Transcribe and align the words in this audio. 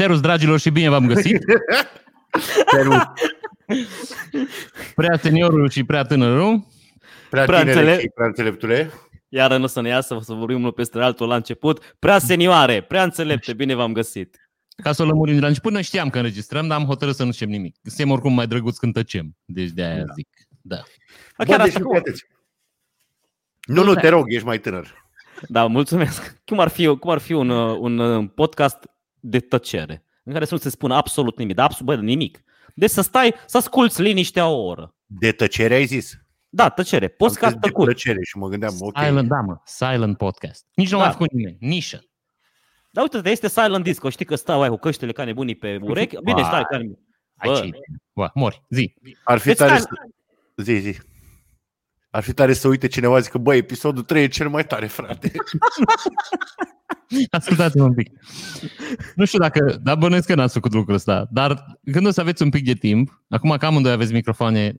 Serus, 0.00 0.20
dragilor, 0.20 0.58
și 0.58 0.70
bine 0.70 0.88
v-am 0.88 1.06
găsit. 1.06 1.44
prea 4.94 5.16
seniorul 5.16 5.70
și 5.70 5.84
prea 5.84 6.02
tânărul. 6.02 6.66
Prea, 7.30 7.44
prea, 7.44 7.60
înțele... 7.60 8.10
prea 8.14 8.26
înțeleptule. 8.26 8.90
Iar 9.28 9.56
nu 9.56 9.66
să 9.66 9.80
ne 9.80 9.88
iasă, 9.88 10.18
să 10.22 10.32
vorbim 10.32 10.56
unul 10.56 10.72
peste 10.72 10.98
altul 10.98 11.28
la 11.28 11.34
început. 11.34 11.96
Prea 11.98 12.18
senioare, 12.18 12.80
prea 12.80 13.02
înțelepte, 13.02 13.52
bine 13.52 13.74
v-am 13.74 13.92
găsit. 13.92 14.50
Ca 14.82 14.92
să 14.92 15.02
o 15.02 15.06
lămurim 15.06 15.34
de 15.34 15.40
la 15.40 15.46
început, 15.46 15.72
noi 15.72 15.82
știam 15.82 16.10
că 16.10 16.18
înregistrăm, 16.18 16.66
dar 16.68 16.78
am 16.78 16.86
hotărât 16.86 17.14
să 17.14 17.24
nu 17.24 17.32
știm 17.32 17.48
nimic. 17.48 17.76
Suntem 17.82 18.10
oricum 18.10 18.32
mai 18.34 18.46
drăguț 18.46 18.76
când 18.76 18.92
tăcem. 18.92 19.36
Deci 19.44 19.70
de 19.70 19.82
aia 19.82 20.04
da. 20.04 20.12
zic. 20.12 20.28
Da. 20.60 20.82
Bă, 21.36 21.44
chiar 21.44 21.62
deci 21.62 21.74
asta 21.74 22.02
Nu, 23.66 23.84
nu, 23.84 23.94
te 23.94 24.08
rog, 24.08 24.32
ești 24.32 24.46
mai 24.46 24.58
tânăr. 24.58 25.08
Da, 25.48 25.66
mulțumesc. 25.66 26.40
Cum 26.44 26.60
ar 26.60 26.68
fi, 26.68 26.86
cum 26.86 27.10
ar 27.10 27.18
fi 27.18 27.32
un, 27.32 27.48
un 27.48 28.26
podcast 28.26 28.78
de 29.20 29.40
tăcere, 29.40 30.04
în 30.24 30.32
care 30.32 30.44
să 30.44 30.54
nu 30.54 30.60
se 30.60 30.70
spună 30.70 30.94
absolut 30.94 31.38
nimic, 31.38 31.54
dar 31.54 31.64
absolut 31.64 31.96
bă, 31.96 32.02
nimic. 32.02 32.42
Deci 32.74 32.90
să 32.90 33.00
stai, 33.00 33.34
să 33.46 33.56
asculți 33.56 34.02
liniștea 34.02 34.48
o 34.48 34.64
oră. 34.64 34.94
De 35.06 35.32
tăcere 35.32 35.74
ai 35.74 35.84
zis? 35.84 36.18
Da, 36.48 36.68
tăcere. 36.68 37.08
Podcast 37.08 37.56
tăcut. 37.56 37.86
De 37.86 37.92
tăcere 37.92 38.22
și 38.22 38.36
mă 38.36 38.48
gândeam, 38.48 38.74
ok. 38.78 38.98
Silent, 38.98 39.28
da, 39.28 39.40
mă. 39.40 39.60
Silent 39.64 40.16
podcast. 40.16 40.66
Nici 40.74 40.90
nu 40.90 40.96
da. 40.96 41.02
mai 41.02 41.12
făcut 41.12 41.32
nimeni. 41.32 41.56
Nișă. 41.60 42.04
Dar 42.90 43.08
uite, 43.12 43.30
este 43.30 43.48
silent 43.48 43.84
disco. 43.84 44.10
Știi 44.10 44.24
că 44.24 44.34
stau 44.34 44.62
ai 44.62 44.68
cu 44.68 44.76
căștile 44.76 45.12
ca 45.12 45.24
nebunii 45.24 45.54
pe 45.54 45.78
urechi? 45.82 46.16
Bine, 46.24 46.42
stai 46.42 46.64
ca 46.70 46.76
nebunii. 46.76 47.08
Aici, 47.36 47.70
bă, 48.12 48.30
mori, 48.34 48.62
zi. 48.68 48.94
Ar 49.24 49.38
fi 49.38 49.46
deci 49.46 49.56
tare 49.56 49.78
să... 49.78 49.88
Zi, 50.56 50.72
zi. 50.72 50.98
Ar 52.10 52.22
fi 52.22 52.32
tare 52.32 52.52
să 52.52 52.68
uite 52.68 52.86
cineva 52.86 53.18
zică, 53.18 53.38
bă, 53.38 53.54
episodul 53.54 54.02
3 54.02 54.22
e 54.22 54.28
cel 54.28 54.48
mai 54.48 54.66
tare, 54.66 54.86
frate. 54.86 55.32
Ascultați-mă 57.30 57.84
un 57.84 57.94
pic. 57.94 58.10
Nu 59.14 59.24
știu 59.24 59.38
dacă, 59.38 59.78
dar 59.82 59.96
bănuiesc 59.96 60.26
că 60.26 60.34
n-ați 60.34 60.54
făcut 60.54 60.72
lucrul 60.72 60.94
ăsta, 60.94 61.28
dar 61.30 61.78
când 61.92 62.06
o 62.06 62.10
să 62.10 62.20
aveți 62.20 62.42
un 62.42 62.48
pic 62.48 62.64
de 62.64 62.72
timp, 62.72 63.22
acum 63.28 63.56
că 63.56 63.66
amândoi 63.66 63.92
aveți 63.92 64.12
microfoane, 64.12 64.74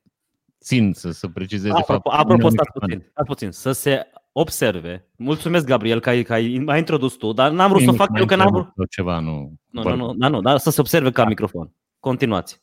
țin 0.62 0.94
să, 0.94 1.12
să 1.12 1.28
precizez 1.28 1.72
apropo, 1.72 1.94
de 1.94 2.00
fapt. 2.10 2.20
Apropo, 2.20 2.50
stați 2.50 2.72
puțin, 2.72 3.06
stați 3.12 3.28
puțin, 3.28 3.52
să 3.52 3.72
se 3.72 4.08
observe. 4.32 5.08
Mulțumesc, 5.16 5.66
Gabriel, 5.66 6.00
că 6.00 6.10
ai, 6.10 6.24
că 6.24 6.34
ai, 6.34 6.58
m-ai 6.66 6.78
introdus 6.78 7.14
tu, 7.14 7.34
dar 7.34 7.52
n-am 7.52 7.70
vrut 7.70 7.84
să 7.84 7.92
fac 7.92 8.10
eu 8.20 8.26
că 8.26 8.36
n-am 8.36 8.52
vrut. 8.52 8.90
Ceva, 8.90 9.20
nu. 9.20 9.54
Nu, 9.70 9.84
nu, 9.84 9.96
nu, 9.96 10.14
da, 10.14 10.28
nu, 10.28 10.42
dar 10.42 10.58
să 10.58 10.70
se 10.70 10.82
observe 10.82 11.12
ca 11.12 11.26
microfon. 11.26 11.74
Continuați. 12.00 12.62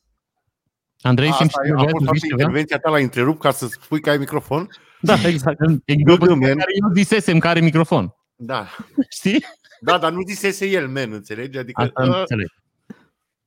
Andrei, 1.00 1.32
simți 1.32 1.54
că 1.54 1.74
a 1.76 1.84
fost 2.06 2.24
intervenția 2.30 2.78
ta 2.78 2.90
la 2.90 2.98
întrerup 2.98 3.38
ca 3.38 3.50
să 3.50 3.66
spui 3.66 4.00
că 4.00 4.10
ai 4.10 4.18
microfon? 4.18 4.68
Da, 5.00 5.14
exact. 5.26 5.60
E 5.84 5.94
grupul 5.94 6.38
care 6.38 6.72
eu 6.82 6.92
disesem 6.92 7.38
care 7.38 7.56
are 7.56 7.64
microfon. 7.64 8.14
Da. 8.38 8.68
Știi? 9.18 9.44
Da, 9.80 9.98
dar 9.98 10.12
nu 10.12 10.22
disese 10.22 10.66
el, 10.66 10.88
men, 10.88 11.12
înțelegi? 11.12 11.58
Adică, 11.58 11.80
Asta 11.80 12.02
uh... 12.02 12.18
înțeleg. 12.18 12.48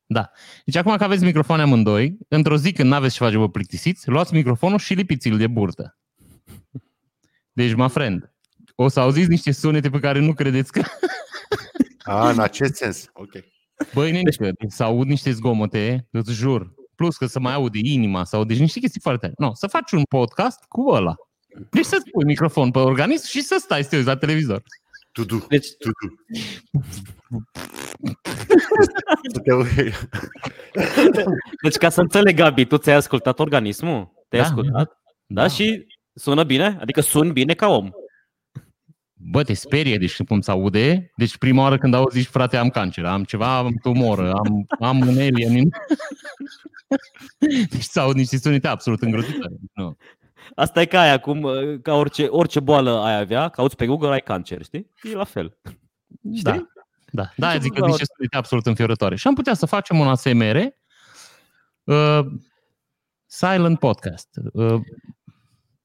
Da. 0.06 0.32
Deci 0.66 0.76
acum 0.76 0.96
că 0.96 1.04
aveți 1.04 1.24
microfoane 1.24 1.62
amândoi, 1.62 2.18
într-o 2.28 2.58
zi 2.58 2.72
când 2.72 2.90
n-aveți 2.90 3.14
ce 3.14 3.24
face, 3.24 3.38
vă 3.38 3.50
plictisiți, 3.50 4.10
luați 4.10 4.34
microfonul 4.34 4.78
și 4.78 4.94
lipiți-l 4.94 5.38
de 5.38 5.48
burtă. 5.48 5.98
Deci, 7.54 7.74
my 7.74 7.90
friend, 7.90 8.34
o 8.76 8.88
să 8.88 9.00
auziți 9.00 9.30
niște 9.30 9.52
sunete 9.52 9.90
pe 9.90 10.00
care 10.00 10.20
nu 10.20 10.34
credeți 10.34 10.72
că... 10.72 10.82
A, 12.04 12.30
în 12.30 12.40
acest 12.40 12.76
sens, 12.76 13.10
ok. 13.14 13.32
Băi, 13.94 14.12
nenică, 14.12 14.52
deci 14.60 14.72
să 14.72 14.84
aud 14.84 15.08
niște 15.08 15.32
zgomote, 15.32 16.08
îți 16.12 16.32
jur. 16.32 16.74
Plus 16.96 17.18
că 17.18 17.26
să 17.26 17.40
mai 17.40 17.54
aude 17.54 17.80
inima 17.82 18.24
sau 18.24 18.44
deci 18.44 18.60
niște 18.60 18.80
chestii 18.80 19.02
foarte 19.02 19.20
tare. 19.20 19.34
No, 19.38 19.54
să 19.54 19.68
faci 19.68 19.92
un 19.92 20.04
podcast 20.10 20.64
cu 20.68 20.90
ăla. 20.90 21.16
Deci 21.70 21.86
să-ți 21.86 22.10
pui 22.10 22.26
microfon 22.26 22.72
pe 22.72 22.80
organism 22.80 23.28
și 23.28 23.42
să 23.42 23.58
stai 23.60 23.84
să 23.84 23.90
te 23.90 23.96
uiți 23.96 24.08
la 24.08 24.18
televizor. 24.18 24.64
Tudu, 25.12 25.46
deci... 25.50 25.68
tudu. 25.78 26.16
deci 31.64 31.76
ca 31.76 31.90
să 31.90 32.02
înțeleg, 32.02 32.36
Gabi, 32.36 32.66
tu 32.66 32.78
ți-ai 32.78 32.96
ascultat 32.96 33.40
organismul? 33.40 34.12
Te-ai 34.30 34.42
da, 34.42 34.48
ascultat? 34.48 34.74
Da, 35.28 35.42
da, 35.42 35.48
și 35.48 35.86
sună 36.14 36.44
bine? 36.44 36.78
Adică 36.82 37.02
sun 37.02 37.32
bine 37.32 37.54
ca 37.54 37.68
om. 37.68 37.90
Bă, 39.14 39.44
te 39.44 39.54
sperie, 39.54 39.98
deci 39.98 40.24
cum 40.24 40.42
se 40.42 40.52
aude. 40.52 41.12
Deci 41.16 41.38
prima 41.38 41.62
oară 41.62 41.78
când 41.78 41.94
auzi, 41.94 42.24
frate, 42.24 42.58
am 42.58 42.70
cancer, 42.70 43.06
am 43.06 43.24
ceva, 43.24 43.58
am 43.58 43.74
tumoră, 43.82 44.32
am, 44.32 44.66
am 44.80 45.00
un 45.00 45.18
alien. 45.18 45.70
deci 47.72 47.82
să 47.82 48.00
aud 48.00 48.16
niște 48.16 48.38
sunete 48.38 48.68
absolut 48.68 49.02
îngrozitoare. 49.02 49.56
Nu. 49.74 49.98
Asta 50.56 50.82
e 50.82 50.86
ca 50.86 51.02
aia, 51.02 51.20
cum, 51.20 51.48
ca 51.82 51.94
orice, 51.94 52.26
orice 52.26 52.60
boală 52.60 53.00
ai 53.00 53.20
avea, 53.20 53.50
cauți 53.50 53.76
pe 53.76 53.86
Google, 53.86 54.10
ai 54.10 54.22
cancer, 54.22 54.64
știi? 54.64 54.92
E 55.04 55.16
la 55.16 55.24
fel. 55.24 55.58
Știi? 56.34 56.42
Da, 56.44 56.68
da, 57.12 57.30
da 57.36 57.58
zic 57.58 57.74
că 57.74 57.86
niște 57.86 58.04
studii 58.04 58.32
absolut 58.32 58.66
înfiorătoare. 58.66 59.16
Și 59.16 59.28
am 59.28 59.34
putea 59.34 59.54
să 59.54 59.66
facem 59.66 60.00
un 60.00 60.08
ASMR 60.08 60.56
uh, 61.84 62.26
silent 63.26 63.80
podcast. 63.80 64.30
Uh, 64.54 64.82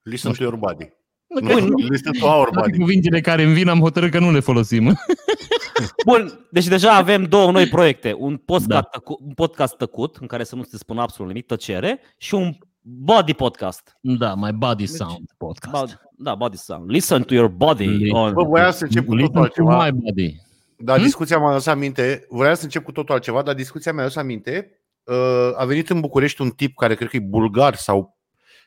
Listen 0.02 0.32
to 0.32 0.42
your 0.42 0.56
body. 0.56 0.92
Nu, 1.26 1.60
nu, 1.60 1.74
listen 1.88 2.12
to 2.12 2.26
our 2.26 2.50
body. 2.50 2.78
Cuvintele 2.78 3.20
care 3.20 3.42
îmi 3.42 3.54
vin 3.54 3.68
am 3.68 3.80
hotărât 3.80 4.10
că 4.10 4.18
nu 4.18 4.32
le 4.32 4.40
folosim. 4.40 4.84
Bun, 6.06 6.46
deci 6.50 6.66
deja 6.66 6.92
avem 6.92 7.24
două 7.24 7.50
noi 7.50 7.68
proiecte. 7.68 8.12
Un 8.12 8.36
podcast, 8.36 8.68
da. 8.68 8.82
tăcut, 8.82 9.20
un 9.20 9.32
podcast 9.32 9.76
tăcut, 9.76 10.16
în 10.16 10.26
care 10.26 10.44
să 10.44 10.56
nu 10.56 10.62
se 10.62 10.76
spună 10.76 11.00
absolut 11.00 11.30
nimic, 11.30 11.46
tăcere, 11.46 12.00
și 12.16 12.34
un 12.34 12.56
Body 12.88 13.34
podcast. 13.34 13.96
Da, 14.00 14.34
my 14.34 14.52
body 14.52 14.84
deci, 14.84 14.94
sound 14.94 15.30
podcast. 15.36 15.74
Bod, 15.74 16.00
da, 16.18 16.34
body 16.34 16.56
sound. 16.56 16.90
Listen 16.90 17.22
to 17.22 17.34
your 17.34 17.48
body. 17.48 18.10
On... 18.10 18.32
Bă, 18.32 18.42
voiam 18.42 18.70
să 18.70 18.84
încep 18.84 19.06
cu 19.06 19.16
totul 19.16 19.40
altceva. 19.40 19.84
My 19.84 19.92
body. 19.92 20.36
Da, 20.76 20.94
hmm? 20.94 21.02
discuția 21.02 21.38
mea 21.38 21.48
adus 21.48 21.66
aminte, 21.66 22.26
vreau 22.28 22.54
să 22.54 22.64
încep 22.64 22.84
cu 22.84 22.92
totul 22.92 23.14
altceva, 23.14 23.42
dar 23.42 23.54
discuția 23.54 23.92
mea 23.92 24.04
adus 24.04 24.16
aminte, 24.16 24.80
uh, 25.04 25.50
a 25.56 25.64
venit 25.64 25.90
în 25.90 26.00
București 26.00 26.40
un 26.40 26.50
tip 26.50 26.76
care 26.76 26.94
cred 26.94 27.08
că 27.08 27.16
e 27.16 27.20
bulgar 27.20 27.74
sau 27.74 28.16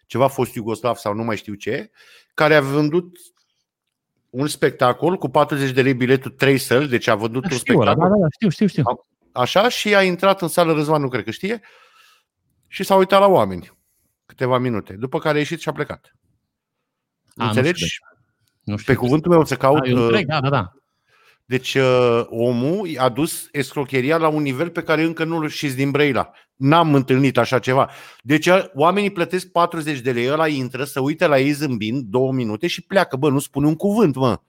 ceva 0.06 0.28
fost 0.28 0.56
iugoslav 0.56 0.96
sau 0.96 1.13
nu 1.13 1.24
mai 1.24 1.38
știu 1.38 1.53
ce, 1.53 1.91
care 2.34 2.56
a 2.56 2.62
vândut 2.62 3.18
un 4.29 4.47
spectacol 4.47 5.18
cu 5.18 5.29
40 5.29 5.72
de 5.72 5.81
lei 5.81 5.94
biletul 5.94 6.31
3 6.31 6.58
săli, 6.58 6.88
deci 6.88 7.08
a 7.08 7.16
vândut 7.16 7.41
da, 7.41 7.47
un 7.52 7.58
știu, 7.58 7.74
spectacol. 7.74 8.03
Da, 8.03 8.16
da, 8.16 8.22
da, 8.22 8.28
știu, 8.31 8.50
știu, 8.50 8.68
știu. 8.68 8.84
Așa 9.31 9.69
și 9.69 9.96
a 9.96 10.03
intrat 10.03 10.41
în 10.41 10.47
sală 10.47 10.74
Răzvan, 10.74 11.02
nu 11.02 11.08
cred 11.08 11.24
că 11.24 11.31
știe, 11.31 11.62
și 12.68 12.84
s-a 12.84 12.96
uitat 12.96 13.19
la 13.19 13.28
oameni 13.28 13.78
câteva 14.39 14.57
minute, 14.57 14.94
după 14.94 15.19
care 15.19 15.35
a 15.35 15.39
ieșit 15.39 15.59
și 15.59 15.69
a 15.69 15.72
plecat. 15.72 16.16
A, 17.35 17.47
Înțelegi? 17.47 17.81
Nu 17.81 17.88
știu, 17.88 18.05
nu 18.63 18.77
știu 18.77 18.94
Pe 18.94 19.00
cuvântul 19.00 19.31
meu 19.31 19.45
să 19.45 19.55
caut... 19.55 19.85
A, 19.85 19.89
întreg, 19.89 20.25
da, 20.25 20.39
da, 20.39 20.50
da. 20.50 20.73
Deci 21.45 21.75
uh, 21.75 22.25
omul 22.29 22.89
a 22.97 23.09
dus 23.09 23.47
escrocheria 23.51 24.17
la 24.17 24.28
un 24.28 24.41
nivel 24.41 24.69
pe 24.69 24.83
care 24.83 25.03
încă 25.03 25.23
nu-l 25.23 25.49
știți 25.49 25.75
din 25.75 25.91
Brăila. 25.91 26.31
N-am 26.55 26.94
întâlnit 26.94 27.38
așa 27.38 27.59
ceva. 27.59 27.89
Deci 28.22 28.47
uh, 28.47 28.66
oamenii 28.73 29.11
plătesc 29.11 29.47
40 29.47 29.99
de 29.99 30.11
lei, 30.11 30.31
ăla 30.31 30.47
intră, 30.47 30.83
să 30.83 30.99
uite 30.99 31.28
la 31.28 31.39
ei 31.39 31.51
zâmbind 31.51 32.03
două 32.03 32.31
minute 32.31 32.67
și 32.67 32.81
pleacă. 32.81 33.16
Bă, 33.16 33.29
nu 33.29 33.39
spune 33.39 33.67
un 33.67 33.75
cuvânt, 33.75 34.16
mă. 34.16 34.39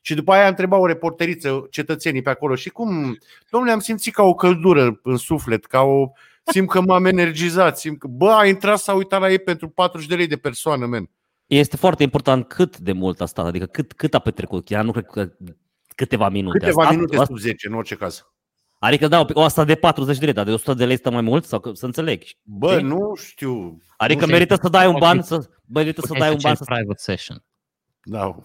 Și 0.00 0.14
după 0.14 0.32
aia 0.32 0.44
a 0.44 0.48
întrebat 0.48 0.80
o 0.80 0.86
reporteriță, 0.86 1.66
cetățenii 1.70 2.22
pe 2.22 2.30
acolo, 2.30 2.54
și 2.54 2.70
cum, 2.70 3.18
domnule, 3.50 3.72
am 3.72 3.80
simțit 3.80 4.14
ca 4.14 4.22
o 4.22 4.34
căldură 4.34 5.00
în 5.02 5.16
suflet, 5.16 5.64
ca 5.64 5.80
o, 5.80 6.10
simt 6.44 6.68
că 6.68 6.80
m-am 6.80 7.04
energizat, 7.04 7.78
simt 7.78 7.98
că, 7.98 8.06
bă, 8.06 8.30
a 8.30 8.46
intrat, 8.46 8.78
s-a 8.78 8.92
uitat 8.92 9.20
la 9.20 9.30
ei 9.30 9.38
pentru 9.38 9.68
40 9.68 10.08
de 10.08 10.14
lei 10.14 10.26
de 10.26 10.36
persoană, 10.36 10.86
men. 10.86 11.10
Este 11.46 11.76
foarte 11.76 12.02
important 12.02 12.48
cât 12.48 12.78
de 12.78 12.92
mult 12.92 13.20
a 13.20 13.26
stat, 13.26 13.46
adică 13.46 13.66
cât, 13.66 13.92
cât 13.92 14.14
a 14.14 14.18
petrecut. 14.18 14.64
Chiar 14.64 14.84
nu 14.84 14.92
cred 14.92 15.06
că 15.06 15.32
câteva 15.94 16.28
minute. 16.28 16.58
Câteva 16.58 16.82
asta, 16.82 16.94
minute 16.94 17.16
sub 17.24 17.38
10, 17.38 17.68
în 17.68 17.74
orice 17.74 17.94
caz. 17.94 18.26
Adică 18.78 19.08
da, 19.08 19.26
o 19.32 19.42
asta 19.42 19.64
de 19.64 19.74
40 19.74 20.18
de 20.18 20.24
lei, 20.24 20.34
dar 20.34 20.44
de 20.44 20.52
100 20.52 20.74
de 20.74 20.86
lei 20.86 20.96
stă 20.96 21.10
mai 21.10 21.20
mult? 21.20 21.44
Sau 21.44 21.74
să 21.74 21.86
înțeleg? 21.86 22.22
Bă, 22.42 22.72
știi? 22.72 22.86
nu 22.86 23.14
știu. 23.14 23.82
Adică 23.96 24.26
nu 24.26 24.32
merită 24.32 24.58
să 24.62 24.68
dai 24.68 24.86
un 24.86 24.96
ban 24.98 25.22
să 25.22 25.48
merită 25.66 26.00
să 26.06 26.14
dai 26.18 26.30
un 26.30 26.38
ban 26.42 26.54
să 26.54 26.64
private 26.64 27.02
session. 27.02 27.44
Da. 28.02 28.36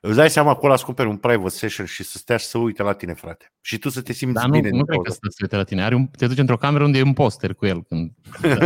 Îți 0.00 0.16
dai 0.16 0.30
seama 0.30 0.56
că 0.56 0.66
ăla 0.66 0.76
cumperi 0.76 1.08
un 1.08 1.16
private 1.16 1.54
session 1.54 1.86
și 1.86 2.02
să 2.02 2.18
stea 2.18 2.36
și 2.36 2.46
să 2.46 2.58
uite 2.58 2.82
la 2.82 2.92
tine, 2.92 3.14
frate. 3.14 3.52
Și 3.60 3.78
tu 3.78 3.88
să 3.88 4.00
te 4.00 4.12
simți 4.12 4.34
da, 4.34 4.48
bine. 4.48 4.68
Nu, 4.68 4.76
nu 4.76 4.84
cred 4.84 5.00
că 5.02 5.10
să 5.10 5.18
te 5.20 5.42
uite 5.42 5.56
la 5.56 5.64
tine. 5.64 5.84
Are 5.84 5.94
un, 5.94 6.06
te 6.06 6.26
duci 6.26 6.38
într-o 6.38 6.56
cameră 6.56 6.84
unde 6.84 6.98
e 6.98 7.02
un 7.02 7.12
poster 7.12 7.54
cu 7.54 7.66
el. 7.66 7.82
Când... 7.82 8.10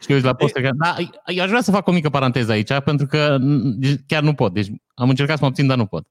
Și 0.00 0.12
uiți 0.12 0.24
la 0.24 0.34
poster. 0.34 0.70
Da, 0.72 0.96
aș 1.42 1.48
vrea 1.48 1.60
să 1.60 1.70
fac 1.70 1.86
o 1.86 1.92
mică 1.92 2.10
paranteză 2.10 2.52
aici, 2.52 2.78
pentru 2.84 3.06
că 3.06 3.38
chiar 4.06 4.22
nu 4.22 4.34
pot. 4.34 4.52
Deci 4.52 4.68
am 4.94 5.08
încercat 5.08 5.36
să 5.36 5.42
mă 5.42 5.48
obțin, 5.48 5.66
dar 5.66 5.76
nu 5.76 5.86
pot. 5.86 6.06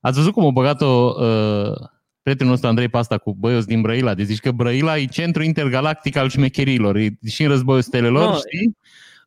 Ați 0.00 0.16
văzut 0.16 0.32
cum 0.32 0.46
a 0.46 0.50
băgat-o 0.50 1.14
uh, 1.18 1.72
prietenul 2.22 2.50
nostru 2.50 2.68
Andrei 2.68 2.88
Pasta 2.88 3.18
cu 3.18 3.34
băios 3.34 3.64
din 3.64 3.80
Brăila? 3.80 4.14
Deci 4.14 4.26
zici 4.26 4.40
că 4.40 4.50
Brăila 4.50 4.98
e 4.98 5.04
centru 5.04 5.42
intergalactic 5.42 6.16
al 6.16 6.28
șmecherilor. 6.28 6.96
E 6.96 7.08
și 7.26 7.42
în 7.42 7.48
războiul 7.48 7.82
stelelor, 7.82 8.28
no, 8.28 8.36
știi? 8.36 8.76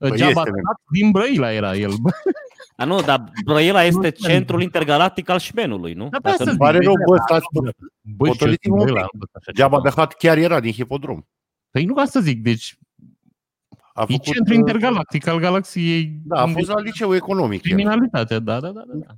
Păi 0.10 0.18
Jabba 0.18 0.44
din 0.92 1.12
Brăila 1.12 1.52
era 1.52 1.76
el. 1.76 1.92
A, 2.76 2.86
nu, 2.86 3.02
dar 3.02 3.24
Brăila 3.46 3.84
este 3.84 4.12
centrul 4.12 4.62
intergalactic 4.62 5.30
al 5.30 5.40
șmenului, 5.40 5.94
nu? 5.94 6.10
Da, 6.10 6.18
Dacă 6.20 6.44
nu 6.44 6.58
pare 6.58 6.78
rău, 6.78 6.94
bă, 7.08 7.18
stați, 7.26 7.46
bă, 7.52 8.32
Jabba 9.56 9.82
de 9.82 9.90
Hat 9.96 10.14
chiar 10.14 10.38
era 10.38 10.60
din 10.60 10.72
hipodrom. 10.72 11.22
Păi 11.72 11.86
nu 11.86 11.96
asta 11.96 12.20
zic, 12.20 12.42
deci 12.44 12.78
a 13.94 14.06
făcut, 14.06 14.26
e 14.26 14.32
centru 14.32 14.54
uh, 14.54 14.60
intergalactic 14.60 15.28
al 15.28 15.40
galaxiei. 15.40 16.20
Da, 16.24 16.42
a 16.42 16.48
fost 16.48 16.68
la 16.68 16.80
liceu 16.80 17.16
economic. 17.16 17.62
Criminalitatea, 17.62 18.40
da, 18.40 18.60
da, 18.60 18.70
da. 18.70 18.84
da. 18.88 19.16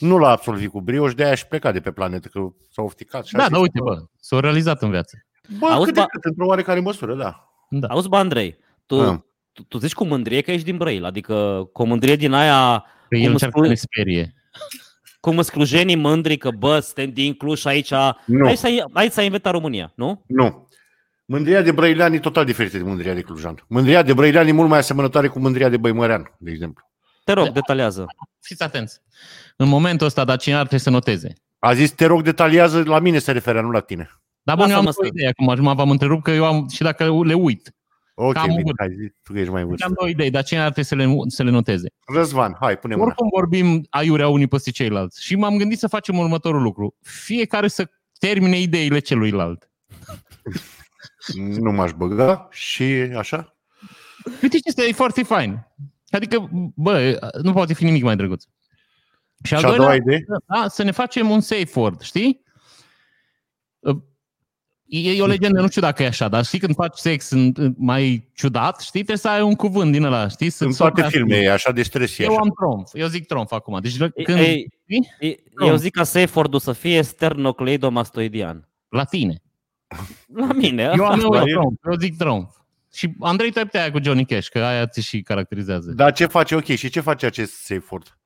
Nu 0.00 0.18
l-a 0.18 0.28
absolvit 0.30 0.70
cu 0.70 0.80
brioș 0.80 1.10
și 1.10 1.16
de 1.16 1.24
aia 1.24 1.34
și 1.34 1.46
plecat 1.46 1.72
de 1.72 1.80
pe 1.80 1.90
planetă, 1.92 2.28
că 2.28 2.40
s-a 2.70 2.82
ofticat. 2.82 3.24
Și 3.24 3.34
a 3.34 3.38
Da, 3.38 3.44
zis, 3.44 3.52
da, 3.52 3.58
uite, 3.58 3.80
bă, 3.82 4.02
s-a 4.20 4.40
realizat 4.40 4.82
în 4.82 4.90
viață. 4.90 5.16
Bă, 5.58 5.66
Auzi, 5.66 5.84
cât 5.84 5.94
de 5.94 6.00
ba- 6.00 6.06
cât, 6.06 6.24
într-o 6.24 6.46
oarecare 6.46 6.80
măsură, 6.80 7.14
da. 7.14 7.48
Da. 7.70 7.86
Auzi, 7.86 8.08
bă, 8.08 8.16
Andrei, 8.16 8.58
tu, 8.86 9.00
Ah. 9.00 9.18
Tu, 9.54 9.62
tu 9.62 9.78
zici 9.78 9.92
cu 9.94 10.04
mândrie 10.04 10.40
că 10.40 10.50
ești 10.52 10.64
din 10.64 10.76
Brăila, 10.76 11.06
adică 11.06 11.68
cu 11.72 11.82
o 11.82 11.84
mândrie 11.84 12.16
din 12.16 12.32
aia, 12.32 12.84
Că 13.08 13.16
el 13.16 13.22
Cum 13.22 13.32
încearcă 13.32 13.38
să 13.38 13.46
spune- 13.50 13.68
ne 13.68 13.74
sperie. 13.74 14.34
cum 15.20 15.38
îți 15.38 15.50
clujenii 15.52 15.96
mândri 15.96 16.36
că, 16.36 16.50
bă, 16.50 16.78
suntem 16.80 17.10
din 17.10 17.34
Cluj 17.34 17.58
și 17.60 17.68
aici, 17.68 17.90
Nu, 18.26 18.46
aici, 18.46 18.58
s-a, 18.58 18.68
aici 18.92 19.12
s-a 19.12 19.22
inventat 19.22 19.52
România, 19.52 19.92
nu? 19.96 20.24
nu. 20.26 20.68
Mândria 21.26 21.62
de 21.62 21.72
Brăilean 21.72 22.12
e 22.12 22.18
total 22.18 22.44
diferită 22.44 22.76
de 22.76 22.82
mândria 22.82 23.14
de 23.14 23.20
Clujan. 23.20 23.64
Mândria 23.68 24.02
de 24.02 24.12
Brăilean 24.12 24.46
e 24.46 24.52
mult 24.52 24.68
mai 24.68 24.78
asemănătoare 24.78 25.28
cu 25.28 25.38
mândria 25.38 25.68
de 25.68 25.76
Băimărean, 25.76 26.34
de 26.38 26.50
exemplu. 26.50 26.84
Te 27.24 27.32
rog, 27.32 27.44
Da. 27.44 27.50
detaliază. 27.50 28.06
Fiți 28.40 28.62
atenți. 28.62 29.00
În 29.56 29.68
momentul 29.68 30.06
ăsta, 30.06 30.24
dar 30.24 30.36
cineva 30.36 30.60
trebuie 30.60 30.80
să 30.80 30.90
noteze. 30.90 31.32
A 31.58 31.72
zis, 31.74 31.90
te 31.90 32.06
rog, 32.06 32.22
detaliază, 32.22 32.82
la 32.86 32.98
mine 32.98 33.18
se 33.18 33.32
referea, 33.32 33.60
nu 33.60 33.70
la 33.70 33.80
tine. 33.80 34.10
Dar 34.42 34.56
bun, 34.56 34.70
eu 34.70 34.76
am 34.76 34.84
Lasă-mă 34.84 35.04
o 35.06 35.08
să- 35.08 35.14
idee 35.16 35.28
acum, 35.28 35.48
acum 35.48 35.76
v-am 35.76 35.90
întrerupt 35.90 36.22
că 36.22 36.30
eu 36.30 36.44
am, 36.44 36.68
și 36.68 36.82
dacă 36.82 37.20
le 37.24 37.34
uit. 37.34 37.74
Ok, 38.14 38.32
Cam 38.32 38.46
bine, 38.46 38.62
bun. 38.62 38.72
hai, 38.78 38.88
zi, 38.98 39.12
tu 39.22 39.32
că 39.32 39.38
ești 39.38 39.50
mai 39.52 39.62
în 39.62 39.68
vârstă. 39.68 39.86
Am 39.86 39.92
două 39.98 40.10
idei, 40.10 40.30
dar 40.30 40.42
cineva 40.42 40.64
trebuie 40.70 40.84
să 40.84 40.94
le, 40.94 41.14
să 41.26 41.42
le 41.42 41.50
noteze. 41.50 41.88
Răzvan, 42.06 42.56
hai, 42.60 42.78
pune 42.78 42.94
mâna. 42.94 43.06
Oricum 43.06 43.28
vorbim 43.32 43.86
aiurea 43.90 44.28
unii 44.28 44.46
peste 44.46 44.70
ceilalți. 44.70 45.24
Și 45.24 45.36
m-am 45.36 45.56
gândit 45.56 45.78
să 45.78 45.86
facem 45.86 46.18
următorul 46.18 46.62
lucru. 46.62 46.96
Fiecare 47.00 47.68
să 47.68 47.90
termine 48.18 48.58
ideile 48.58 48.98
celuilalt. 48.98 49.70
Nu 51.34 51.72
m-aș 51.72 51.92
băga 51.92 52.48
și 52.50 52.82
așa. 53.16 53.56
Uite 54.42 54.56
ce 54.56 54.62
este, 54.64 54.84
e 54.88 54.92
foarte 54.92 55.22
fain. 55.22 55.66
Adică, 56.10 56.50
bă, 56.74 57.18
nu 57.42 57.52
poate 57.52 57.74
fi 57.74 57.84
nimic 57.84 58.02
mai 58.02 58.16
drăguț. 58.16 58.44
Și 59.42 59.54
al 59.54 59.60
Și 59.60 59.64
a 59.64 59.68
doilea, 59.68 59.86
doua 59.86 59.96
idee? 59.96 60.24
da, 60.46 60.68
să 60.68 60.82
ne 60.82 60.90
facem 60.90 61.30
un 61.30 61.40
safe 61.40 61.70
word, 61.80 62.00
știi? 62.00 62.43
E, 64.96 65.10
e 65.16 65.22
o 65.22 65.26
legendă, 65.26 65.60
nu 65.60 65.68
știu 65.68 65.80
dacă 65.80 66.02
e 66.02 66.06
așa, 66.06 66.28
dar 66.28 66.44
știi 66.44 66.58
când 66.58 66.74
faci 66.74 66.96
sex 66.96 67.30
în, 67.30 67.52
în- 67.56 67.74
mai 67.76 68.28
ciudat, 68.34 68.80
știi, 68.80 68.90
trebuie 68.92 69.16
să 69.16 69.28
ai 69.28 69.42
un 69.42 69.54
cuvânt 69.54 69.92
din 69.92 70.02
ăla, 70.04 70.28
știi? 70.28 70.50
Să 70.50 70.64
În 70.64 70.72
toate 70.72 71.02
filmele 71.08 71.42
e 71.42 71.50
așa 71.52 71.72
de 71.72 71.82
stres. 71.82 72.18
e 72.18 72.22
Eu 72.22 72.30
așa. 72.30 72.40
am 72.40 72.50
tromf, 72.56 72.90
eu 72.92 73.06
zic 73.06 73.26
tromf 73.26 73.52
acum. 73.52 73.78
Deci 73.80 73.96
când, 73.96 74.38
Ei, 74.38 74.66
știi? 74.82 75.10
ei, 75.20 75.42
Nu. 75.54 75.66
eu 75.66 75.76
zic 75.76 75.92
ca 75.92 76.02
safe 76.04 76.30
word 76.34 76.60
să 76.60 76.72
fie 76.72 77.02
sternocleidomastoidian. 77.02 78.68
la 78.88 79.04
tine. 79.04 79.42
La 80.34 80.52
mine. 80.52 80.92
Eu 80.96 81.04
am 81.04 81.20
eu 81.20 81.30
La 81.30 81.38
el. 81.40 81.44
tromf, 81.54 81.78
eu 81.86 81.96
zic 82.00 82.16
tromf. 82.16 82.50
Și 82.94 83.14
Andrei, 83.20 83.50
tu 83.50 83.58
ai 83.58 83.64
putea 83.64 83.80
aia 83.80 83.90
cu 83.90 83.98
Johnny 84.02 84.24
Cash, 84.26 84.48
că 84.48 84.58
aia 84.58 84.86
ți 84.86 85.00
și 85.00 85.22
caracterizează. 85.22 85.90
Dar 85.90 86.12
ce 86.12 86.26
face, 86.26 86.54
ok, 86.54 86.64
și 86.64 86.88
ce 86.88 87.00
face 87.00 87.26
acest 87.26 87.52
safe 87.52 87.84
word? 87.90 88.16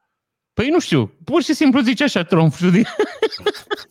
Păi 0.58 0.68
nu 0.68 0.78
știu, 0.80 1.12
pur 1.24 1.42
și 1.42 1.54
simplu 1.54 1.80
zici 1.80 2.00
așa 2.00 2.22
tromf. 2.22 2.56
știi? 2.56 2.86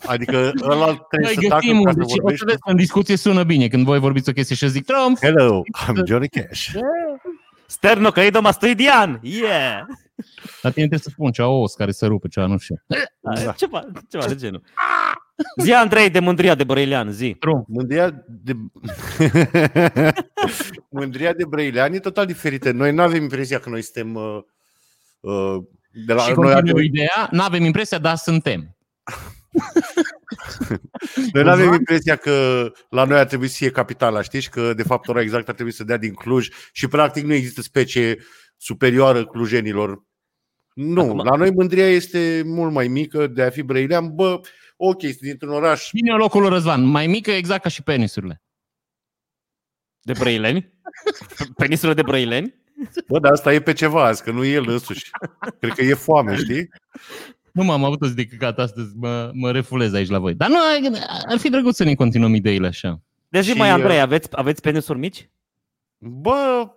Adică 0.05 0.51
ăla 0.61 0.95
trebuie 0.95 1.33
Noi 1.33 1.43
să 1.43 1.49
tacă 1.49 1.65
găsim 1.65 1.83
ca 1.83 1.89
un, 1.89 1.93
să 1.93 1.97
deci 1.97 2.05
o 2.05 2.09
să 2.09 2.15
vorbești. 2.21 2.45
vezi 2.45 2.59
că 2.59 2.69
în 2.69 2.75
discuție 2.75 3.15
sună 3.15 3.43
bine 3.43 3.67
când 3.67 3.85
voi 3.85 3.99
vorbiți 3.99 4.29
o 4.29 4.31
chestie 4.31 4.55
și 4.55 4.63
eu 4.63 4.69
zic 4.69 4.85
tromf. 4.85 5.19
Hello, 5.21 5.61
I'm 5.85 6.05
Johnny 6.07 6.27
Cash. 6.27 6.69
Sternocleidomastoidian! 7.65 9.19
Yeah! 9.23 9.81
La 10.61 10.69
tine 10.69 10.87
trebuie 10.87 10.99
să 10.99 11.09
spun 11.09 11.31
ceva 11.31 11.47
os 11.47 11.73
care 11.73 11.91
să 11.91 12.07
rupe, 12.07 12.27
ceva, 12.27 12.45
nu 12.45 12.57
știu. 12.57 12.75
Da. 13.19 13.51
Ceva, 13.51 13.85
ceva 14.09 14.25
de 14.25 14.35
genul. 14.35 14.61
Zi, 15.61 15.73
Andrei, 15.73 16.09
de 16.09 16.19
mândria 16.19 16.55
de 16.55 16.63
Brăilean, 16.63 17.11
zi. 17.11 17.33
Tromf. 17.39 17.65
Mândria 17.67 18.23
de... 18.27 18.55
Mândria 20.89 21.33
de 21.33 21.45
Brăilean 21.45 21.93
e 21.93 21.99
total 21.99 22.25
diferită. 22.25 22.71
Noi 22.71 22.93
nu 22.93 23.01
avem 23.01 23.21
impresia 23.21 23.59
că 23.59 23.69
noi 23.69 23.81
suntem... 23.81 24.15
Uh, 24.15 24.39
uh, 25.19 25.63
de 26.05 26.13
la, 26.13 26.21
și 26.21 26.27
noi, 26.27 26.35
continuă 26.35 26.53
avem, 26.53 26.77
ideea, 26.77 27.27
nu 27.31 27.41
avem 27.41 27.63
impresia, 27.63 27.97
dar 27.97 28.15
suntem. 28.15 28.77
noi 31.33 31.43
nu 31.43 31.49
avem 31.49 31.73
impresia 31.73 32.15
că 32.15 32.67
la 32.89 33.03
noi 33.03 33.19
ar 33.19 33.25
trebui 33.25 33.47
să 33.47 33.55
fie 33.57 33.71
capitala, 33.71 34.21
știți? 34.21 34.43
Și 34.43 34.49
că 34.49 34.73
de 34.73 34.83
fapt 34.83 35.07
ora 35.07 35.21
exact 35.21 35.47
ar 35.47 35.55
trebui 35.55 35.71
să 35.71 35.83
dea 35.83 35.97
din 35.97 36.13
Cluj 36.13 36.47
și 36.71 36.87
practic 36.87 37.23
nu 37.23 37.33
există 37.33 37.61
specie 37.61 38.17
superioară 38.57 39.25
clujenilor. 39.25 40.05
Nu, 40.73 41.01
Acum- 41.01 41.23
la 41.23 41.35
noi 41.35 41.51
mândria 41.51 41.89
este 41.89 42.41
mult 42.45 42.71
mai 42.71 42.87
mică 42.87 43.27
de 43.27 43.43
a 43.43 43.49
fi 43.49 43.61
brăilean. 43.61 44.15
Bă, 44.15 44.39
ok, 44.75 45.01
sunt 45.01 45.17
dintr-un 45.19 45.51
oraș 45.51 45.89
Bine 45.93 46.13
locul 46.13 46.41
lui 46.41 46.49
Răzvan, 46.49 46.83
mai 46.83 47.07
mică 47.07 47.31
exact 47.31 47.61
ca 47.61 47.69
și 47.69 47.83
penisurile. 47.83 48.41
De 50.01 50.13
Brăileni? 50.19 50.73
Penisurile 51.55 51.93
de 51.93 52.01
Brăileni? 52.01 52.55
Bă, 53.07 53.19
dar 53.19 53.31
asta 53.31 53.53
e 53.53 53.59
pe 53.59 53.73
ceva 53.73 54.05
azi, 54.05 54.23
că 54.23 54.31
nu 54.31 54.43
e 54.43 54.51
el 54.51 54.69
însuși. 54.69 55.09
Cred 55.59 55.73
că 55.73 55.81
e 55.81 55.93
foame, 55.93 56.35
știi? 56.35 56.69
Nu 57.51 57.63
m-am 57.63 57.83
avut 57.83 58.01
o 58.01 58.07
zi 58.07 58.13
de 58.13 58.25
căcat 58.25 58.59
astăzi, 58.59 58.93
mă, 58.95 59.31
mă 59.33 59.51
refulez 59.51 59.93
aici 59.93 60.09
la 60.09 60.19
voi. 60.19 60.33
Dar 60.33 60.49
nu, 60.49 60.55
ar 61.27 61.37
fi 61.37 61.49
drăguț 61.49 61.75
să 61.75 61.83
ne 61.83 61.95
continuăm 61.95 62.33
ideile 62.33 62.67
așa. 62.67 63.01
Deci 63.29 63.43
zi 63.43 63.51
Și, 63.51 63.57
mai, 63.57 63.69
Andrei, 63.69 63.95
uh, 63.95 64.01
aveți, 64.01 64.27
aveți 64.31 64.61
penisuri 64.61 64.99
mici? 64.99 65.29
Bă, 65.97 66.71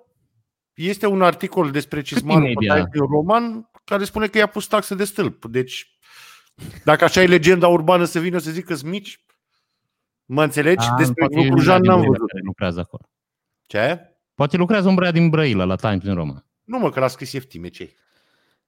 este 0.75 1.07
un 1.07 1.23
articol 1.23 1.71
despre 1.71 2.03
Cismarul 2.03 2.43
media? 2.43 2.73
Pătaie 2.73 2.89
din 2.93 3.01
roman 3.01 3.71
care 3.85 4.05
spune 4.05 4.27
că 4.27 4.39
i-a 4.39 4.47
pus 4.47 4.67
taxă 4.67 4.95
de 4.95 5.05
stâlp. 5.05 5.47
Deci, 5.47 5.99
dacă 6.85 7.05
așa 7.05 7.23
e 7.23 7.27
legenda 7.27 7.69
urbană 7.69 8.05
să 8.05 8.19
vină 8.19 8.39
să 8.39 8.51
zică 8.51 8.75
sunt 8.75 8.91
mici, 8.91 9.25
mă 10.25 10.43
înțelegi? 10.43 10.87
Ah, 10.89 10.95
despre 10.97 11.27
poate 11.27 11.41
e 11.41 11.49
un 11.49 11.51
Clujan 11.51 11.81
băiat 11.81 11.83
n-am 11.83 12.01
din 12.01 12.11
Brăila 12.11 12.17
văzut. 12.17 12.31
Care 12.31 12.43
lucrează 12.45 12.81
acolo. 12.81 13.09
Ce? 13.67 14.10
Poate 14.41 14.57
lucrează 14.57 14.89
un 14.89 14.95
băiat 14.95 15.13
din 15.13 15.29
Brăila 15.29 15.65
la 15.65 15.77
Times 15.77 16.03
în 16.05 16.15
Roma. 16.15 16.45
Nu 16.65 16.79
mă, 16.79 16.91
că 16.91 17.01
l-a 17.01 17.09
scris 17.09 17.33
Eftime, 17.33 17.69
ce 17.69 17.95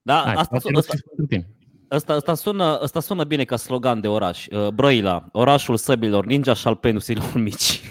Da, 0.03 0.15
Hai, 0.25 0.35
asta, 0.35 0.45
poate 0.49 0.55
asta, 0.57 0.71
nu 0.71 0.81
scris 0.81 1.01
pentru 1.01 1.27
tine. 1.27 1.49
asta, 1.89 2.13
asta, 2.13 2.35
sună, 2.35 2.79
asta 2.81 3.01
sună 3.01 3.25
bine 3.25 3.45
ca 3.45 3.57
slogan 3.57 4.01
de 4.01 4.09
oraș. 4.09 4.47
Uh, 4.47 4.69
Brăila, 4.69 5.29
orașul 5.33 5.77
săbilor 5.77 6.25
ninja 6.27 6.55
și 6.55 6.67
al 6.67 6.77
penusilor 6.77 7.33
mici. 7.35 7.81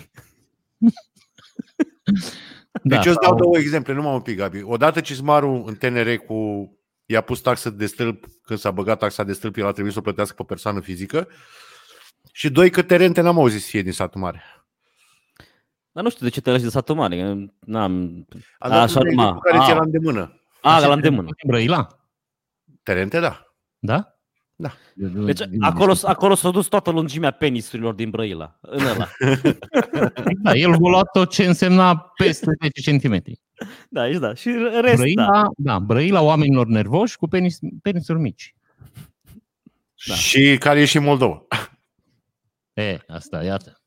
Deci 2.84 2.84
Da, 2.84 2.96
eu 2.96 3.12
îți 3.12 3.20
dau 3.22 3.30
sau- 3.30 3.36
două 3.38 3.58
exemple, 3.58 3.94
numai 3.94 4.14
un 4.14 4.22
pic, 4.22 4.38
Gabi. 4.38 4.62
Odată 4.64 5.00
Cismarul 5.02 5.64
în 5.66 5.76
TNR 5.76 6.16
cu 6.18 6.70
i-a 7.06 7.22
pus 7.22 7.40
taxă 7.40 7.70
de 7.70 7.86
stâlp, 7.86 8.26
când 8.44 8.60
s-a 8.60 8.72
băgat 8.72 9.00
taxa 9.00 9.24
de 9.24 9.34
stâlp, 9.34 9.56
el 9.58 9.66
a 9.68 9.72
trebuit 9.72 9.94
să 9.94 10.00
o 10.00 10.02
plătească 10.02 10.36
pe 10.36 10.44
persoană 10.48 10.80
fizică. 10.80 11.28
Și 12.32 12.50
doi, 12.50 12.70
că 12.70 12.82
Terente 12.82 13.22
n-am 13.22 13.38
auzit 13.40 13.62
să 13.62 13.68
fie 13.68 13.82
din 13.82 13.92
satul 13.92 14.22
mare. 14.22 14.44
Dar 15.92 16.04
nu 16.04 16.10
știu 16.10 16.26
de 16.26 16.32
ce 16.32 16.42
te 16.42 16.52
lași 16.52 16.64
de 16.64 16.70
satul 16.70 16.96
mare. 16.96 17.18
că 17.22 17.36
N-am... 17.60 18.26
A 18.60 18.70
dat 18.70 18.82
Așa 18.84 19.00
un 19.00 19.06
exemplu 19.08 19.12
numai. 19.24 19.40
care 19.44 19.58
ți 19.58 19.64
Ah. 19.64 19.70
era 19.70 19.82
îndemână. 19.82 20.42
A, 20.62 20.76
Așa 20.76 20.82
la 20.88 20.88
te- 20.88 20.94
îndemână. 20.96 21.24
Din 21.24 21.48
Brăila? 21.48 21.88
Terente, 22.84 23.20
da. 23.20 23.46
Da? 23.80 24.16
Da. 24.56 24.72
Deci 25.26 25.40
acolo, 25.60 25.94
acolo 26.04 26.36
s-a 26.36 26.50
dus 26.52 26.68
toată 26.68 26.90
lungimea 26.92 27.32
penisurilor 27.32 27.94
din 27.94 28.10
Brăila. 28.10 28.58
În 28.62 28.86
ăla. 28.86 29.08
Da, 30.44 30.54
el 30.54 30.74
a 30.74 30.78
luat 30.78 31.12
tot 31.12 31.30
ce 31.30 31.46
însemna 31.46 31.96
peste 32.16 32.52
10 32.82 32.98
cm. 33.08 33.24
Da, 33.90 34.02
aici 34.02 34.18
da. 34.18 34.34
Și 34.34 34.50
rest, 34.82 34.96
Brăila, 34.96 35.26
da. 35.32 35.48
da, 35.58 35.80
Brăila 35.80 36.22
oamenilor 36.22 36.68
nervoși 36.68 37.18
cu 37.18 37.28
penis, 37.28 37.58
penisuri 37.82 38.20
mici. 38.20 38.56
Da. 40.08 40.14
Și 40.14 40.58
care 40.60 40.82
e 40.82 40.86
și 40.86 40.98
în 40.98 41.04
Moldova. 41.04 41.42
E, 42.74 42.98
asta, 43.08 43.44
iată. 43.44 43.81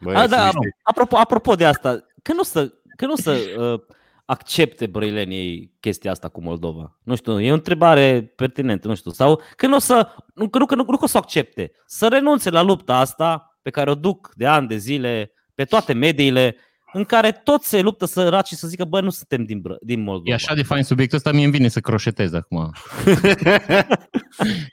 Băi, 0.00 0.14
A, 0.14 0.18
sunt 0.18 0.30
da, 0.30 0.42
niște- 0.44 0.76
apropo, 0.82 1.16
apropo 1.16 1.54
de 1.54 1.64
asta, 1.64 2.06
că 2.22 2.32
nu 2.32 2.42
să, 2.42 2.72
că 2.96 3.06
nu 3.06 3.16
să 3.16 3.36
uh, 3.58 3.80
accepte 4.24 4.86
brăilenii 4.86 5.72
chestia 5.80 6.10
asta 6.10 6.28
cu 6.28 6.42
Moldova? 6.42 6.98
Nu 7.02 7.16
știu, 7.16 7.40
e 7.40 7.50
o 7.50 7.54
întrebare 7.54 8.32
pertinentă, 8.36 8.88
nu 8.88 8.94
știu. 8.94 9.10
Sau 9.10 9.40
că 9.56 9.66
nu 9.66 9.74
o 9.74 9.78
să, 9.78 10.08
nu, 10.34 10.48
că 10.48 10.58
nu, 10.58 10.66
că 10.66 10.74
nu, 10.74 10.84
nu 10.88 10.96
că 10.96 11.04
o 11.04 11.06
să 11.06 11.16
o 11.16 11.20
accepte, 11.20 11.72
să 11.86 12.08
renunțe 12.08 12.50
la 12.50 12.62
lupta 12.62 12.96
asta 12.96 13.58
pe 13.62 13.70
care 13.70 13.90
o 13.90 13.94
duc 13.94 14.30
de 14.34 14.46
ani 14.46 14.68
de 14.68 14.76
zile 14.76 15.32
pe 15.54 15.64
toate 15.64 15.92
mediile 15.92 16.56
în 16.92 17.04
care 17.04 17.32
toți 17.32 17.68
se 17.68 17.80
luptă 17.80 18.04
să 18.04 18.28
raci 18.28 18.46
și 18.46 18.54
să 18.54 18.68
zică, 18.68 18.84
bă, 18.84 19.00
nu 19.00 19.10
suntem 19.10 19.44
din, 19.44 19.60
Bră- 19.60 19.78
din 19.80 20.02
Moldova. 20.02 20.30
E 20.30 20.34
așa 20.34 20.54
de 20.54 20.62
fain 20.62 20.82
subiectul 20.82 21.16
ăsta, 21.16 21.32
mie 21.32 21.44
îmi 21.44 21.52
vine 21.52 21.68
să 21.68 21.80
croșetez 21.80 22.32
acum. 22.32 22.70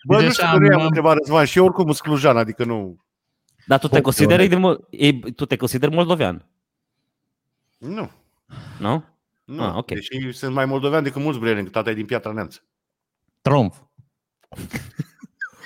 Bă, 0.07 0.17
Deci 0.17 0.25
nu 0.25 0.31
știu 0.31 0.43
așa 0.46 0.51
că 0.51 0.57
nu 0.60 0.65
i-am 0.65 0.79
am- 0.79 0.86
întrebat 0.86 1.17
Răzvan 1.17 1.46
și 1.46 1.57
eu 1.57 1.63
oricum 1.65 1.84
sunt 1.86 1.98
clujan, 2.00 2.38
adică 2.38 2.63
nu... 2.65 3.05
Dar 3.68 3.80
tu 3.80 3.86
te, 3.86 3.90
Punct, 3.90 4.04
consideri 4.04 4.48
din, 4.48 4.60
Mol- 4.60 4.88
e, 4.90 5.14
tu 5.14 5.46
te 5.46 5.56
consideri 5.56 5.94
moldovean, 5.94 6.46
Nu. 7.78 8.12
nu? 8.80 9.04
nu. 9.46 9.64
Ah, 9.64 9.76
ok. 9.76 9.88
Deși 9.88 10.32
sunt 10.32 10.54
mai 10.54 10.66
moldovean 10.66 11.04
decât 11.04 11.22
mulți 11.22 11.40
breleni, 11.40 11.66
că 11.66 11.72
tata 11.72 11.90
e 11.90 11.94
din 11.94 12.06
Piatra 12.06 12.32
Neamț. 12.32 12.62
Tromf. 13.42 13.76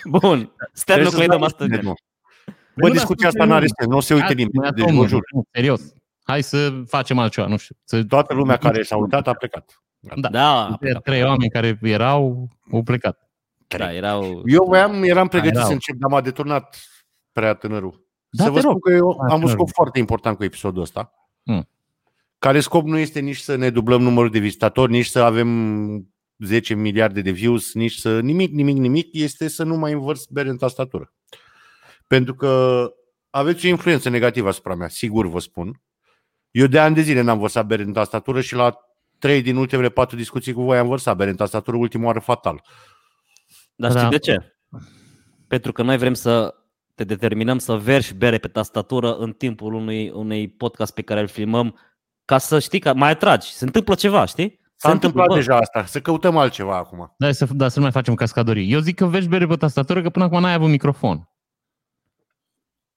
Bun. 0.05 0.19
Trebuie 0.19 0.49
Sternu 0.73 1.03
să-ți 1.03 1.15
dau 1.15 1.19
Cleidăm 1.19 1.37
un 1.39 1.43
asta. 1.43 1.65
sfat, 1.65 1.81
mă. 1.81 1.89
Nu, 1.89 1.93
Bă, 2.75 2.81
dar 2.87 2.91
discuția 2.91 3.29
sunt 3.29 3.41
asta 3.41 3.45
nu 3.49 3.53
are 3.57 3.65
serios. 3.67 3.77
sens, 3.77 3.89
nu 3.89 3.97
o 3.97 3.99
se 3.99 4.13
uite 4.13 4.25
Hai, 4.25 4.35
nimeni, 4.35 4.53
mai 4.57 4.71
deci 4.71 4.83
atom, 4.83 4.95
vă 4.95 5.01
nu, 5.01 5.07
jur. 5.07 5.21
nu, 5.33 5.43
serios. 5.51 5.81
Hai 6.23 6.41
să 6.43 6.81
facem 6.87 7.19
altceva, 7.19 7.47
nu 7.47 7.57
știu. 7.57 7.75
Să, 7.83 8.03
Toată 8.03 8.33
lumea 8.33 8.57
care 8.57 8.83
s-a 8.83 8.95
uitat 8.97 9.27
a 9.27 9.33
plecat. 9.33 9.81
da, 9.99 10.29
Da, 10.29 10.77
da 10.81 10.99
trei 10.99 11.23
oameni 11.23 11.49
care 11.49 11.79
erau, 11.81 12.49
au 12.71 12.83
plecat. 12.83 13.29
da, 13.67 13.93
erau... 13.93 14.41
Eu 14.45 14.63
voiam, 14.65 15.03
eram 15.03 15.27
pregătit 15.27 15.55
erau. 15.55 15.67
să 15.67 15.73
încep, 15.73 15.95
dar 15.95 16.09
m-a 16.09 16.21
deturnat 16.21 16.77
prea 17.31 17.53
tânărul. 17.53 18.05
Da, 18.29 18.43
să 18.43 18.49
te 18.49 18.53
vă 18.55 18.59
spun 18.59 18.71
rog. 18.71 18.83
că 18.83 18.91
eu 18.91 19.17
Da, 19.27 19.33
am 19.33 19.39
un 19.39 19.45
te 19.45 19.51
scop 19.51 19.57
rog. 19.59 19.69
foarte 19.73 19.99
important 19.99 20.37
cu 20.37 20.43
episodul 20.43 20.81
ăsta. 20.81 21.13
Mm. 21.43 21.67
Care 22.39 22.59
scop 22.59 22.85
nu 22.85 22.97
este 22.97 23.19
nici 23.19 23.37
să 23.37 23.55
ne 23.55 23.69
dublăm 23.69 24.01
numărul 24.01 24.29
de 24.29 24.39
vizitatori, 24.39 24.91
nici 24.91 25.05
să 25.05 25.19
avem 25.19 26.07
10 26.37 26.73
miliarde 26.73 27.21
de 27.21 27.31
views, 27.31 27.73
nici 27.73 27.93
să 27.95 28.19
nimic, 28.19 28.51
nimic, 28.51 28.77
nimic, 28.77 29.07
este 29.11 29.47
să 29.47 29.63
nu 29.63 29.75
mai 29.75 29.91
învărs 29.93 30.25
bere 30.25 30.49
în 30.49 30.57
tastatură. 30.57 31.13
Pentru 32.07 32.35
că 32.35 32.85
aveți 33.29 33.65
o 33.65 33.69
influență 33.69 34.09
negativă 34.09 34.47
asupra 34.47 34.75
mea, 34.75 34.87
sigur 34.87 35.27
vă 35.27 35.39
spun. 35.39 35.81
Eu 36.51 36.67
de 36.67 36.79
ani 36.79 36.95
de 36.95 37.01
zile 37.01 37.21
n-am 37.21 37.39
vărsat 37.39 37.65
bere 37.65 37.83
în 37.83 37.93
tastatură 37.93 38.41
și 38.41 38.55
la 38.55 38.77
trei 39.19 39.41
din 39.41 39.55
ultimele 39.55 39.89
patru 39.89 40.15
discuții 40.15 40.53
cu 40.53 40.61
voi 40.61 40.77
am 40.77 40.87
vărsat 40.87 41.15
bere 41.15 41.29
în 41.29 41.35
tastatură, 41.35 41.77
ultima 41.77 42.05
oară 42.05 42.19
fatal. 42.19 42.61
Dar 43.75 43.89
știi 43.91 44.03
Da. 44.03 44.09
de 44.09 44.17
ce? 44.19 44.55
Pentru 45.47 45.71
că 45.71 45.81
noi 45.83 45.97
vrem 45.97 46.13
să 46.13 46.55
te 47.01 47.07
determinăm 47.13 47.57
să 47.57 47.73
verși 47.73 48.13
bere 48.13 48.37
pe 48.37 48.47
tastatură 48.47 49.15
în 49.15 49.31
timpul 49.31 49.73
unui, 49.73 50.09
unei 50.09 50.47
podcast 50.49 50.93
pe 50.93 51.01
care 51.01 51.19
îl 51.19 51.27
filmăm 51.27 51.79
ca 52.25 52.37
să 52.37 52.59
știi 52.59 52.79
că 52.79 52.93
mai 52.93 53.09
atragi. 53.09 53.53
Se 53.53 53.65
întâmplă 53.65 53.95
ceva, 53.95 54.25
știi? 54.25 54.59
Se 54.75 54.87
S-a 54.87 54.91
întâmplat 54.91 55.27
bă. 55.27 55.33
deja 55.35 55.57
asta, 55.57 55.85
să 55.85 56.01
căutăm 56.01 56.37
altceva 56.37 56.77
acum. 56.77 57.13
Da, 57.17 57.31
să, 57.31 57.47
da, 57.53 57.67
să 57.67 57.77
nu 57.77 57.83
mai 57.83 57.91
facem 57.91 58.15
cascadorii. 58.15 58.71
Eu 58.71 58.79
zic 58.79 58.95
că 58.95 59.05
vezi 59.05 59.27
bere 59.27 59.47
pe 59.47 59.55
tastatură, 59.55 60.01
că 60.01 60.09
până 60.09 60.25
acum 60.25 60.39
n-ai 60.39 60.53
avut 60.53 60.69
microfon. 60.69 61.29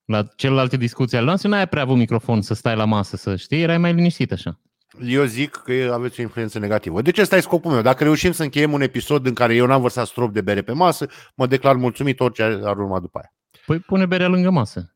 La 0.05 0.23
celelalte 0.23 0.77
discuții 0.77 1.17
ale 1.17 1.27
noastre 1.27 1.49
n-ai 1.49 1.69
prea 1.69 1.83
avut 1.83 1.97
microfon 1.97 2.43
să 2.43 2.55
stai 2.55 2.77
la 2.77 2.85
masă, 2.85 3.17
să 3.17 3.37
știi, 3.37 3.63
erai 3.63 3.79
mai 3.79 3.93
liniștit 3.93 4.33
așa. 4.33 4.61
Eu 5.03 5.25
zic 5.25 5.51
că 5.51 5.91
aveți 5.93 6.21
o 6.21 6.23
influență 6.23 6.59
negativă. 6.59 7.03
Deci 7.03 7.19
ăsta 7.19 7.37
e 7.37 7.41
scopul 7.41 7.73
meu. 7.73 7.83
Dacă 7.83 8.05
reușim 8.05 8.33
să 8.33 8.43
încheiem 8.43 8.73
un 8.73 8.81
episod 8.81 9.27
în 9.27 9.35
care 9.35 9.55
eu 9.55 9.67
n-am 9.67 9.81
vărsat 9.81 10.07
strop 10.07 10.33
de 10.33 10.41
bere 10.41 10.63
pe 10.63 10.73
masă, 10.73 11.07
mă 11.35 11.47
declar 11.47 11.77
mulțumit 11.77 12.21
orice 12.21 12.43
ar 12.43 12.77
urma 12.77 13.01
după 13.01 13.19
aia. 13.19 13.35
Păi 13.67 13.79
pune 13.79 14.07
berea 14.07 14.29
lângă 14.29 14.51
masă. 14.51 14.95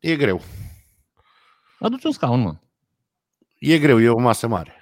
E 0.00 0.16
greu. 0.16 0.40
Aduci 1.78 2.04
un 2.04 2.12
scaun, 2.12 2.40
mă. 2.40 2.56
E 3.58 3.78
greu, 3.78 4.00
e 4.00 4.08
o 4.08 4.18
masă 4.20 4.46
mare. 4.46 4.78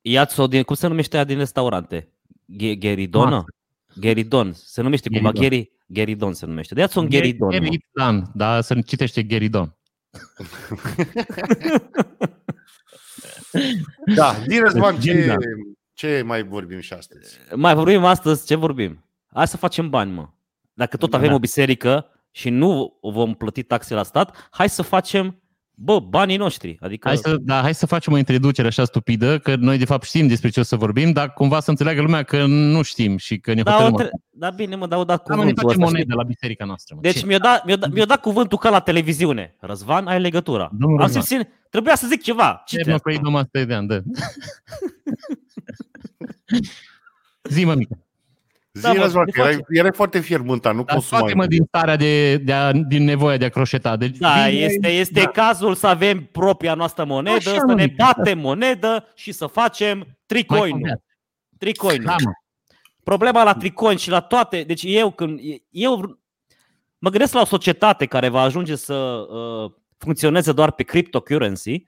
Iați-o 0.00 0.46
din, 0.46 0.62
cum 0.62 0.74
se 0.74 0.86
numește 0.86 1.16
aia 1.16 1.24
din 1.24 1.38
restaurante? 1.38 2.08
Ghe- 2.46 2.74
Gheridonă? 2.78 3.30
Masă. 3.30 3.46
Gheridon. 3.96 4.52
Se 4.52 4.82
numește 4.82 5.08
cumva 5.08 5.30
Gheridon. 5.30 5.50
Geri, 5.50 5.72
Gheridon 5.86 6.32
se 6.34 6.46
numește. 6.46 6.74
De-ați 6.74 6.98
un 6.98 7.08
Gheridon. 7.08 7.48
mă. 7.48 7.54
Gheridon, 7.58 8.30
da, 8.34 8.60
să 8.60 8.80
citește 8.80 9.22
Gheridon. 9.22 9.74
Da, 14.14 14.34
zi 14.48 14.58
Răzvan, 14.58 14.94
ce, 14.94 15.00
Genial. 15.12 15.38
ce 15.92 16.22
mai 16.22 16.42
vorbim 16.42 16.80
și 16.80 16.92
astăzi? 16.92 17.38
Mai 17.54 17.74
vorbim 17.74 18.04
astăzi, 18.04 18.46
ce 18.46 18.54
vorbim? 18.54 19.04
Hai 19.32 19.48
să 19.48 19.56
facem 19.56 19.90
bani, 19.90 20.12
mă. 20.12 20.28
Dacă 20.74 20.96
tot 20.96 21.10
Da. 21.10 21.16
avem 21.16 21.32
o 21.32 21.38
biserică 21.38 22.06
și 22.30 22.50
nu 22.50 22.98
vom 23.02 23.34
plăti 23.34 23.62
taxe 23.62 23.94
la 23.94 24.02
stat, 24.02 24.48
hai 24.50 24.68
să 24.68 24.82
facem, 24.82 25.42
bă, 25.74 25.98
banii 26.00 26.36
noștri. 26.36 26.76
Adică, 26.80 27.08
Hai 27.08 27.16
să, 27.16 27.36
da, 27.40 27.60
hai 27.60 27.74
să 27.74 27.86
facem 27.86 28.12
o 28.12 28.16
introducere 28.16 28.66
așa 28.68 28.84
stupidă, 28.84 29.38
că 29.38 29.56
noi 29.56 29.78
de 29.78 29.84
fapt 29.84 30.04
știm 30.04 30.26
despre 30.26 30.48
ce 30.48 30.60
o 30.60 30.62
să 30.62 30.76
vorbim, 30.76 31.12
dar 31.12 31.32
cumva 31.32 31.60
să 31.60 31.70
înțeleagă 31.70 32.00
lumea 32.02 32.22
că 32.22 32.46
nu 32.46 32.82
știm 32.82 33.16
și 33.16 33.38
că 33.38 33.54
ne 33.54 33.62
da, 33.62 33.70
hotărâm. 33.70 33.92
o 33.92 33.96
așa. 33.96 34.04
tre- 34.06 34.18
da, 34.30 34.50
bine, 34.50 34.76
mă, 34.76 34.86
dau 34.86 35.04
dat 35.04 35.26
Da, 35.28 35.34
mă, 35.34 35.44
ne 35.44 35.48
cuvântul 35.52 35.62
facem 35.68 35.82
ăsta, 35.82 35.96
știi? 35.96 36.04
monedă 36.06 36.22
la 36.22 36.28
biserica 36.28 36.64
noastră. 36.64 36.94
Mă. 36.94 37.00
Deci 37.00 37.18
Ce? 37.18 37.26
mi-a 37.26 37.38
dat, 37.38 37.64
mi-a, 37.64 37.76
dat, 37.76 37.90
mi-a 37.92 38.04
dat 38.04 38.20
cuvântul 38.20 38.58
ca 38.58 38.70
la 38.70 38.80
televiziune. 38.80 39.56
Răzvan, 39.60 40.06
ai 40.06 40.20
legătura. 40.20 40.70
Domnul 40.78 40.98
Am 40.98 41.04
Răzvan. 41.06 41.22
simțit, 41.22 41.48
trebuia 41.70 41.94
să 41.94 42.06
zic 42.06 42.22
ceva. 42.22 42.62
Ce 42.66 42.76
Ce 42.76 42.90
mă 42.90 42.98
cu 42.98 43.10
ei 43.10 43.18
numai 43.22 43.40
asta 43.40 43.64
de 43.64 43.74
ani, 43.74 43.86
da. 43.92 43.98
Zi, 47.42 47.64
mă, 47.64 47.74
mică. 47.74 47.98
Zi 48.76 48.82
Da, 48.82 48.92
mă, 48.92 49.02
Răzvan, 49.02 49.22
ne 49.24 49.30
că 49.30 49.40
erai, 49.40 49.52
face. 49.52 49.64
erai 49.68 49.90
foarte 49.94 50.20
fierbântat, 50.20 50.74
nu 50.74 50.82
Dar 50.84 50.94
poți 50.94 51.06
să 51.08 51.14
mai... 51.14 51.18
scoate-mă 51.20 51.46
din 51.56 51.64
starea 51.66 51.96
de, 51.96 52.36
de 52.36 52.52
a, 52.52 52.72
din 52.72 53.04
nevoia 53.04 53.36
de 53.36 53.44
a 53.44 53.48
croșeta. 53.48 53.96
Deci, 53.96 54.16
Da, 54.16 54.28
vine- 54.48 54.58
este, 54.60 54.88
este 54.88 55.20
da. 55.20 55.28
cazul 55.28 55.74
să 55.74 55.86
avem 55.86 56.24
propria 56.24 56.74
noastră 56.74 57.04
monedă, 57.04 57.36
Așa, 57.36 57.50
să 57.58 57.64
mă, 57.66 57.74
ne 57.74 57.82
mică. 57.84 58.04
batem 58.16 58.38
monedă 58.38 59.06
și 59.14 59.32
să 59.32 59.46
facem 59.46 59.98
mai 59.98 60.16
tricoinul. 60.26 60.68
conveat. 60.70 61.02
Tricoinul. 61.58 62.04
Da, 62.04 62.14
mă. 62.24 62.30
Problema 63.04 63.42
la 63.44 63.54
tricoin 63.54 63.96
și 63.96 64.10
la 64.10 64.20
toate, 64.20 64.62
deci 64.62 64.82
eu 64.86 65.10
când 65.10 65.40
eu 65.70 66.18
mă 66.98 67.10
gândesc 67.10 67.32
la 67.34 67.40
o 67.40 67.44
societate 67.44 68.06
care 68.06 68.28
va 68.28 68.40
ajunge 68.40 68.76
să 68.76 68.94
uh, 68.94 69.72
funcționeze 69.98 70.52
doar 70.52 70.70
pe 70.72 70.82
cryptocurrency, 70.82 71.86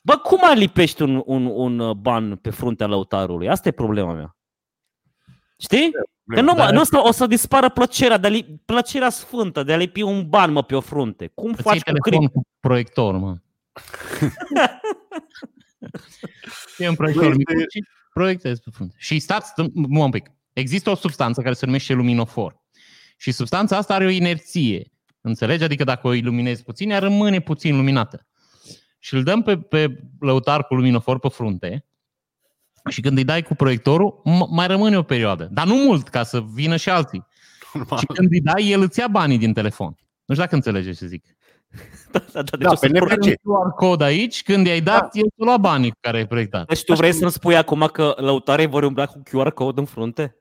bă, 0.00 0.16
cum 0.16 0.38
mai 0.42 0.56
lipești 0.58 1.02
un, 1.02 1.22
un, 1.24 1.46
un 1.46 1.92
ban 2.00 2.36
pe 2.36 2.50
fruntea 2.50 2.86
lăutarului? 2.86 3.48
Asta 3.48 3.68
e 3.68 3.72
problema 3.72 4.12
mea. 4.12 4.36
Știi? 5.62 5.90
Că 6.26 6.40
nu, 6.40 6.54
Dar- 6.54 6.66
mă, 6.66 6.72
nu 6.72 6.80
o, 6.80 6.84
să, 6.84 7.00
o 7.02 7.10
să 7.10 7.26
dispară 7.26 7.70
plăcerea, 7.70 8.18
de 8.18 8.26
a 8.26 8.30
li, 8.30 8.60
plăcerea 8.64 9.10
sfântă 9.10 9.62
de 9.62 9.72
a 9.72 9.76
lipi 9.76 10.02
un 10.02 10.28
ban 10.28 10.52
mă 10.52 10.62
pe 10.62 10.74
o 10.74 10.80
frunte. 10.80 11.30
Cum 11.34 11.50
Îți 11.50 11.62
faci 11.62 11.72
iei 11.74 11.82
cu 11.82 11.90
telefon 11.90 12.18
cripto? 12.18 12.38
cu 12.40 12.46
proiector, 12.60 13.16
mă. 13.16 13.36
e 16.78 16.88
un 16.88 16.94
proiector 16.94 17.26
Băi, 17.28 17.36
mic 17.36 17.48
este- 17.50 17.66
și 17.70 17.84
proiectezi 18.12 18.60
pe 18.62 18.70
frunte. 18.72 18.94
Și 18.98 19.18
stați, 19.18 19.50
stăm- 19.50 19.70
mă 19.72 20.04
un 20.04 20.10
pic. 20.10 20.30
Există 20.52 20.90
o 20.90 20.94
substanță 20.94 21.42
care 21.42 21.54
se 21.54 21.66
numește 21.66 21.92
luminofor. 21.92 22.60
Și 23.16 23.32
substanța 23.32 23.76
asta 23.76 23.94
are 23.94 24.04
o 24.04 24.08
inerție. 24.08 24.92
Înțelegi? 25.20 25.64
Adică 25.64 25.84
dacă 25.84 26.06
o 26.06 26.12
iluminezi 26.12 26.62
puțin, 26.62 26.90
ea 26.90 26.98
rămâne 26.98 27.40
puțin 27.40 27.76
luminată. 27.76 28.26
Și 28.98 29.14
îl 29.14 29.22
dăm 29.22 29.42
pe, 29.42 29.58
pe 29.58 30.02
lăutar 30.20 30.66
cu 30.66 30.74
luminofor 30.74 31.18
pe 31.18 31.28
frunte 31.28 31.86
și 32.90 33.00
când 33.00 33.16
îi 33.18 33.24
dai 33.24 33.42
cu 33.42 33.54
proiectorul, 33.54 34.20
m- 34.20 34.48
mai 34.50 34.66
rămâne 34.66 34.98
o 34.98 35.02
perioadă. 35.02 35.48
Dar 35.52 35.66
nu 35.66 35.74
mult, 35.74 36.08
ca 36.08 36.22
să 36.22 36.42
vină 36.54 36.76
și 36.76 36.90
alții. 36.90 37.26
Și 37.98 38.06
când 38.06 38.28
îi 38.32 38.40
dai, 38.40 38.68
el 38.70 38.80
îți 38.80 38.98
ia 38.98 39.08
banii 39.08 39.38
din 39.38 39.52
telefon. 39.52 39.86
Nu 40.24 40.34
știu 40.34 40.42
dacă 40.44 40.54
înțelegeți 40.54 40.98
ce 40.98 41.06
zic. 41.06 41.24
Da, 42.10 42.18
da, 42.32 42.42
da, 42.42 42.56
deci 42.56 42.60
Da, 42.60 42.70
o 42.70 42.74
să 42.74 42.88
pe 42.88 42.98
pur- 42.98 43.12
NFC. 43.12 43.26
Are 43.26 43.34
un 43.42 43.54
QR 43.54 43.70
code 43.76 44.04
aici, 44.04 44.42
când 44.42 44.66
i-ai 44.66 44.80
dat, 44.80 45.00
Da. 45.00 45.08
el 45.12 45.22
ți-a 45.36 45.44
luat 45.44 45.60
banii 45.60 45.90
cu 45.90 45.96
care 46.00 46.16
ai 46.16 46.26
proiectat. 46.26 46.66
Deci 46.66 46.84
tu 46.84 46.94
vrei 46.94 47.12
să-mi 47.12 47.30
spui 47.30 47.56
acum 47.56 47.88
că 47.92 48.14
lăutarii 48.16 48.66
vor 48.66 48.82
umbla 48.82 49.06
cu 49.06 49.22
QR 49.30 49.48
code 49.54 49.80
în 49.80 49.86
frunte? 49.86 50.36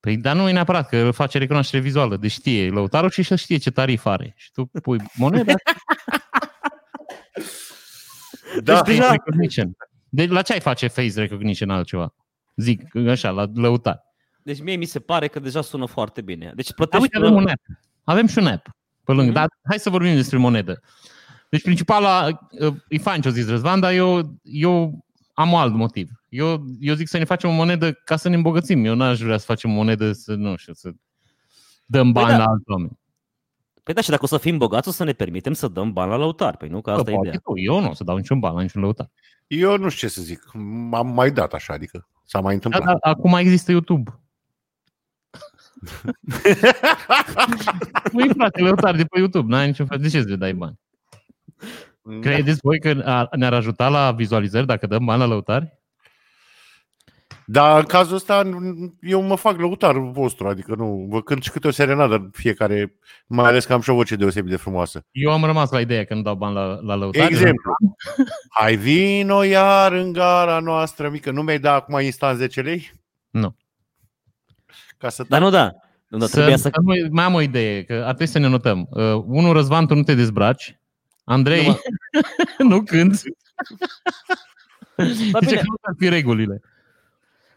Păi, 0.00 0.16
dar 0.16 0.36
nu 0.36 0.48
e 0.48 0.52
neapărat, 0.52 0.88
că 0.88 0.96
îl 0.96 1.12
face 1.12 1.38
recunoaștere 1.38 1.82
vizuală. 1.82 2.16
Deci 2.16 2.30
știe 2.30 2.70
lăutarul 2.70 3.10
și 3.10 3.22
să 3.22 3.34
știe 3.36 3.56
ce 3.56 3.70
tarif 3.70 4.06
are. 4.06 4.32
Și 4.36 4.50
tu 4.52 4.70
pui 4.82 4.98
moneda 5.14 5.52
Da, 8.62 8.80
Deci 8.82 8.94
deja- 8.94 9.00
face 9.02 9.12
recognition. 9.12 9.76
Deci 10.08 10.28
la 10.28 10.42
ce 10.42 10.52
ai 10.52 10.60
face 10.60 10.86
face 10.86 11.12
recognition 11.14 11.70
altceva? 11.70 12.14
Zic, 12.56 12.96
așa, 13.08 13.30
la 13.30 13.46
lăutar. 13.54 14.02
Deci 14.42 14.62
mie 14.62 14.76
mi 14.76 14.84
se 14.84 15.00
pare 15.00 15.28
că 15.28 15.38
deja 15.40 15.60
sună 15.60 15.86
foarte 15.86 16.20
bine. 16.20 16.52
Deci 16.54 16.68
Da, 16.68 16.74
plătești... 16.76 17.02
uite, 17.02 17.16
avem 17.16 17.34
un 17.34 17.46
app. 17.48 17.62
Avem 18.04 18.26
și 18.26 18.38
un 18.38 18.46
app 18.46 18.66
pe 19.04 19.12
lângă. 19.12 19.30
Mhm. 19.30 19.32
Dar 19.32 19.48
hai 19.68 19.78
să 19.78 19.90
vorbim 19.90 20.14
despre 20.14 20.38
monedă. 20.38 20.80
Deci 21.50 21.62
principala, 21.62 22.28
uh, 22.60 22.74
e 22.88 22.98
fain 22.98 23.20
ce-o 23.20 23.30
zis 23.30 23.48
Răzvan, 23.48 23.80
dar 23.80 23.92
eu, 23.92 24.38
eu 24.42 25.04
am 25.34 25.52
un 25.52 25.58
alt 25.58 25.74
motiv. 25.74 26.10
Eu, 26.28 26.64
eu 26.80 26.94
zic 26.94 27.08
să 27.08 27.18
ne 27.18 27.24
facem 27.24 27.50
o 27.50 27.52
monedă 27.52 27.92
ca 27.92 28.16
să 28.16 28.28
ne 28.28 28.34
îmbogățim. 28.34 28.84
Eu 28.84 28.94
n-aș 28.94 29.20
vrea 29.20 29.38
să 29.38 29.44
facem 29.44 29.70
o 29.70 29.74
monedă 29.74 30.12
să, 30.12 30.34
nu 30.34 30.56
știu, 30.56 30.72
să 30.72 30.90
dăm 31.86 32.12
Păi 32.12 32.22
bani 32.22 32.36
da. 32.36 32.44
la 32.44 32.50
alți 32.50 32.70
oameni. 32.70 32.98
Păi 33.82 33.94
da, 33.94 34.00
și 34.00 34.10
dacă 34.10 34.24
o 34.24 34.26
să 34.26 34.38
fim 34.38 34.58
bogați, 34.58 34.88
o 34.88 34.92
să 34.92 35.04
ne 35.04 35.12
permitem 35.12 35.52
să 35.52 35.68
dăm 35.68 35.92
bani 35.92 36.10
la 36.10 36.16
lăutar. 36.16 36.56
Păi 36.56 36.68
nu, 36.68 36.80
că 36.80 36.90
asta 36.90 37.02
Bă, 37.02 37.10
e 37.10 37.12
poate 37.12 37.28
ideea. 37.28 37.40
tu, 37.44 37.58
eu 37.58 37.80
nu 37.80 37.90
o 37.90 37.94
să 37.94 38.04
dau 38.04 38.16
niciun 38.16 38.38
ban 38.38 38.54
la 38.54 38.62
niciun 38.62 38.82
lăutar. 38.82 39.10
Eu 39.48 39.76
nu 39.76 39.88
știu 39.88 40.08
ce 40.08 40.14
să 40.14 40.22
zic. 40.22 40.42
Am 40.92 41.06
mai 41.14 41.30
dat 41.30 41.52
așa, 41.52 41.72
adică 41.72 42.08
s-a 42.24 42.40
mai 42.40 42.56
Da, 42.58 42.66
întâmplat. 42.68 42.84
dar 43.00 43.12
acum 43.12 43.34
există 43.34 43.70
YouTube. 43.70 44.20
Păi, 48.12 48.30
frate, 48.36 48.60
lăutar 48.62 48.96
de 48.96 49.04
pe 49.04 49.18
YouTube, 49.18 49.52
n-ai 49.52 49.66
niciun 49.66 49.86
fel. 49.86 49.98
De 49.98 50.08
ce 50.08 50.20
să 50.20 50.28
le 50.28 50.36
dai 50.36 50.52
bani? 50.54 50.78
Da. 52.02 52.18
Credeți 52.20 52.58
voi 52.62 52.78
că 52.80 53.02
a- 53.04 53.28
ne-ar 53.36 53.52
ajuta 53.54 53.88
la 53.88 54.12
vizualizări 54.12 54.66
dacă 54.66 54.86
dăm 54.86 55.04
bani 55.04 55.20
la 55.20 55.26
lăutari? 55.26 55.78
Dar 57.50 57.78
în 57.78 57.84
cazul 57.84 58.16
ăsta 58.16 58.50
eu 59.00 59.22
mă 59.22 59.34
fac 59.34 59.58
lăutarul 59.58 60.10
vostru, 60.10 60.48
adică 60.48 60.74
nu, 60.74 61.06
vă 61.08 61.22
cânt 61.22 61.42
și 61.42 61.50
câte 61.50 61.66
o 61.66 61.70
serenadă 61.70 62.30
fiecare, 62.32 62.98
mai 63.26 63.46
ales 63.48 63.64
că 63.64 63.72
am 63.72 63.80
și 63.80 63.90
o 63.90 63.94
voce 63.94 64.16
deosebit 64.16 64.50
de 64.50 64.56
frumoasă. 64.56 65.06
Eu 65.10 65.32
am 65.32 65.44
rămas 65.44 65.70
la 65.70 65.80
ideea 65.80 66.04
că 66.04 66.14
nu 66.14 66.22
dau 66.22 66.34
bani 66.34 66.54
la, 66.54 66.78
la 66.82 66.94
lăutari. 66.94 67.32
Exemplu. 67.32 67.72
Hai 68.50 68.76
vino 68.76 69.42
iar 69.42 69.92
în 69.92 70.12
gara 70.12 70.58
noastră 70.58 71.08
mică, 71.08 71.30
nu 71.30 71.42
mi-ai 71.42 71.58
dat 71.58 71.74
acum 71.74 72.00
instant 72.00 72.38
10 72.38 72.60
lei? 72.60 72.92
Nu. 73.30 73.56
Ca 74.98 75.08
să... 75.08 75.24
Dar 75.28 75.40
nu 75.40 75.50
da. 75.50 75.70
Nu, 76.08 76.18
da, 76.18 76.26
Să, 76.26 76.32
trebuia 76.32 76.56
să... 76.56 76.62
să... 76.62 76.80
Nu, 76.82 77.08
mai 77.10 77.24
am 77.24 77.34
o 77.34 77.40
idee, 77.40 77.84
că 77.84 77.92
ar 77.92 78.14
trebui 78.14 78.26
să 78.26 78.38
ne 78.38 78.48
notăm. 78.48 78.88
Uh, 78.90 79.22
unul, 79.26 79.52
Răzvan, 79.52 79.86
tu 79.86 79.94
nu 79.94 80.02
te 80.02 80.14
dezbraci. 80.14 80.78
Andrei, 81.24 81.66
Nu, 81.66 81.78
nu, 82.58 82.68
nu 82.76 82.82
cânti. 82.82 83.22
Da, 84.96 85.04
Zice 85.04 85.38
bine. 85.40 85.56
că 85.56 85.62
nu 85.66 85.74
ar 85.80 85.94
fi 85.98 86.08
regulile. 86.08 86.62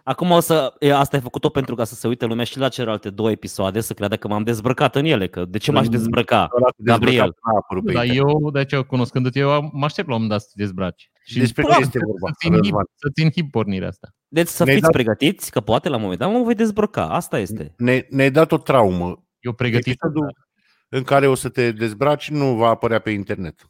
Acum 0.04 0.32
o 0.32 0.40
să... 0.40 0.74
e, 0.80 0.94
Asta 0.96 1.16
ai 1.16 1.22
făcut-o 1.22 1.50
pentru 1.50 1.76
ca 1.76 1.84
să 1.84 1.96
se 1.96 2.08
uite 2.08 2.26
lumea 2.26 2.44
și 2.46 2.58
la 2.58 2.70
celelalte 2.70 3.10
două 3.10 3.32
episoade, 3.32 3.80
să 3.82 3.94
creadă 3.94 4.16
că 4.16 4.28
m-am 4.28 4.44
dezbrăcat 4.44 4.96
în 4.96 5.06
ele. 5.06 5.28
Că 5.28 5.46
de 5.46 5.58
ce 5.58 5.72
m-aș 5.72 5.86
Mm. 5.86 5.92
dezbrăca? 5.92 6.38
Ăla 6.56 6.66
cu 6.66 6.74
dezbrăcat 6.78 7.00
Gabriel. 7.00 7.36
n-a 7.46 7.58
apărut 7.58 7.86
pe 7.86 7.92
Dar 7.94 8.06
internet. 8.06 8.34
eu, 8.42 8.52
de 8.52 8.60
aceea, 8.60 8.82
cunoscându-te, 8.82 9.40
eu 9.40 9.70
mă 9.74 9.86
aștept 9.86 10.08
la 10.08 10.14
un 10.16 10.22
moment 10.22 10.30
dat 10.30 10.42
să 10.42 10.48
te 10.56 10.62
dezbraci. 10.64 11.12
Și 11.24 11.40
Despre 11.40 11.62
ce 11.62 11.68
probabil 11.68 11.86
este 11.86 12.00
vorba, 12.06 12.28
Să-ți 12.28 12.46
inhib, 12.48 12.64
Răzvan? 12.64 12.86
să-ți 12.96 13.22
inhib 13.22 13.50
pornirea 13.52 13.88
asta. 13.88 14.08
Deci 14.28 14.48
să 14.48 14.64
Ne-ai 14.64 14.76
fiți 14.76 14.88
dat- 14.88 14.96
pregătiți, 15.02 15.52
că 15.52 15.60
poate 15.62 15.90
la 15.90 15.96
un 15.96 16.02
moment 16.02 16.20
dat 16.20 16.32
mă 16.32 16.40
voi 16.44 16.56
dezbrăca. 16.56 17.08
Asta 17.10 17.40
este. 17.40 17.74
Ne, 17.78 18.06
ne-ai 18.10 18.32
dat 18.32 18.52
o 18.52 18.58
traumă 18.58 19.24
Eu 19.40 19.54
pregătit. 19.54 19.88
Episodul 19.88 20.36
în 20.90 21.04
care 21.04 21.28
o 21.28 21.36
să 21.36 21.50
te 21.50 21.72
dezbraci 21.72 22.30
nu 22.30 22.56
va 22.56 22.68
apărea 22.68 23.00
pe 23.00 23.10
internet. 23.10 23.70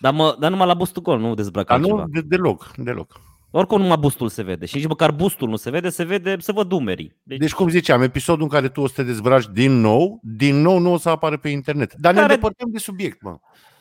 Dar, 0.00 0.12
mă, 0.12 0.36
dar 0.40 0.50
numai 0.50 0.66
la 0.66 0.74
bustul 0.74 1.02
gol, 1.02 1.18
nu 1.18 1.34
dezbrăca 1.34 1.76
Dar 1.78 1.86
ceva. 1.86 1.98
nu 2.00 2.08
de, 2.08 2.20
deloc, 2.20 2.70
deloc. 2.76 3.20
Oricum 3.50 3.80
numai 3.80 3.96
bustul 3.96 4.28
se 4.28 4.42
vede. 4.42 4.66
Și 4.66 4.76
nici 4.76 4.86
măcar 4.86 5.10
bustul 5.12 5.48
nu 5.48 5.56
se 5.56 5.70
vede, 5.70 5.88
se 5.88 6.04
vede, 6.04 6.36
se 6.38 6.52
văd 6.52 6.72
umerii. 6.72 7.16
Deci, 7.22 7.38
Deci, 7.38 7.52
cum 7.52 7.68
ziceam, 7.68 8.02
episodul 8.02 8.42
în 8.42 8.48
care 8.48 8.68
tu 8.68 8.80
o 8.80 8.86
să 8.86 8.92
te 8.94 9.02
dezbraci 9.02 9.46
din 9.52 9.72
nou, 9.80 10.20
din 10.22 10.56
nou 10.60 10.78
nu 10.78 10.92
o 10.92 10.98
să 10.98 11.08
apară 11.08 11.36
pe 11.36 11.48
internet. 11.48 11.94
Dar 11.94 12.12
ne 12.14 12.20
Care- 12.20 12.32
îndepărtăm 12.32 12.70
de 12.70 12.78
subiect, 12.78 13.22
mă. 13.22 13.38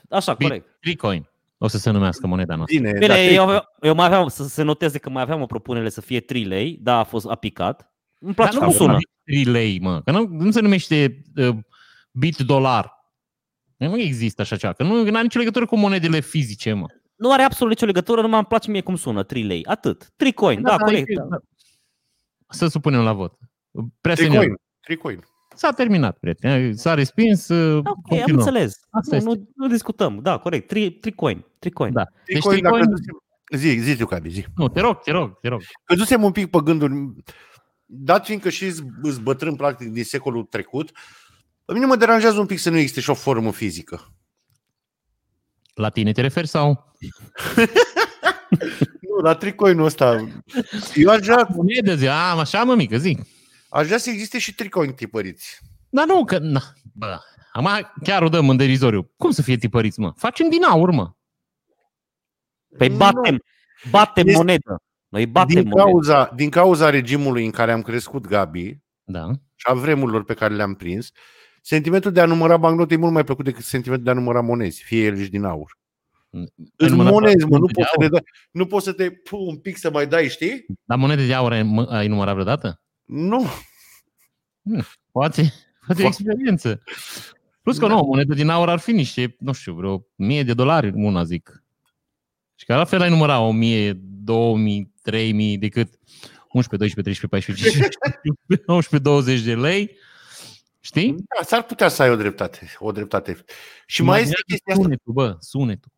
așa, 0.09 0.33
Bine. 0.33 0.49
corect. 0.49 0.77
Bitcoin. 0.81 1.29
O 1.57 1.67
să 1.67 1.77
se 1.77 1.89
numească 1.91 2.27
moneda 2.27 2.55
noastră. 2.55 2.77
Bine, 2.79 2.91
Bine, 2.91 3.07
dar 3.07 3.17
eu, 3.17 3.25
trec- 3.33 3.39
aveam, 3.39 3.63
eu 3.81 3.95
mai 3.95 4.05
aveam 4.05 4.27
să 4.27 4.43
se 4.43 4.63
noteze 4.63 4.97
că 4.97 5.09
mai 5.09 5.21
aveam 5.21 5.41
o 5.41 5.45
propunere 5.45 5.89
să 5.89 6.01
fie 6.01 6.19
3 6.19 6.43
lei, 6.43 6.79
da, 6.81 6.97
a 6.97 7.03
fost 7.03 7.25
a 7.29 7.35
picat. 7.35 7.93
Îmi 8.19 8.33
place 8.33 8.51
Dar 8.51 8.59
cum 8.59 8.67
nu 8.67 8.73
sună. 8.77 8.97
3 9.23 9.43
lei, 9.43 9.79
mă. 9.81 10.01
Că 10.01 10.11
nu, 10.11 10.27
nu 10.29 10.51
se 10.51 10.61
numește 10.61 11.21
uh, 11.35 11.55
bit 12.11 12.37
dolar. 12.37 12.93
Nu 13.77 13.99
există 13.99 14.41
așa 14.41 14.55
ceva. 14.55 14.73
Că 14.73 14.83
nu 14.83 14.99
are 15.01 15.21
nicio 15.21 15.39
legătură 15.39 15.65
cu 15.65 15.77
monedele 15.77 16.19
fizice, 16.19 16.73
mă. 16.73 16.85
Nu 17.15 17.31
are 17.31 17.43
absolut 17.43 17.73
nicio 17.73 17.85
legătură, 17.85 18.21
numai 18.21 18.37
îmi 18.37 18.47
place 18.47 18.71
mie 18.71 18.81
cum 18.81 18.95
sună, 18.95 19.23
3 19.23 19.43
lei. 19.43 19.65
Atât. 19.65 20.11
Tricoin, 20.15 20.61
da, 20.61 20.69
dar 20.69 20.79
corect. 20.79 21.09
e- 21.09 21.13
Da. 21.29 21.37
Să 22.49 22.67
supunem 22.67 23.01
la 23.01 23.13
vot. 23.13 23.33
Prea 24.01 24.15
senior. 24.15 24.35
Tricoin. 24.37 24.55
Tricoin. 24.81 25.23
S-a 25.55 25.71
terminat, 25.71 26.17
prieten. 26.17 26.75
S-a 26.75 26.93
respins. 26.93 27.47
uh, 27.47 27.77
Ok, 27.77 27.85
am 27.87 28.01
continuăm. 28.07 28.37
înțeles. 28.39 28.79
Asta 28.89 29.15
nu, 29.15 29.17
este. 29.17 29.29
nu, 29.29 29.49
nu 29.55 29.67
discutăm. 29.67 30.19
Da, 30.21 30.37
corect. 30.37 30.67
Tri, 30.67 30.91
tricoin. 30.91 31.45
Tricoin. 31.59 31.93
Da. 31.93 32.03
Deci 32.03 32.23
Tricoin, 32.25 32.61
dacă 32.61 32.75
tricoin... 32.75 32.95
dusem- 32.95 33.19
Zi, 33.57 33.67
zi 33.81 33.95
tu, 33.97 34.05
Cadi, 34.05 34.29
zi. 34.29 34.45
Nu, 34.55 34.67
te 34.69 34.79
rog, 34.79 34.99
te 35.01 35.11
rog, 35.11 35.39
te 35.39 35.47
rog. 35.47 35.61
Căzusem 35.83 36.23
un 36.23 36.31
pic 36.31 36.49
pe 36.49 36.57
gânduri, 36.63 36.93
dat 37.85 38.25
fiindcă 38.25 38.49
și 38.49 38.65
îți 39.01 39.21
bătrân 39.21 39.55
practic 39.55 39.87
din 39.91 40.03
secolul 40.03 40.43
trecut, 40.43 40.91
pe 41.65 41.73
mine 41.73 41.85
mă 41.85 41.95
deranjează 41.95 42.39
un 42.39 42.45
pic 42.45 42.59
să 42.59 42.69
nu 42.69 42.77
existe 42.77 42.99
și 43.01 43.09
o 43.09 43.13
formă 43.13 43.51
fizică. 43.51 44.01
La 45.75 45.89
tine 45.89 46.11
te 46.11 46.21
referi 46.21 46.47
sau? 46.47 46.93
Nu, 49.01 49.15
la 49.23 49.35
tricoinul 49.35 49.85
ăsta. 49.85 50.27
Eu 50.95 51.09
aș 51.09 51.19
vrea, 51.19 51.47
Monedă, 51.55 51.95
zi. 51.95 52.07
A, 52.07 52.37
așa, 52.39 52.63
mă, 52.63 52.75
mică, 52.75 52.97
zi. 52.97 53.17
aș 53.69 53.85
vrea 53.85 53.97
să 53.97 54.09
existe 54.09 54.39
și 54.39 54.55
tricoini 54.55 54.93
tipăriți. 54.93 55.59
Dar 55.89 56.05
nu, 56.05 56.25
că... 56.25 56.37
Na, 56.37 56.61
bă, 56.93 57.19
Acum 57.51 57.69
chiar 58.03 58.21
o 58.23 58.29
dăm 58.29 58.49
în 58.49 58.57
derizoriu. 58.57 59.11
Cum 59.17 59.31
să 59.31 59.41
fie 59.41 59.57
tipăriți, 59.57 59.99
mă? 59.99 60.13
Facem 60.15 60.49
din 60.49 60.63
aur, 60.63 60.91
mă. 60.91 61.11
Păi 62.77 62.87
Nu. 62.87 62.95
batem, 62.95 63.39
batem 63.89 64.27
Este- 64.27 64.37
monedă. 64.37 64.75
Noi 65.07 65.25
batem 65.25 65.55
Din 65.61 65.67
monedă. 65.67 65.89
cauza, 65.89 66.31
din 66.35 66.49
cauza 66.49 66.89
regimului 66.89 67.45
în 67.45 67.51
care 67.51 67.71
am 67.71 67.81
crescut, 67.81 68.27
Gabi, 68.27 68.77
Da. 69.03 69.27
și 69.55 69.65
a 69.69 69.73
vremurilor 69.73 70.23
pe 70.23 70.33
care 70.33 70.53
le-am 70.53 70.73
prins, 70.73 71.09
sentimentul 71.65 72.11
de 72.11 72.21
a 72.21 72.25
număra 72.25 72.57
bancnote 72.57 72.93
e 72.93 72.97
mult 72.97 73.13
mai 73.13 73.23
plăcut 73.23 73.45
decât 73.45 73.63
sentimentul 73.63 74.05
de 74.05 74.11
a 74.11 74.13
număra 74.13 74.41
monezi, 74.41 74.83
fie 74.83 75.03
ele 75.05 75.23
și 75.23 75.29
din 75.29 75.43
aur. 75.43 75.77
Ai 76.31 76.51
Îți 76.75 76.89
numărat 76.91 77.11
monezi, 77.13 77.45
mă, 77.45 77.57
nu 77.57 77.57
monede 77.57 77.73
de 77.73 77.73
poți, 77.73 77.87
să 77.89 77.93
aur? 77.95 78.03
le 78.03 78.09
dai, 78.09 78.23
nu 78.51 78.65
poți 78.65 78.85
să 78.85 78.93
te 78.93 79.09
pu 79.11 79.37
un 79.37 79.57
pic 79.57 79.77
să 79.77 79.91
mai 79.91 80.07
dai, 80.07 80.29
știi? 80.29 80.65
Dar 80.83 80.97
monede 80.97 81.25
de 81.25 81.33
aur 81.33 81.51
ai, 81.51 81.63
mă, 81.63 81.83
ai 81.89 82.07
numărat 82.07 82.33
vreodată? 82.33 82.81
Nu. 83.05 83.45
Poate, 85.11 85.53
poate 85.85 86.03
Fo- 86.03 86.05
experiență. 86.05 86.81
Plus 87.61 87.77
că 87.77 87.87
Da. 87.87 87.93
nu, 87.93 87.99
o 87.99 88.05
monedă 88.05 88.33
din 88.33 88.49
aur 88.49 88.69
ar 88.69 88.79
fi 88.79 88.91
niște, 88.91 89.35
nu 89.39 89.51
știu, 89.51 89.73
vreo 89.73 90.05
mie 90.15 90.43
de 90.43 90.53
dolari 90.53 90.91
una, 90.95 91.23
zic. 91.23 91.63
Și 92.55 92.65
că 92.65 92.75
la 92.75 92.85
fel 92.85 93.01
ai 93.01 93.09
număra 93.09 93.39
o 93.39 93.51
mie, 93.51 93.93
două 94.23 94.57
mii, 94.57 94.93
trei 95.01 95.31
mii, 95.31 95.57
decât 95.57 95.93
11, 96.51 96.75
12, 96.77 97.01
13, 97.01 97.27
14, 97.27 97.69
15, 97.69 98.63
19, 98.67 99.09
20 99.09 99.41
de 99.41 99.55
lei. 99.55 99.97
Știi? 100.85 101.11
Da, 101.11 101.43
s-ar 101.45 101.63
putea 101.63 101.87
să 101.87 102.01
ai 102.01 102.09
o 102.09 102.15
dreptate. 102.15 102.59
O 102.79 102.91
dreptate. 102.91 103.37
Și 103.85 104.03
mai 104.03 104.21
este 104.21 104.33
Imaginează 104.33 104.43
chestia 104.47 104.73
asta. 104.73 104.83
Sunetul, 104.83 105.13
bă, 105.13 105.35
sunetul. 105.39 105.91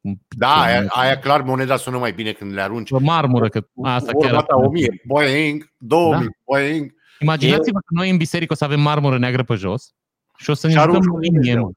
Un 0.00 0.14
pic 0.28 0.38
Da, 0.38 0.54
de- 0.64 0.70
aia, 0.70 0.86
aia 0.88 1.18
clar 1.18 1.42
moneda 1.42 1.76
sună 1.76 1.98
mai 1.98 2.12
bine 2.12 2.32
când 2.32 2.52
le 2.52 2.60
arunci. 2.60 2.90
Pe 2.90 2.98
marmură, 3.00 3.48
că 3.48 3.66
asta 3.82 4.12
chiar... 4.12 4.30
Vorba 4.30 4.42
ta, 4.46 4.56
1000, 4.56 5.00
boing, 5.06 5.72
2000, 5.78 6.26
Da. 6.26 6.32
boing. 6.44 6.94
Imaginați-vă 7.20 7.78
că 7.78 7.86
noi 7.94 8.10
în 8.10 8.16
biserică 8.16 8.52
o 8.52 8.56
să 8.56 8.64
avem 8.64 8.80
marmură 8.80 9.18
neagră 9.18 9.42
pe 9.42 9.54
jos 9.54 9.90
și 10.36 10.50
o 10.50 10.54
să 10.54 10.66
ne 10.66 10.72
Și 10.72 10.78
jucăm 10.78 10.90
arunci 10.94 11.06
la 11.06 11.12
un 11.12 11.20
linie, 11.20 11.38
Dumnezeu. 11.40 11.62
mă. 11.64 11.70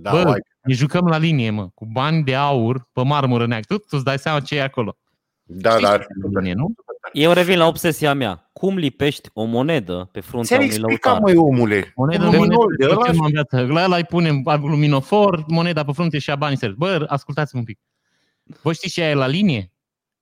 Da, 0.00 0.10
Bă, 0.10 0.22
uai. 0.26 0.40
ne 0.62 0.74
jucăm 0.74 1.06
la 1.06 1.18
linie, 1.18 1.50
mă, 1.50 1.68
cu 1.74 1.86
bani 1.86 2.24
de 2.24 2.34
aur 2.34 2.88
pe 2.92 3.02
marmură 3.04 3.46
neagră. 3.46 3.74
Tu, 3.74 3.80
tu 3.80 3.86
îți 3.90 4.04
dai 4.04 4.18
seama 4.18 4.40
ce 4.40 4.56
e 4.56 4.62
acolo. 4.62 4.96
da, 5.42 5.70
Știi 5.70 5.82
da. 5.82 5.98
ce 5.98 6.02
e 6.02 6.28
la 6.32 6.40
linie, 6.40 6.54
nu? 6.54 6.74
Eu 7.12 7.32
revin 7.32 7.58
la 7.58 7.66
obsesia 7.66 8.14
mea. 8.14 8.47
Cum 8.58 8.76
lipești 8.76 9.28
o 9.32 9.44
monedă 9.44 10.08
pe 10.12 10.20
fruntea 10.20 10.56
Ți-ai 10.56 10.58
unui 10.58 10.70
explicat, 10.74 11.12
lăutar? 11.12 11.20
măi, 11.22 11.36
omule. 11.50 11.92
Monedă, 11.96 12.18
Un 12.24 12.24
monedă, 12.24 12.36
luminol 12.44 12.74
de 12.78 12.86
de 12.86 12.92
ăla? 12.92 13.06
în 13.10 13.30
viață. 13.30 13.60
La 13.72 13.84
ăla 13.84 13.96
îi 13.96 14.04
punem 14.04 14.42
luminofor, 14.60 15.44
moneda 15.48 15.84
pe 15.84 15.92
frunte 15.92 16.18
și 16.18 16.30
a 16.30 16.36
banii 16.36 16.56
servi. 16.56 16.76
Bă, 16.76 17.04
ascultați-mă 17.08 17.60
un 17.60 17.64
pic. 17.66 17.78
Voi 18.62 18.74
știți 18.74 18.94
ce 18.94 19.02
e 19.02 19.14
la 19.14 19.26
linie? 19.26 19.72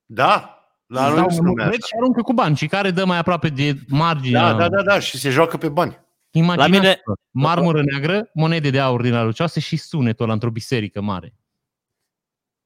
Da, 0.07 0.59
la 0.87 1.01
Îți 1.07 1.11
noi 1.11 1.18
dau 1.20 1.29
se 1.31 1.38
un 1.38 1.44
numește. 1.44 1.62
numeret 1.62 1.83
și 1.83 1.92
aruncă 2.01 2.22
cu 2.22 2.33
bani. 2.33 2.57
Și 2.57 2.66
care 2.66 2.90
dă 2.90 3.05
mai 3.05 3.18
aproape 3.18 3.49
de 3.49 3.75
marginea? 3.88 4.53
Da, 4.53 4.57
da, 4.59 4.68
da, 4.68 4.83
da, 4.83 4.99
și 5.01 5.18
se 5.18 5.31
joacă 5.31 5.57
pe 5.57 5.68
bani. 5.68 5.99
Imaginați 6.31 6.70
La 6.72 6.79
mine- 6.79 7.01
marmură 7.31 7.83
neagră, 7.83 8.31
monede 8.35 8.70
de 8.70 8.81
aur 8.81 9.03
din 9.03 9.14
alucioase 9.14 9.61
și 9.61 9.77
sunetul 9.77 10.25
ăla 10.25 10.33
într-o 10.33 10.51
biserică 10.51 11.01
mare. 11.01 11.35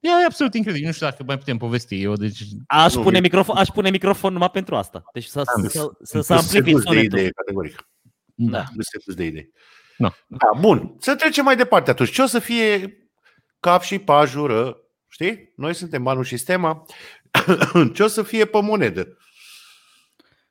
E, 0.00 0.08
e 0.08 0.24
absolut 0.26 0.54
incredibil. 0.54 0.86
Nu 0.86 0.92
știu 0.92 1.06
dacă 1.06 1.22
mai 1.26 1.38
putem 1.38 1.56
povesti 1.56 2.02
eu. 2.02 2.14
Deci, 2.14 2.42
Aș 2.66 2.94
Nu, 2.94 3.02
pune, 3.02 3.16
e- 3.16 3.20
microfon, 3.20 3.56
aș 3.56 3.68
pune 3.68 3.90
microfon 3.90 4.32
numai 4.32 4.50
pentru 4.50 4.76
asta. 4.76 5.02
Deci 5.12 5.24
să, 5.24 5.38
Am 5.38 5.62
să, 5.62 5.68
să, 5.68 5.90
să, 6.02 6.20
Sunt 6.20 6.38
amplific 6.38 6.64
sedus 6.66 6.82
de 6.82 6.88
sunetul. 6.88 7.18
idee, 7.18 7.30
categoric. 7.30 7.88
da. 8.34 8.64
Nu 8.74 8.82
se 8.82 8.98
dus 9.04 9.14
de 9.14 9.24
idei. 9.24 9.50
Da. 9.98 10.12
Da, 10.26 10.58
bun. 10.60 10.96
Să 10.98 11.14
trecem 11.16 11.44
mai 11.44 11.56
departe 11.56 11.90
atunci. 11.90 12.10
Ce 12.10 12.22
o 12.22 12.26
să 12.26 12.38
fie 12.38 12.96
cap 13.60 13.82
și 13.82 13.98
pajură? 13.98 14.76
Știi? 15.08 15.52
Noi 15.56 15.74
suntem 15.74 16.02
banul 16.02 16.24
și 16.24 16.36
stema. 16.36 16.82
Ce 17.94 18.02
o 18.02 18.06
să 18.06 18.22
fie 18.22 18.44
pe 18.44 18.60
monedă? 18.62 19.16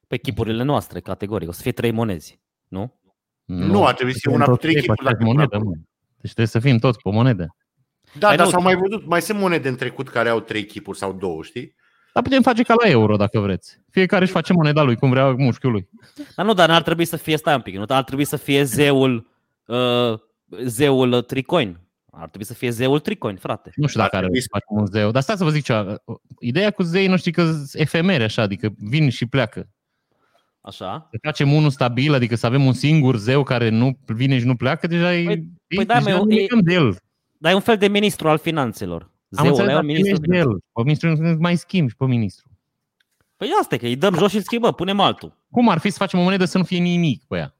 Pe 0.07 0.17
chipurile 0.17 0.63
noastre, 0.63 0.99
categoric. 0.99 1.47
O 1.47 1.51
să 1.51 1.61
fie 1.61 1.71
trei 1.71 1.91
monezi. 1.91 2.39
Nu? 2.67 2.99
Nu, 3.45 3.85
ar 3.85 3.93
trebui 3.93 4.13
să 4.13 4.19
fie 4.21 4.31
una 4.31 4.45
Suntem 4.45 4.53
cu 4.55 4.59
trei 4.61 4.73
toți 4.73 4.85
chipuri, 4.87 5.03
pe 5.03 5.07
aceeași 5.09 5.25
dacă 5.25 5.35
monedă, 5.37 5.57
nu- 5.57 5.69
mă. 5.69 5.75
Deci 6.21 6.33
trebuie 6.33 6.47
să 6.47 6.59
fim 6.59 6.77
toți 6.77 6.99
pe 6.99 7.09
monedă. 7.11 7.55
Da, 8.13 8.27
Păi 8.27 8.37
dar 8.37 8.45
nu, 8.45 8.51
s-au 8.51 8.61
mai 8.61 8.75
văzut, 8.75 9.05
mai 9.07 9.21
sunt 9.21 9.39
monede 9.39 9.69
în 9.69 9.75
trecut 9.75 10.09
care 10.09 10.29
au 10.29 10.39
trei 10.39 10.65
chipuri 10.65 10.97
sau 10.97 11.13
două, 11.13 11.43
știi? 11.43 11.75
Dar 12.13 12.23
putem 12.23 12.41
face 12.41 12.63
ca 12.63 12.73
la 12.83 12.89
euro, 12.89 13.15
dacă 13.15 13.39
vreți. 13.39 13.79
Fiecare 13.91 14.23
își 14.23 14.31
face 14.31 14.53
moneda 14.53 14.81
lui, 14.81 14.95
cum 14.95 15.09
vrea 15.09 15.29
mușchiul 15.31 15.71
lui. 15.71 15.89
Dar 16.35 16.45
nu, 16.45 16.53
dar 16.53 16.67
n-ar 16.69 16.81
trebui 16.81 17.05
să 17.05 17.17
fie, 17.17 17.37
stai 17.37 17.55
un 17.55 17.61
pic, 17.61 17.75
nu? 17.75 17.85
Dar 17.85 17.97
ar 17.97 18.03
trebui 18.03 18.25
să 18.25 18.35
fie 18.35 18.63
zeul, 18.63 19.27
uh, 19.65 20.13
zeul 20.65 21.11
uh, 21.11 21.23
tricoin. 21.25 21.79
Ar 22.11 22.27
trebui 22.27 22.45
să 22.45 22.53
fie 22.53 22.69
zeul 22.69 22.99
tricoin, 22.99 23.35
frate. 23.35 23.71
Nu 23.75 23.87
știu 23.87 23.99
Ar 24.01 24.05
dacă 24.05 24.17
are 24.17 24.25
trebui 24.25 24.41
să 24.41 24.47
să- 24.51 24.59
facem 24.59 24.81
un 24.83 24.85
zeu. 24.99 25.11
Dar 25.11 25.21
stai 25.21 25.37
să 25.37 25.43
vă 25.43 25.49
zic 25.49 25.63
ceva. 25.63 25.95
Ideea 26.39 26.71
cu 26.71 26.83
zei, 26.83 27.07
nu 27.07 27.17
știi 27.17 27.31
că 27.31 27.43
sunt 27.43 27.69
efemere, 27.73 28.23
așa, 28.23 28.41
adică 28.41 28.73
vin 28.77 29.09
și 29.09 29.25
pleacă. 29.25 29.67
Așa? 30.61 31.07
Să 31.11 31.17
facem 31.21 31.53
unul 31.53 31.69
stabil, 31.69 32.13
adică 32.13 32.35
să 32.35 32.45
avem 32.45 32.65
un 32.65 32.73
singur 32.73 33.17
zeu 33.17 33.43
care 33.43 33.69
nu 33.69 33.97
vine 34.05 34.39
și 34.39 34.45
nu 34.45 34.55
pleacă, 34.55 34.87
deja 34.87 35.15
e... 35.15 35.23
Păi- 35.25 35.39
e- 35.67 35.75
păi 35.75 35.85
da, 35.85 35.93
deja 36.01 36.17
mă, 36.17 36.23
nu 36.23 36.31
e- 36.31 36.39
legăm 36.39 36.59
de 36.59 36.73
el. 36.73 36.97
Dar 37.41 37.51
e 37.51 37.55
un 37.55 37.61
fel 37.61 37.77
de 37.77 37.87
ministru 37.87 38.29
al 38.29 38.37
finanțelor. 38.37 39.01
Am 39.01 39.09
Zeul 39.29 39.47
înțeles, 39.47 39.59
ăla 39.59 39.71
e 39.71 39.73
dar 39.73 39.81
un 39.81 39.87
ministru. 39.87 40.11
ești 40.13 40.27
de 40.27 40.37
el. 40.37 40.59
Pe 40.73 40.81
ministru 40.83 41.15
nu 41.15 41.35
mai 41.39 41.55
schimbi 41.55 41.89
și 41.91 41.97
pe 41.97 42.05
ministru. 42.05 42.49
Păi 43.37 43.49
asta 43.61 43.75
e, 43.75 43.77
că 43.77 43.85
îi 43.85 43.95
dăm 43.95 44.13
jos 44.15 44.29
și 44.29 44.35
îl 44.35 44.41
schimbăm, 44.41 44.73
punem 44.73 44.99
altul. 44.99 45.37
Cum 45.51 45.69
ar 45.69 45.77
fi 45.77 45.89
să 45.89 45.97
facem 45.97 46.19
o 46.19 46.23
monedă 46.23 46.45
să 46.45 46.57
nu 46.57 46.63
fie 46.63 46.79
nimic 46.79 47.23
pe 47.27 47.37
ea? 47.37 47.55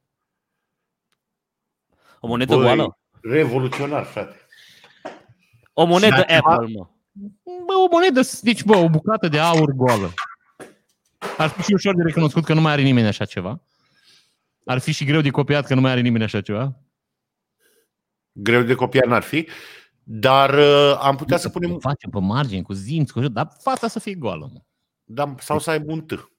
O 2.19 2.27
monedă 2.27 2.55
Băi, 2.55 2.63
goală. 2.63 2.97
Revoluționar, 3.21 4.03
frate. 4.03 4.35
O 5.73 5.85
monedă 5.85 6.15
Și 6.15 6.21
altceva? 6.21 6.53
Apple, 6.53 6.73
mă. 6.77 6.87
Bă, 7.43 7.73
o 7.85 7.87
monedă, 7.91 8.21
deci, 8.41 8.63
bă, 8.63 8.75
o 8.75 8.89
bucată 8.89 9.27
de 9.27 9.39
aur 9.39 9.71
goală. 9.71 10.13
Ar 11.37 11.49
fi 11.49 11.61
și 11.61 11.73
ușor 11.73 11.95
de 11.95 12.03
recunoscut 12.03 12.43
că 12.43 12.53
nu 12.53 12.61
mai 12.61 12.71
are 12.71 12.81
nimeni 12.81 13.07
așa 13.07 13.25
ceva. 13.25 13.61
Ar 14.65 14.79
fi 14.79 14.91
și 14.91 15.05
greu 15.05 15.21
de 15.21 15.29
copiat 15.29 15.65
că 15.65 15.75
nu 15.75 15.81
mai 15.81 15.91
are 15.91 16.01
nimeni 16.01 16.23
așa 16.23 16.41
ceva. 16.41 16.75
Greu 18.41 18.61
de 18.61 18.73
copiat 18.73 19.05
n-ar 19.05 19.21
fi, 19.21 19.47
dar 20.03 20.53
uh, 20.53 20.97
am 21.01 21.15
putea 21.15 21.37
să 21.37 21.49
punem, 21.49 21.73
O 21.73 21.79
facem 21.79 22.09
pe 22.09 22.19
margini, 22.19 22.63
cu 22.63 22.73
zinți, 22.73 23.13
cu 23.13 23.19
dar 23.19 23.47
fața 23.59 23.87
să 23.87 23.99
fie 23.99 24.13
goală. 24.15 24.49
Mă. 24.53 24.59
da, 25.03 25.35
sau 25.39 25.59
să 25.59 25.69
aibă 25.69 25.91
un 25.91 26.01
T. 26.01 26.29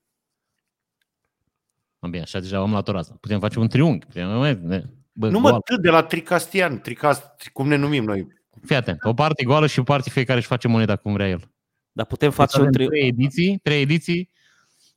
Mă, 1.98 2.08
bine, 2.08 2.22
așa 2.22 2.40
deja 2.40 2.58
am 2.58 2.70
luat 2.70 2.88
o 2.88 2.92
rază. 2.92 3.16
Putem 3.20 3.40
face 3.40 3.58
un 3.58 3.68
triunghi. 3.68 4.06
Putem, 4.06 4.28
mă, 4.28 4.52
ne, 4.52 4.84
bă, 5.12 5.28
Nu 5.28 5.38
mă, 5.38 5.48
goală. 5.48 5.62
T 5.64 5.80
de 5.80 5.90
la 5.90 6.02
Tricastian, 6.02 6.80
Tricast, 6.80 7.48
cum 7.52 7.68
ne 7.68 7.76
numim 7.76 8.04
noi. 8.04 8.26
Fii 8.64 8.76
atent. 8.76 9.04
O 9.04 9.14
parte 9.14 9.44
goală 9.44 9.66
și 9.66 9.78
o 9.78 9.82
parte 9.82 10.10
fiecare 10.10 10.38
își 10.38 10.48
face 10.48 10.68
moneda 10.68 10.96
cum 10.96 11.12
vrea 11.12 11.28
el. 11.28 11.50
Dar 11.92 12.06
putem 12.06 12.28
Deci 12.28 12.38
face 12.38 12.56
un 12.56 12.66
avem 12.66 12.72
tri... 12.72 12.86
trei 12.86 13.06
ediții, 13.06 13.58
trei 13.58 13.80
ediții. 13.80 14.30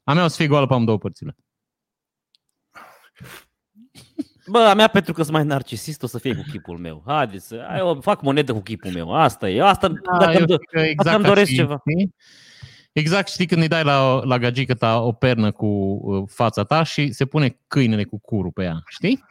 A 0.03 0.13
mea 0.13 0.23
o 0.23 0.27
să 0.27 0.35
fie 0.35 0.47
goală 0.47 0.67
pe 0.67 0.73
amândouă 0.73 0.97
părțile. 0.97 1.35
Bă, 4.47 4.59
a 4.59 4.73
mea 4.73 4.87
pentru 4.87 5.13
că 5.13 5.21
sunt 5.21 5.33
mai 5.35 5.43
narcisist 5.45 6.03
o 6.03 6.07
să 6.07 6.17
fie 6.19 6.35
cu 6.35 6.43
chipul 6.51 6.77
meu. 6.77 7.03
Haideți, 7.05 7.47
să... 7.47 7.65
hai, 7.69 7.77
eu 7.79 7.99
fac 8.01 8.21
monedă 8.21 8.53
cu 8.53 8.59
chipul 8.61 8.91
meu. 8.91 9.13
Asta 9.15 9.49
e. 9.49 9.61
Asta, 9.61 9.87
Da, 9.87 10.17
dacă 10.17 10.31
eu 10.31 10.37
îmi 10.39 10.47
do- 10.47 10.61
știu 10.61 10.79
că 10.79 10.79
exact 10.79 11.15
îmi 11.15 11.23
ca 11.25 11.29
doresc 11.29 11.49
și- 11.49 11.55
ceva. 11.55 11.81
știi? 11.89 12.15
Exact, 12.91 13.27
știi 13.29 13.45
când 13.45 13.61
îi 13.61 13.67
dai 13.67 13.83
la, 13.83 14.23
la 14.23 14.37
gagică 14.37 14.73
ta 14.73 14.99
o 15.01 15.11
pernă 15.11 15.51
cu 15.51 15.65
uh, 15.65 16.23
fața 16.29 16.63
ta 16.63 16.83
și 16.83 17.11
se 17.11 17.25
pune 17.25 17.59
câinele 17.67 18.03
cu 18.03 18.19
curul 18.19 18.51
pe 18.51 18.63
ea, 18.63 18.81
știi? 18.87 19.23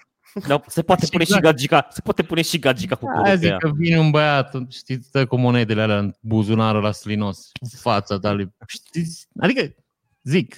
Da, 0.46 0.61
se 0.66 0.83
poate 0.83 1.07
pune 1.11 1.25
și 1.25 1.33
Exact. 1.35 1.44
gagica, 1.55 1.87
se 1.90 2.01
poate 2.01 2.22
pune 2.22 2.42
și 2.42 2.59
gagica 2.59 2.94
cu 2.94 3.07
Aia 3.07 3.14
curul 3.16 3.31
pe 3.31 3.37
zic 3.38 3.48
ea. 3.51 3.57
că 3.57 3.70
vine 3.75 3.98
un 3.98 4.11
băiat, 4.11 4.55
știi, 4.68 5.03
stă 5.03 5.27
cu 5.27 5.37
monedele 5.37 5.83
alea 5.83 5.98
în 5.98 6.14
buzunarul 6.20 6.83
la 6.83 6.92
slinos, 6.92 7.51
fața 7.77 8.18
ta 8.18 8.33
lui, 8.33 8.55
știți? 8.66 9.29
Adică, 9.40 9.75
zic, 10.22 10.57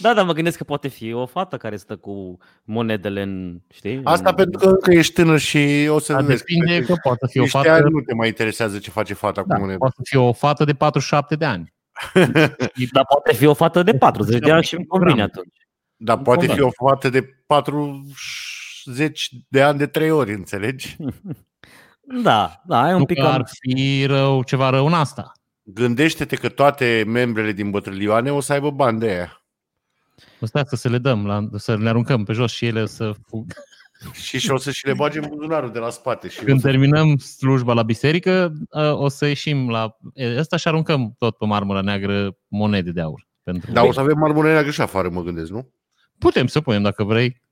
Da, 0.00 0.14
dar 0.14 0.24
mă 0.24 0.32
gândesc 0.32 0.56
că 0.56 0.64
poate 0.64 0.88
fi 0.88 1.12
o 1.12 1.26
fată 1.26 1.56
care 1.56 1.76
stă 1.76 1.96
cu 1.96 2.38
monedele 2.64 3.22
în, 3.22 3.60
știi? 3.68 4.00
Asta 4.04 4.28
în... 4.28 4.34
pentru 4.34 4.58
că 4.58 4.68
încă 4.68 4.92
ești 4.92 5.12
tânăr 5.12 5.38
și 5.38 5.86
o 5.90 5.98
să 5.98 6.12
dar 6.12 6.22
vezi. 6.22 6.44
depinde 6.44 6.82
că 6.84 6.94
poate 7.02 7.26
fi 7.26 7.38
o 7.38 7.42
Niște 7.42 7.58
fată, 7.58 7.70
ani 7.70 7.90
nu 7.90 8.00
te 8.00 8.14
mai 8.14 8.28
interesează 8.28 8.78
ce 8.78 8.90
face 8.90 9.14
fata 9.14 9.42
da, 9.46 9.54
cu 9.54 9.60
moneda. 9.60 9.78
poate 9.78 10.00
fi 10.02 10.16
o 10.16 10.32
fată 10.32 10.64
de 10.64 10.74
47 10.74 11.36
de 11.36 11.44
ani. 11.44 11.74
Dar 12.92 13.04
poate 13.08 13.34
fi 13.34 13.46
o 13.46 13.54
fată 13.54 13.82
de 13.82 13.94
40 13.94 14.38
de 14.38 14.52
ani 14.52 14.64
și 14.64 14.74
îmi 14.74 14.86
convine 14.86 15.22
atunci. 15.22 15.68
Dar 15.96 16.18
poate 16.18 16.46
da. 16.46 16.54
fi 16.54 16.60
o 16.60 16.70
fată 16.70 17.08
de 17.08 17.22
40 17.46 19.30
de 19.48 19.62
ani 19.62 19.78
de 19.78 19.86
3 19.86 20.10
ori, 20.10 20.32
înțelegi? 20.32 20.96
Da, 22.22 22.62
da, 22.64 22.88
e 22.88 22.92
un 22.92 22.98
Nu 22.98 23.04
pic 23.04 23.16
că 23.16 23.22
cam... 23.22 23.32
ar 23.32 23.44
fi 23.60 24.04
rău, 24.06 24.42
ceva 24.42 24.70
rău 24.70 24.86
în 24.86 24.92
asta. 24.92 25.32
Gândește-te 25.62 26.36
că 26.36 26.48
toate 26.48 27.04
membrele 27.06 27.52
din 27.52 27.70
bătrânioane 27.70 28.32
o 28.32 28.40
să 28.40 28.52
aibă 28.52 28.70
bani 28.70 28.98
de 28.98 29.06
aia. 29.08 29.39
O 30.40 30.46
stai 30.46 30.62
să 30.66 30.88
le 30.88 30.98
dăm, 30.98 31.26
la, 31.26 31.48
să 31.56 31.76
le 31.76 31.88
aruncăm 31.88 32.24
pe 32.24 32.32
jos 32.32 32.52
și 32.52 32.66
ele 32.66 32.86
să 32.86 33.12
fug. 33.26 33.52
Și, 34.12 34.38
și 34.38 34.50
o 34.50 34.56
să 34.56 34.70
și 34.70 34.86
le 34.86 34.92
bage 34.92 35.18
în 35.18 35.28
buzunarul 35.28 35.72
de 35.72 35.78
la 35.78 35.90
spate. 35.90 36.28
Și 36.28 36.38
o 36.40 36.44
Când 36.44 36.60
să... 36.60 36.66
terminăm 36.66 37.16
slujba 37.16 37.72
la 37.72 37.82
biserică, 37.82 38.52
ă, 38.74 38.96
o 38.96 39.08
să 39.08 39.26
ieșim 39.26 39.70
la 39.70 39.96
ăsta 40.36 40.56
și 40.56 40.68
aruncăm 40.68 41.14
tot 41.18 41.36
pe 41.36 41.46
marmura 41.46 41.80
neagră 41.80 42.36
monede 42.48 42.90
de 42.90 43.00
aur. 43.00 43.26
Pentru... 43.42 43.72
Dar 43.72 43.84
o 43.86 43.92
să 43.92 44.00
avem 44.00 44.18
marmură 44.18 44.52
neagră 44.52 44.70
și 44.70 44.80
afară, 44.80 45.08
mă 45.08 45.22
gândesc, 45.22 45.50
nu? 45.50 45.72
Putem 46.18 46.46
să 46.46 46.60
punem 46.60 46.82
dacă 46.82 47.04
vrei. 47.04 47.42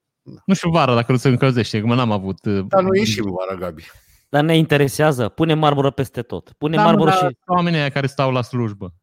Nu 0.44 0.54
știu 0.54 0.70
vara 0.70 0.94
dacă 0.94 1.12
nu 1.12 1.18
se 1.18 1.28
încălzește, 1.28 1.80
că 1.80 1.86
mă 1.86 1.94
n-am 1.94 2.10
avut... 2.10 2.44
ă, 2.46 2.50
Dar 2.68 2.82
nu 2.82 2.94
ieșim 2.94 3.24
vara, 3.30 3.60
Gabi. 3.60 3.84
Dar 4.28 4.44
ne 4.44 4.56
interesează. 4.56 5.28
Pune 5.28 5.54
marmură 5.54 5.90
peste 5.90 6.22
tot. 6.22 6.52
Pune 6.58 6.76
Da, 6.76 6.82
marmură 6.82 7.10
mă, 7.10 7.16
și... 7.16 7.22
dar 7.22 7.32
oamenii 7.46 7.78
aia 7.78 7.88
care 7.88 8.06
stau 8.06 8.30
la 8.30 8.42
slujbă 8.42 8.94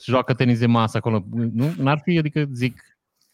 și 0.00 0.10
joacă 0.10 0.34
tenis 0.34 0.58
de 0.58 0.66
masă 0.66 0.96
acolo, 0.96 1.24
nu? 1.30 1.74
N-ar 1.76 2.00
fi, 2.04 2.18
adică 2.18 2.44
zic, 2.52 2.82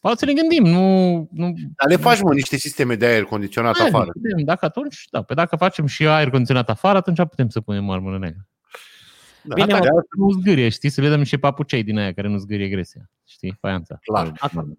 poate 0.07 0.19
să 0.19 0.33
ne 0.33 0.40
gândim, 0.40 0.66
nu... 0.66 1.16
nu 1.33 1.53
Dar 1.77 1.88
le 1.88 1.97
faci, 1.97 2.21
mă, 2.21 2.33
niște 2.33 2.57
sisteme 2.57 2.95
de 2.95 3.07
aer 3.07 3.25
condiționat 3.25 3.77
Hai, 3.79 3.87
afară. 3.87 4.11
Putem, 4.12 4.45
dacă 4.45 4.64
atunci, 4.64 5.07
da, 5.11 5.23
pe 5.23 5.35
dacă 5.35 5.57
facem 5.57 5.87
și 5.87 6.07
aer 6.07 6.31
condiționat 6.31 6.71
afară, 6.71 6.99
atunci 6.99 7.16
putem 7.16 7.49
să 7.49 7.61
punem 7.61 7.85
marmură 7.85 8.19
neagră. 8.19 8.47
Da, 9.42 9.55
Bine, 9.55 9.66
da, 9.66 9.79
mă, 9.79 9.85
da, 9.85 9.90
Nu 10.19 10.31
zgârie, 10.31 10.69
știi, 10.69 10.90
să 10.90 11.01
le 11.01 11.09
dăm 11.09 11.19
niște 11.19 11.38
papucei 11.38 11.83
din 11.83 11.99
aia 11.99 12.12
care 12.12 12.29
nu 12.29 12.37
zgârie 12.37 12.69
gresia. 12.69 13.11
Știi, 13.25 13.57
faianța. 13.61 13.99
Clar. 14.03 14.33
Acum, 14.38 14.79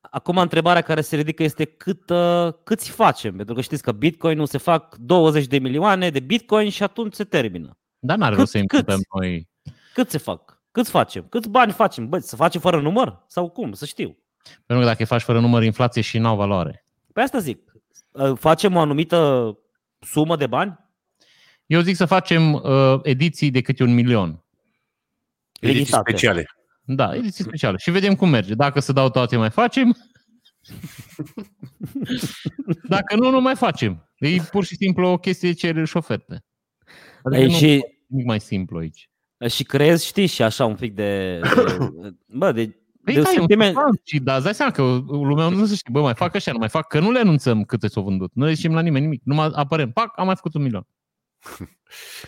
acum 0.00 0.36
întrebarea 0.36 0.82
care 0.82 1.00
se 1.00 1.16
ridică 1.16 1.42
este 1.42 1.64
cât, 1.64 2.10
uh, 2.10 2.48
câți 2.64 2.90
facem? 2.90 3.36
Pentru 3.36 3.54
că 3.54 3.60
știți 3.60 3.82
că 3.82 3.92
Bitcoin 3.92 4.36
nu 4.36 4.44
se 4.44 4.58
fac 4.58 4.96
20 4.96 5.46
de 5.46 5.58
milioane 5.58 6.10
de 6.10 6.20
Bitcoin 6.20 6.70
și 6.70 6.82
atunci 6.82 7.14
se 7.14 7.24
termină. 7.24 7.78
Dar 7.98 8.16
n-are 8.16 8.30
Cât- 8.34 8.38
rost 8.38 8.50
să 8.50 8.58
imputăm 8.58 8.96
câți? 8.96 9.08
noi. 9.14 9.48
Cât 9.94 10.10
se 10.10 10.18
fac? 10.18 10.62
Câți 10.70 10.90
facem? 10.90 11.26
Câți 11.28 11.48
bani 11.48 11.72
facem? 11.72 12.08
Băi, 12.08 12.22
să 12.22 12.36
facem 12.36 12.60
fără 12.60 12.80
număr? 12.80 13.24
Sau 13.26 13.48
cum? 13.50 13.72
Să 13.72 13.84
știu. 13.84 14.16
Pentru 14.42 14.78
că 14.78 14.84
dacă 14.84 14.96
îi 14.98 15.06
faci 15.06 15.22
fără 15.22 15.40
număr 15.40 15.62
inflație 15.62 16.02
și 16.02 16.18
n-au 16.18 16.36
valoare. 16.36 16.84
Pe 17.12 17.20
asta 17.20 17.38
zic. 17.38 17.72
Uh, 18.12 18.32
Facem 18.38 18.76
o 18.76 18.80
anumită 18.80 19.58
sumă 20.00 20.36
de 20.36 20.46
bani? 20.46 20.78
Eu 21.66 21.80
zic 21.80 21.96
să 21.96 22.04
facem 22.04 22.52
uh, 22.52 23.00
ediții 23.02 23.50
de 23.50 23.60
câte 23.60 23.82
un 23.82 23.94
milion. 23.94 24.44
ediții 25.60 25.78
Limitate. 25.78 26.10
speciale. 26.10 26.46
Da, 26.82 27.14
ediții 27.14 27.44
speciale. 27.44 27.76
Și 27.76 27.90
vedem 27.90 28.14
cum 28.14 28.28
merge. 28.28 28.54
Dacă 28.54 28.80
se 28.80 28.92
dau 28.92 29.10
toate, 29.10 29.36
mai 29.36 29.50
facem. 29.50 29.96
Dacă 32.88 33.16
nu, 33.16 33.30
nu 33.30 33.40
mai 33.40 33.56
facem. 33.56 34.10
E 34.18 34.36
pur 34.50 34.64
și 34.64 34.74
simplu 34.76 35.08
o 35.08 35.16
chestie 35.16 35.48
de 35.48 35.54
cerere 35.54 35.84
și 35.84 35.96
oferte. 35.96 36.44
Adică 37.22 37.42
Ei, 37.42 37.48
nu 37.48 37.56
și, 37.56 37.84
nimic 38.06 38.26
mai 38.26 38.40
simplu 38.40 38.78
aici. 38.78 39.10
și 39.48 39.64
crezi, 39.64 40.06
știi, 40.06 40.26
și 40.26 40.42
așa 40.42 40.64
un 40.64 40.74
pic 40.74 40.94
de... 40.94 41.40
de 42.02 42.14
bă, 42.26 42.52
de, 42.52 42.76
Păi 43.04 43.14
de 43.14 43.20
da, 43.20 43.28
e 43.28 43.32
un 43.32 43.38
sentiment. 43.38 43.74
fan 43.74 44.00
și 44.04 44.18
da, 44.18 44.34
îți 44.34 44.44
dai 44.44 44.54
seama 44.54 44.72
că 44.72 44.82
lumea 45.06 45.48
nu 45.48 45.66
se 45.66 45.74
știe, 45.74 45.92
bă, 45.92 46.00
mai 46.00 46.14
fac 46.14 46.34
așa, 46.34 46.52
nu 46.52 46.58
mai 46.58 46.68
fac, 46.68 46.86
că 46.86 47.00
nu 47.00 47.10
le 47.10 47.18
anunțăm 47.18 47.64
câte 47.64 47.88
s-au 47.88 48.02
vândut. 48.02 48.30
Nu 48.34 48.44
le 48.44 48.52
zicem 48.52 48.74
la 48.74 48.80
nimeni 48.80 49.04
nimic. 49.04 49.20
Numai 49.24 49.50
apărăm, 49.54 49.92
pac, 49.92 50.12
am 50.18 50.26
mai 50.26 50.34
făcut 50.34 50.54
un 50.54 50.62
milion. 50.62 50.86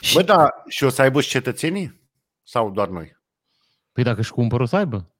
Și, 0.00 0.14
Bă, 0.16 0.22
da, 0.22 0.48
și 0.68 0.85
o 0.85 0.88
să 0.88 1.02
aibă 1.02 1.20
și 1.20 1.28
cetățenii? 1.28 2.00
Sau 2.42 2.70
doar 2.70 2.88
noi? 2.88 3.16
Păi 3.92 4.04
dacă 4.04 4.20
își 4.20 4.32
cumpără, 4.32 4.62
o 4.62 4.66
să 4.66 4.76
aibă. 4.76 5.14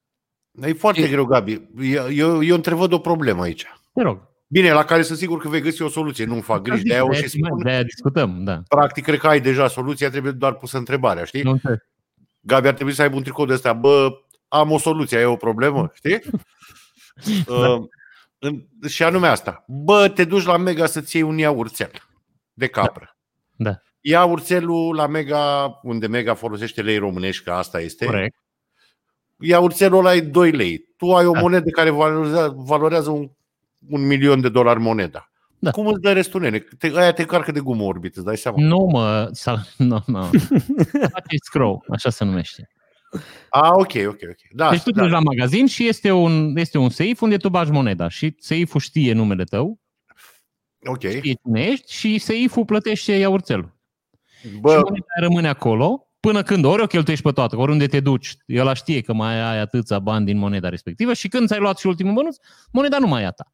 E 0.62 0.72
foarte 0.72 1.08
greu, 1.08 1.24
Gabi. 1.24 1.62
Eu, 1.80 2.10
eu, 2.10 2.42
eu 2.42 2.54
întrevăd 2.54 2.92
o 2.92 2.98
problemă 2.98 3.42
aici. 3.42 3.66
Te 3.92 4.02
rog. 4.02 4.30
Bine, 4.46 4.72
la 4.72 4.84
care 4.84 5.02
sunt 5.02 5.18
sigur 5.18 5.40
că 5.40 5.48
vei 5.48 5.60
găsi 5.60 5.82
o 5.82 5.88
soluție. 5.88 6.24
Nu-mi 6.24 6.42
fac 6.42 6.62
griji. 6.62 6.82
De-aia 6.82 7.04
o 7.04 7.12
și 7.12 7.28
spun. 7.28 7.62
De-aia 7.62 7.82
discutăm, 7.82 8.44
da. 8.44 8.62
Practic, 8.68 9.04
cred 9.04 9.18
că 9.18 9.26
ai 9.28 9.40
deja 9.40 9.68
soluția, 9.68 10.10
trebuie 10.10 10.32
doar 10.32 10.54
pusă 10.54 10.76
întrebarea, 10.76 11.24
știi? 11.24 11.42
Nu 11.42 11.50
înțeleg. 11.50 11.86
Gabi 12.40 12.66
ar 12.66 12.74
trebui 12.74 12.92
să 12.92 13.02
aibă 13.02 13.16
un 13.16 13.22
tricou 13.22 13.46
de 13.46 13.52
ăsta. 13.52 13.72
Bă, 13.72 14.08
am 14.52 14.70
o 14.70 14.78
soluție, 14.78 15.16
ai 15.18 15.24
o 15.24 15.36
problemă, 15.36 15.90
știi? 15.94 16.20
uh, 17.48 17.76
în- 18.38 18.66
și 18.88 19.02
anume 19.02 19.26
asta. 19.26 19.64
Bă, 19.68 20.08
te 20.08 20.24
duci 20.24 20.44
la 20.44 20.56
Mega 20.56 20.86
să-ți 20.86 21.16
iei 21.16 21.24
un 21.24 21.38
iaurțel 21.38 21.90
de 22.52 22.66
capră. 22.66 23.16
Da. 23.56 23.74
Ia 24.00 24.24
urțelul 24.24 24.94
la 24.94 25.06
Mega, 25.06 25.78
unde 25.82 26.06
Mega 26.06 26.34
folosește 26.34 26.82
lei 26.82 26.98
românești, 26.98 27.44
că 27.44 27.52
asta 27.52 27.80
este. 27.80 28.04
Corect. 28.04 28.36
Ia 29.40 29.60
urțelul 29.60 29.98
ăla 29.98 30.14
e 30.14 30.20
2 30.20 30.50
lei. 30.50 30.84
Tu 30.96 31.12
ai 31.14 31.26
o 31.26 31.32
Da. 31.32 31.40
monedă 31.40 31.70
care 31.70 31.90
valorează, 31.90 32.54
valorează 32.56 33.10
un, 33.10 33.30
un 33.88 34.06
milion 34.06 34.40
de 34.40 34.48
dolari 34.48 34.80
moneda. 34.80 35.26
Da. 35.58 35.70
Cum 35.70 35.86
îți 35.86 36.00
dă 36.00 36.12
restul, 36.12 36.40
nene? 36.40 36.58
Te, 36.58 36.86
aia 36.94 37.12
te 37.12 37.24
carcă 37.24 37.52
de 37.52 37.60
gumă 37.60 37.82
orbit, 37.82 38.16
îți 38.16 38.24
dai 38.24 38.36
seama? 38.36 38.56
Nu, 38.60 38.88
mă, 38.92 39.28
sal... 39.32 39.66
nu, 39.78 40.02
nu. 40.06 40.22
Face 41.14 41.36
scroll, 41.44 41.84
așa 41.90 42.10
se 42.10 42.24
numește. 42.24 42.68
A, 43.48 43.70
ok, 43.72 43.92
ok, 44.07 44.20
ok. 44.22 44.40
Da, 44.51 44.70
Deci 44.70 44.83
tu 44.83 44.90
te 44.90 44.96
da. 44.96 45.03
duci 45.03 45.11
la 45.11 45.20
magazin 45.20 45.66
și 45.66 45.88
este 45.88 46.11
un, 46.11 46.57
este 46.57 46.79
un 46.79 46.90
safe 46.90 47.16
unde 47.20 47.37
tu 47.37 47.48
bagi 47.48 47.70
moneda 47.70 48.09
și 48.09 48.35
safe-ul 48.38 48.81
știe 48.81 49.12
numele 49.12 49.44
tău, 49.44 49.81
ok. 50.85 51.01
știe 51.01 51.35
cine 51.44 51.64
ești 51.64 51.92
și 51.92 52.18
safe-ul 52.18 52.64
plătește 52.64 53.12
iaurțelul. 53.12 53.77
Și 54.40 54.48
Bă, 54.48 54.72
moneda 54.72 55.07
rămâne 55.20 55.48
acolo 55.48 56.07
până 56.20 56.42
când 56.42 56.64
ori 56.64 56.83
o 56.83 56.87
cheltuiești 56.87 57.25
pe 57.25 57.33
toată, 57.33 57.55
că 57.55 57.61
oriunde 57.61 57.87
te 57.87 58.01
duci, 58.01 58.37
el 58.46 58.75
știe 58.75 59.01
că 59.01 59.12
mai 59.12 59.40
ai 59.40 59.59
atâția 59.59 59.98
bani 59.98 60.25
din 60.25 60.38
moneda 60.38 60.68
respectivă 60.68 61.12
și 61.12 61.29
când 61.29 61.46
ți-ai 61.46 61.61
luat 61.61 61.79
și 61.79 61.87
ultimul 61.87 62.12
bănuț, 62.12 62.37
moneda 62.72 62.98
nu 62.98 63.07
mai 63.07 63.22
e 63.22 63.27
a 63.27 63.31
ta. 63.31 63.53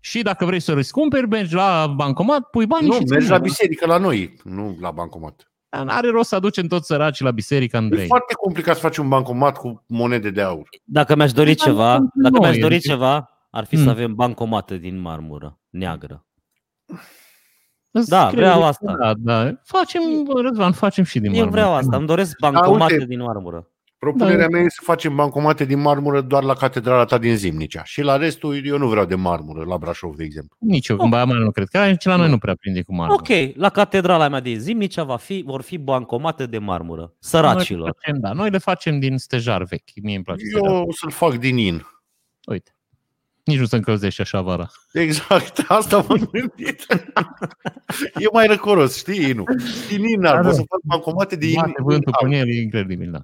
Și 0.00 0.22
dacă 0.22 0.44
vrei 0.44 0.60
să 0.60 0.72
îți 0.72 0.92
cumperi, 0.92 1.28
mergi 1.28 1.54
la 1.54 1.86
bancomat, 1.96 2.50
pui 2.50 2.66
banii 2.66 2.88
nu, 2.88 2.94
și 2.94 3.04
ți 3.04 3.12
mergi 3.12 3.28
la 3.28 3.38
biserică 3.38 3.86
la 3.86 3.98
noi, 3.98 4.36
nu 4.44 4.76
la 4.80 4.90
bancomat. 4.90 5.49
Are 5.70 6.08
rost 6.10 6.28
să 6.28 6.34
aducem 6.34 6.66
toți 6.66 6.86
săracii 6.86 7.24
la 7.24 7.30
biserică, 7.30 7.76
E 7.76 7.78
Andrei. 7.78 8.06
foarte 8.06 8.34
complicat 8.34 8.74
să 8.74 8.80
faci 8.80 8.96
un 8.96 9.08
bancomat 9.08 9.56
cu 9.56 9.84
monede 9.86 10.30
de 10.30 10.42
aur. 10.42 10.68
Dacă 10.84 11.16
mi-aș 11.16 11.32
dori 11.32 11.54
Da, 11.54 11.64
ceva, 11.64 11.96
sunt 11.96 12.10
dacă 12.14 12.34
noi, 12.38 12.48
mi-aș 12.48 12.58
dori 12.58 12.74
adică- 12.74 12.92
ceva, 12.92 13.30
ar 13.50 13.64
fi 13.64 13.76
Mm. 13.76 13.82
să 13.84 13.90
avem 13.90 14.14
bancomate 14.14 14.76
din 14.76 15.00
marmură 15.00 15.58
neagră. 15.70 16.24
Îți 17.90 18.08
Da, 18.08 18.26
cred 18.26 18.38
vreau 18.38 18.58
că- 18.58 18.64
asta. 18.64 18.94
Da, 18.98 19.14
da. 19.18 19.52
Facem, 19.64 20.02
Răzvan, 20.42 20.72
facem 20.72 21.04
și 21.04 21.18
din 21.20 21.30
Eu 21.32 21.36
marmură. 21.36 21.60
vreau 21.60 21.74
asta, 21.74 21.96
îmi 21.96 22.06
doresc 22.06 22.38
bancomate 22.38 22.92
uite. 22.92 23.04
din 23.06 23.20
marmură. 23.22 23.68
Propunerea 24.00 24.38
Da. 24.48 24.48
mea 24.56 24.60
e 24.60 24.68
să 24.68 24.80
facem 24.82 25.14
bancomate 25.14 25.64
din 25.64 25.80
marmură 25.80 26.20
doar 26.20 26.42
la 26.42 26.54
catedrala 26.54 27.04
ta 27.04 27.18
din 27.18 27.36
Zimnicea. 27.36 27.82
Și 27.84 28.02
la 28.02 28.16
restul 28.16 28.66
eu 28.66 28.78
nu 28.78 28.88
vreau 28.88 29.04
de 29.04 29.14
marmură, 29.14 29.64
la 29.64 29.78
Brașov, 29.78 30.14
de 30.16 30.24
exemplu. 30.24 30.56
Nici 30.60 30.88
eu, 30.88 30.96
în 31.00 31.08
Baia 31.10 31.24
Mare 31.24 31.38
nu 31.42 31.50
cred 31.50 31.68
că 31.68 31.78
aici 31.78 32.04
la 32.04 32.16
noi 32.16 32.28
nu 32.28 32.38
prea 32.38 32.54
prinde 32.54 32.82
cu 32.82 32.94
marmură. 32.94 33.20
Ok, 33.20 33.56
la 33.56 33.68
catedrala 33.68 34.28
mea 34.28 34.40
din 34.40 34.58
Zimnicea 34.58 35.02
va 35.04 35.16
fi, 35.16 35.42
vor 35.46 35.62
fi 35.62 35.78
bancomate 35.78 36.46
de 36.46 36.58
marmură. 36.58 37.00
Noi 37.00 37.10
Săracilor. 37.18 37.86
le 37.86 37.92
facem, 38.00 38.20
da, 38.20 38.32
noi 38.32 38.50
le 38.50 38.58
facem 38.58 38.98
din 38.98 39.18
stejar 39.18 39.62
vechi. 39.64 39.90
Mie 40.02 40.14
îmi 40.14 40.24
place 40.24 40.44
stejar. 40.44 40.70
Eu 40.70 40.82
o 40.88 40.92
să-l 40.92 41.10
fac 41.10 41.34
din 41.34 41.56
in. 41.56 41.86
Uite. 42.46 42.74
Nici 43.44 43.58
nu 43.58 43.64
se 43.64 43.76
încălzește 43.76 44.22
așa 44.22 44.40
vara. 44.40 44.70
Exact, 44.92 45.64
asta 45.68 46.04
m-am 46.08 46.28
gândit. 46.32 46.86
e 48.14 48.26
mai 48.32 48.46
răcoros, 48.46 48.96
știi, 48.96 49.32
nu? 49.32 49.44
Din 49.88 50.04
in, 50.04 50.20
Da, 50.20 50.32
da, 50.34 50.42
da. 50.42 50.48
o 50.48 50.52
să 50.52 50.62
fac 50.68 50.80
bancomate 50.84 51.36
din 51.36 51.52
Bate 51.54 51.68
in. 51.78 51.84
vântul 51.84 52.12
pe 52.28 52.36
el, 52.36 52.48
e 52.48 52.60
incredibil, 52.60 53.10
da. 53.10 53.18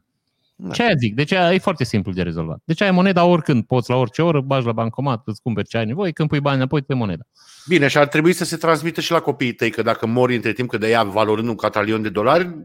Da. 0.58 0.72
Ce 0.72 0.82
aia 0.82 0.94
zic? 0.98 1.14
Deci 1.14 1.32
aia 1.32 1.54
e 1.54 1.58
foarte 1.58 1.84
simplu 1.84 2.12
de 2.12 2.22
rezolvat. 2.22 2.58
Deci 2.64 2.80
ai 2.80 2.90
moneda 2.90 3.24
oricând, 3.24 3.64
poți 3.64 3.90
la 3.90 3.96
orice 3.96 4.22
oră, 4.22 4.40
bagi 4.40 4.66
la 4.66 4.72
bancomat, 4.72 5.22
îți 5.24 5.42
cumperi 5.42 5.68
ce 5.68 5.76
ai 5.76 5.86
nevoie, 5.86 6.10
când 6.10 6.28
pui 6.28 6.40
bani 6.40 6.56
înapoi, 6.56 6.82
te 6.82 6.94
moneda. 6.94 7.22
Bine, 7.68 7.88
și 7.88 7.98
ar 7.98 8.06
trebui 8.06 8.32
să 8.32 8.44
se 8.44 8.56
transmită 8.56 9.00
și 9.00 9.10
la 9.10 9.20
copiii 9.20 9.52
tăi, 9.52 9.70
că 9.70 9.82
dacă 9.82 10.06
mori 10.06 10.34
între 10.34 10.52
timp, 10.52 10.70
că 10.70 10.78
de 10.78 10.88
ea 10.88 11.02
valorând 11.02 11.48
un 11.48 11.54
catalion 11.54 12.02
de 12.02 12.08
dolari, 12.08 12.56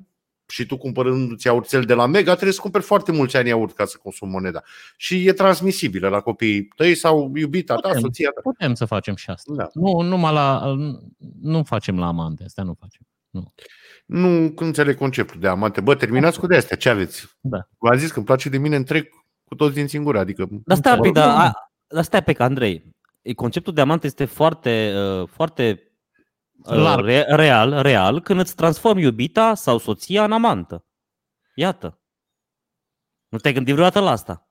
și 0.48 0.66
tu 0.66 0.78
cumpărându-ți 0.78 1.48
iaurțel 1.48 1.84
de 1.84 1.94
la 1.94 2.06
Mega, 2.06 2.32
trebuie 2.32 2.54
să 2.54 2.62
cumperi 2.62 2.84
foarte 2.84 3.12
mulți 3.12 3.38
ani 3.38 3.48
iaurt 3.48 3.76
ca 3.76 3.86
să 3.86 3.98
consumi 4.04 4.32
moneda. 4.32 4.62
Și 4.98 5.28
e 5.28 5.34
transmisibilă 5.34 6.08
la 6.08 6.20
copiii 6.20 6.64
tăi 6.76 6.96
sau 6.96 7.32
iubita 7.36 7.76
ta, 7.76 7.88
Putem. 7.88 8.02
soția 8.02 8.30
ta. 8.30 8.42
Putem 8.42 8.74
să 8.74 8.86
facem 8.86 9.16
și 9.16 9.30
asta. 9.30 9.54
Da. 9.56 9.70
Nu, 9.74 10.02
numai 10.02 10.34
la, 10.34 10.76
nu 11.42 11.64
facem 11.64 12.00
la 12.00 12.08
amante, 12.08 12.44
astea 12.44 12.64
nu 12.64 12.76
facem. 12.80 13.08
Nu 13.30 13.54
înțeleg 14.56 14.98
conceptul 14.98 15.40
de 15.40 15.48
amante. 15.48 15.82
Bă, 15.82 15.96
terminați 15.96 16.40
cu 16.40 16.48
de 16.48 16.56
astea, 16.56 16.78
ce 16.78 16.90
aveți? 16.90 17.28
Da. 17.42 17.58
V-am 17.78 17.98
zis 17.98 18.12
că 18.12 18.18
îmi 18.18 18.26
place 18.26 18.50
de 18.50 18.58
mine 18.58 18.76
întreg 18.76 19.10
cu 19.44 19.56
toți 19.56 19.74
din 19.74 19.88
singură, 19.88 20.20
adică... 20.20 20.48
Dar 20.66 20.78
stai 20.78 20.94
un 20.96 21.02
pic, 21.02 21.14
Da. 21.14 21.26
dar, 21.26 21.46
a- 21.46 21.52
dar 21.88 22.04
stai 22.04 22.24
pe 22.24 22.34
că, 22.34 22.44
Andrei, 22.44 22.96
e, 23.22 23.34
conceptul 23.34 23.74
de 23.74 23.82
amant 23.82 24.04
este 24.04 24.26
foarte, 24.26 24.94
uh, 24.96 25.28
foarte 25.28 25.92
uh, 26.64 26.76
Larg. 26.76 27.06
re, 27.06 27.22
real, 27.28 27.82
real 27.82 28.22
când 28.22 28.40
îți 28.40 28.56
transformi 28.56 29.02
iubita 29.04 29.56
sau 29.56 29.78
soția 29.78 30.24
în 30.24 30.32
amantă. 30.32 30.86
Iată. 31.56 32.00
Nu 33.30 33.38
te-ai 33.38 33.54
gândit 33.54 33.74
vreodată 33.74 34.00
la 34.00 34.12
asta? 34.12 34.50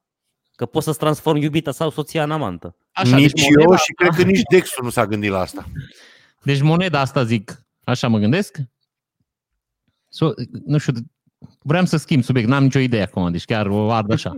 Că 0.52 0.66
poți 0.66 0.84
să-ți 0.84 0.98
transformi 0.98 1.42
iubita 1.42 1.70
sau 1.70 1.90
soția 1.90 2.22
în 2.22 2.30
amantă. 2.30 2.76
Așa, 2.92 3.16
nici 3.16 3.32
deci 3.32 3.44
eu 3.46 3.50
moneda, 3.56 3.76
și 3.76 3.92
cred 3.92 4.10
că 4.14 4.22
nici 4.22 4.42
Dexul 4.50 4.84
nu 4.84 4.90
s-a 4.90 5.06
gândit 5.06 5.30
la 5.30 5.38
asta. 5.40 5.64
deci 6.42 6.60
moneda 6.60 7.00
asta 7.00 7.24
zic, 7.24 7.62
așa 7.84 8.08
mă 8.08 8.18
gândesc. 8.18 8.56
So, 10.12 10.30
nu 10.64 10.78
știu, 10.78 10.92
vreau 11.62 11.84
să 11.84 11.96
schimb 11.96 12.22
subiect, 12.22 12.48
n-am 12.48 12.62
nicio 12.62 12.78
idee 12.78 13.02
acum, 13.02 13.30
deci 13.30 13.44
chiar 13.44 13.66
o 13.66 13.90
ard 13.92 14.12
așa. 14.12 14.34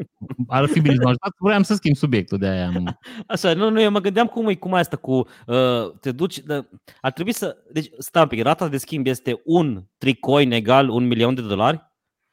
Ar 0.48 0.66
fi 0.66 0.80
bine 0.80 0.94
să 0.94 1.00
mă 1.02 1.08
ajutați, 1.08 1.37
vreau 1.38 1.62
să 1.62 1.74
schimb 1.74 1.94
subiectul 1.96 2.38
de 2.38 2.46
aia. 2.46 2.66
am- 2.66 2.98
Așa, 3.26 3.54
nu, 3.54 3.70
nu, 3.70 3.80
eu 3.80 3.90
mă 3.90 4.00
gândeam 4.00 4.26
cum 4.26 4.48
e, 4.48 4.54
cum 4.54 4.72
e 4.72 4.78
asta 4.78 4.96
cu, 4.96 5.12
uh, 5.46 5.92
te 6.00 6.12
duci, 6.12 6.38
de, 6.40 6.68
ar 7.00 7.12
trebui 7.12 7.32
să, 7.32 7.56
deci 7.72 7.90
stai 7.98 8.22
un 8.22 8.28
pic, 8.28 8.42
rata 8.42 8.68
de 8.68 8.76
schimb 8.76 9.06
este 9.06 9.40
un 9.44 9.85
tricoin 9.98 10.52
egal 10.52 10.88
un 10.88 11.06
milion 11.06 11.35
de 11.35 11.42
dolari? 11.42 11.90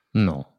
Nu. 0.10 0.58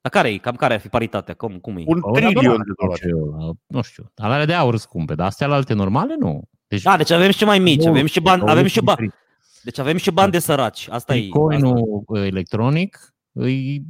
Dar 0.00 0.12
care 0.12 0.28
e? 0.32 0.36
Cam 0.38 0.54
care 0.56 0.74
ar 0.74 0.80
fi 0.80 0.88
paritatea? 0.88 1.34
Cum, 1.34 1.58
cum 1.58 1.76
e? 1.76 1.82
Un 1.86 1.98
O, 2.02 2.10
la 2.10 2.18
trilion 2.18 2.42
dolar, 2.44 2.60
de 2.66 2.72
dolari. 2.78 3.00
Nu 3.10 3.26
știu, 3.36 3.58
nu 3.66 3.82
știu. 3.82 4.12
Alea 4.16 4.44
de 4.46 4.54
aur 4.54 4.76
scumpe, 4.76 5.14
dar 5.14 5.26
astea 5.26 5.46
la 5.46 5.54
alte 5.54 5.72
normale 5.74 6.14
nu. 6.18 6.42
Deci, 6.68 6.82
Da, 6.82 6.96
deci 6.96 7.10
avem 7.10 7.30
și 7.30 7.44
mai 7.44 7.58
mici, 7.58 7.86
avem 7.86 8.06
și 8.06 8.20
bani, 8.20 8.42
avem 8.46 8.66
și 8.66 8.80
bani, 8.80 8.96
bani. 8.98 9.12
Deci 9.62 9.78
avem 9.78 9.96
și 9.96 10.10
bani 10.10 10.32
de 10.32 10.38
săraci. 10.38 10.88
Asta 10.90 10.92
e. 10.92 10.96
Asta. 10.96 11.12
Bitcoinul 11.14 12.04
electronic 12.12 13.14
îi, 13.32 13.82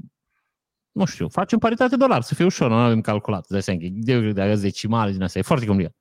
nu 0.92 1.04
știu, 1.04 1.28
facem 1.28 1.58
paritate 1.58 1.96
dolar, 1.96 2.22
să 2.22 2.34
fie 2.34 2.44
ușor, 2.44 2.70
nu 2.70 2.76
avem 2.76 3.00
calculat. 3.00 3.40
Îți 3.40 3.50
dai 3.50 3.62
seama 3.62 3.80
că 3.80 3.86
de, 3.90 4.32
de 4.32 4.54
decimale 4.54 5.12
din 5.12 5.22
asta, 5.22 5.38
e 5.38 5.42
foarte 5.42 5.66
complicat. 5.66 5.94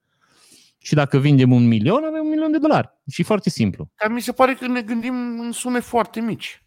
Și 0.77 0.93
dacă 0.93 1.17
vindem 1.17 1.51
un 1.51 1.67
milion, 1.67 2.03
avem 2.03 2.23
un 2.23 2.29
milion 2.29 2.51
de 2.51 2.57
dolari. 2.57 2.89
Și 3.11 3.21
e 3.21 3.23
foarte 3.23 3.49
simplu. 3.49 3.89
Dar 4.01 4.11
mi 4.11 4.21
se 4.21 4.31
pare 4.31 4.53
că 4.53 4.67
ne 4.67 4.81
gândim 4.81 5.13
în 5.39 5.51
sume 5.51 5.79
foarte 5.79 6.19
mici. 6.19 6.63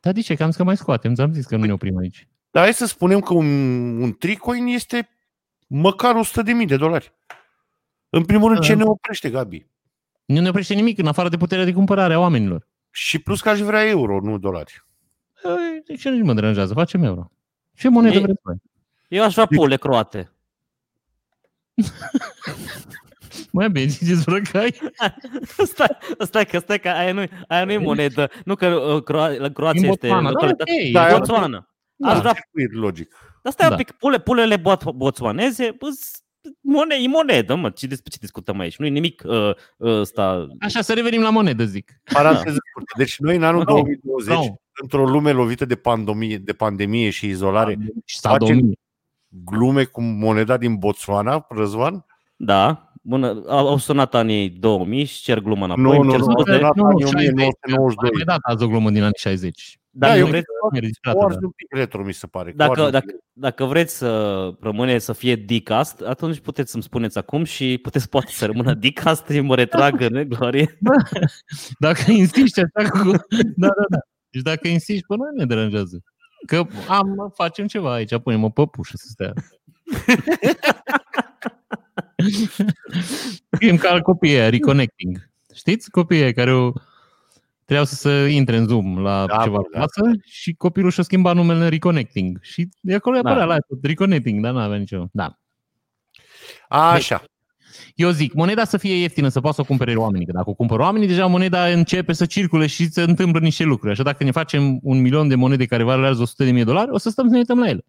Dar 0.00 0.12
de 0.12 0.20
ce? 0.20 0.34
Că 0.34 0.42
am 0.42 0.48
zis 0.48 0.56
că 0.58 0.64
mai 0.64 0.76
scoatem, 0.76 1.14
ți-am 1.14 1.32
zis 1.32 1.46
că 1.46 1.56
nu 1.56 1.64
ne 1.64 1.72
oprim 1.72 1.96
aici. 1.96 2.28
Dar 2.50 2.62
hai 2.62 2.74
să 2.74 2.86
spunem 2.86 3.20
că 3.20 3.34
un, 3.34 3.46
un 4.02 4.12
tricoin 4.12 4.66
este 4.66 5.08
măcar 5.66 6.14
100.000 6.60 6.66
de 6.66 6.76
dolari. 6.76 7.14
În 8.08 8.24
primul 8.24 8.50
rând, 8.50 8.62
ce 8.62 8.72
Da. 8.74 8.78
ne 8.78 8.84
oprește, 8.84 9.30
Gabi? 9.30 9.66
Nu 10.26 10.40
ne 10.40 10.48
oprește 10.48 10.74
nimic 10.74 10.98
în 10.98 11.06
afară 11.06 11.28
de 11.28 11.36
puterea 11.36 11.64
de 11.64 11.72
cumpărare 11.72 12.14
a 12.14 12.18
oamenilor. 12.18 12.66
Și 12.90 13.18
plus 13.18 13.40
că 13.40 13.48
aș 13.48 13.58
vrea 13.60 13.86
euro, 13.88 14.20
nu 14.20 14.38
dolari. 14.38 14.84
Ei, 15.44 15.82
De 15.86 15.94
ce 15.94 16.08
nu 16.10 16.24
mă 16.24 16.34
deranjează? 16.34 16.72
Facem 16.74 17.02
euro. 17.02 17.30
Ce 17.74 17.88
monedă 17.88 18.14
Ei- 18.14 18.20
vreți 18.22 18.40
voi? 18.42 18.54
Eu 19.08 19.22
aș 19.24 19.32
vrea 19.32 19.46
pule 19.46 19.76
croate. 19.76 20.30
Mai 23.52 23.70
bine, 23.70 23.86
ziceți 23.86 24.22
vrăcai. 24.22 24.74
stai, 25.72 25.96
stai 26.18 26.46
că, 26.46 26.58
stai 26.58 26.78
că 26.80 26.88
aia 26.88 27.12
nu, 27.12 27.24
aia 27.48 27.64
nu 27.64 27.72
e 27.72 27.78
monedă. 27.78 28.30
Nu 28.44 28.54
că 28.54 28.66
uh, 28.66 29.02
Croa- 29.02 29.38
la 29.38 29.48
Croația 29.48 29.80
Din 29.80 29.90
este 29.90 30.06
Botswana, 30.06 30.22
da, 30.22 30.30
localitate. 30.30 30.70
ok. 30.86 30.92
Da, 30.92 31.08
Da, 31.08 31.16
Botswana. 31.16 31.68
Da. 31.96 32.08
Aș 32.10 32.18
vrea 32.18 32.32
circuit 32.32 32.72
logic. 32.72 33.14
Dar 33.42 33.52
stai 33.52 33.68
Da. 33.68 33.74
un 33.74 33.78
pic, 33.82 33.90
pule, 33.92 34.18
pulele 34.20 34.56
bot, 34.56 34.90
botswaneze, 34.92 35.76
îs- 36.46 36.52
mone, 36.60 36.94
e 37.02 37.08
monedă, 37.08 37.54
mă, 37.54 37.70
ce, 37.70 37.86
despre 37.86 38.10
ce 38.10 38.18
discutăm 38.20 38.58
aici? 38.58 38.76
Nu 38.76 38.86
e 38.86 38.88
nimic 38.88 39.22
uh, 39.26 39.50
uh, 39.76 39.90
ăsta. 40.00 40.46
Așa, 40.60 40.80
să 40.80 40.92
revenim 40.94 41.20
la 41.22 41.30
monedă, 41.30 41.64
zic. 41.64 42.00
Paranteză 42.12 42.56
scurtă. 42.70 42.92
Deci 42.96 43.18
noi 43.18 43.36
în 43.36 43.42
anul 43.42 43.58
Nu, 43.66 43.72
2020, 43.74 44.34
nu. 44.34 44.60
într-o 44.82 45.04
lume 45.04 45.30
lovită 45.32 45.64
de 45.64 45.74
pandemie, 45.76 46.38
de 46.38 46.52
pandemie 46.52 47.10
și 47.10 47.26
izolare, 47.26 47.78
Și 48.04 48.18
sadomie. 48.18 48.78
glume 49.28 49.84
cu 49.84 50.02
moneda 50.02 50.56
din 50.56 50.76
Botswana, 50.76 51.46
Răzvan? 51.48 52.04
Da, 52.36 52.92
bună, 53.02 53.42
au, 53.48 53.68
au 53.68 53.76
sunat 53.78 54.14
anii 54.14 54.48
2000 54.50 55.04
și 55.04 55.22
cer 55.22 55.40
gluma 55.40 55.64
înapoi. 55.64 55.82
Nu, 55.84 55.90
îmi 55.90 56.04
nu, 56.04 56.10
cer 56.10 56.18
nu, 56.20 56.30
scuze. 56.30 56.58
nu, 56.58 56.70
nu, 56.74 56.84
anii 56.84 57.02
60, 57.04 57.28
1992. 57.32 58.08
Am 58.08 58.14
mai 58.14 58.24
dat 58.24 58.38
azi 58.42 58.64
o 58.64 58.68
glumă 58.68 58.90
din 58.90 59.02
anii 59.02 59.16
60. 59.18 59.38
Dar 59.38 59.44
Da, 59.44 59.44
nu 59.44 59.50
eu 59.50 59.54
vreți, 59.54 59.54
Nu 59.54 59.60
e 59.60 59.64
registrată, 59.64 59.85
Foarte 61.12 61.38
da. 61.40 61.46
un 61.46 61.50
pic 61.50 61.74
retro, 61.74 62.04
mi 62.04 62.12
se 62.12 62.26
pare. 62.26 62.52
dacă, 62.56 62.72
Foarte 62.74 62.90
dacă, 62.90 63.18
dacă 63.32 63.64
vreți 63.64 63.96
să 63.96 64.52
rămâne 64.60 64.98
să 64.98 65.12
fie 65.12 65.34
Dicast, 65.34 66.00
atunci 66.00 66.40
puteți 66.40 66.70
să-mi 66.70 66.82
spuneți 66.82 67.18
acum 67.18 67.44
și 67.44 67.78
puteți 67.82 68.08
poate 68.08 68.30
să 68.30 68.46
rămână 68.46 68.74
Dicast, 68.74 69.30
eu 69.30 69.44
mă 69.44 69.54
retrag 69.54 70.00
în 70.00 70.28
glorie. 70.28 70.78
Dacă 71.78 72.10
insisti 72.10 72.60
așa 72.60 72.88
cu... 72.88 73.10
Da, 73.56 73.66
da, 73.66 73.84
da. 73.88 73.98
Deci 74.30 74.42
dacă 74.42 74.68
insisti, 74.68 75.06
pe 75.06 75.14
noi 75.16 75.28
ne 75.34 75.44
deranjează. 75.44 76.02
Că 76.46 76.66
am, 76.88 77.32
facem 77.34 77.66
ceva 77.66 77.92
aici, 77.92 78.18
punem 78.18 78.44
o 78.44 78.48
păpușă 78.48 78.92
să 78.96 79.06
stea. 79.08 79.32
Fim 83.58 83.76
ca 83.76 84.00
copiii 84.00 84.36
aia, 84.38 84.48
reconnecting. 84.48 85.30
Știți? 85.54 85.90
Copiii 85.90 86.22
aia 86.22 86.32
care 86.32 86.52
o, 86.52 86.72
trebuiau 87.66 87.84
să, 87.84 87.94
să 87.94 88.10
intre 88.26 88.56
în 88.56 88.66
Zoom 88.66 88.98
la 88.98 89.26
Da, 89.26 89.42
ceva 89.42 89.56
bă, 89.56 89.68
da. 89.72 89.78
clasă 89.78 90.10
și 90.24 90.54
copilul 90.54 90.90
și-a 90.90 91.02
schimbat 91.02 91.34
numele 91.34 91.64
în 91.64 91.68
reconnecting. 91.70 92.38
Și 92.42 92.68
de 92.80 92.94
acolo 92.94 93.20
Da. 93.20 93.28
apărea 93.30 93.46
la 93.46 93.58
tot, 93.58 93.84
reconnecting, 93.84 94.42
dar 94.42 94.52
n-avea 94.52 94.76
nicio... 94.78 95.08
Da. 95.12 95.38
Așa. 96.68 97.24
Eu 97.94 98.10
zic, 98.10 98.32
moneda 98.32 98.64
să 98.64 98.76
fie 98.76 98.94
ieftină, 98.94 99.28
să 99.28 99.40
poată 99.40 99.56
să 99.56 99.62
o 99.62 99.64
cumpere 99.64 99.94
oamenii. 99.94 100.26
Că 100.26 100.32
dacă 100.32 100.50
o 100.50 100.54
cumpără 100.54 100.82
oamenii, 100.82 101.08
deja 101.08 101.26
moneda 101.26 101.66
începe 101.66 102.12
să 102.12 102.26
circule 102.26 102.66
și 102.66 102.90
se 102.90 103.02
întâmplă 103.02 103.40
niște 103.40 103.64
lucruri. 103.64 103.92
Așa 103.92 104.02
dacă 104.02 104.24
ne 104.24 104.30
facem 104.30 104.78
un 104.82 105.00
milion 105.00 105.28
de 105.28 105.34
monede 105.34 105.64
care 105.66 105.82
valorează 105.82 106.22
100 106.22 106.44
de 106.44 106.50
mii 106.50 106.64
de 106.64 106.70
dolari, 106.70 106.90
o 106.90 106.98
să 106.98 107.10
stăm 107.10 107.26
să 107.26 107.32
ne 107.32 107.38
uităm 107.38 107.58
la 107.58 107.68
ele. 107.68 107.84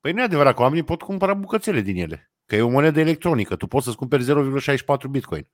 Păi 0.00 0.12
nu 0.12 0.20
e 0.20 0.24
adevărat 0.24 0.54
că 0.54 0.62
oamenii 0.62 0.84
pot 0.84 1.02
cumpăra 1.02 1.34
bucățele 1.34 1.80
din 1.80 1.96
ele. 1.96 2.32
Că 2.46 2.56
e 2.56 2.60
o 2.62 2.68
monedă 2.68 3.00
electronică. 3.00 3.56
Tu 3.56 3.66
poți 3.66 3.84
să-ți 3.84 3.96
cumperi 3.96 4.24
0,64 4.24 5.08
bitcoin. 5.10 5.48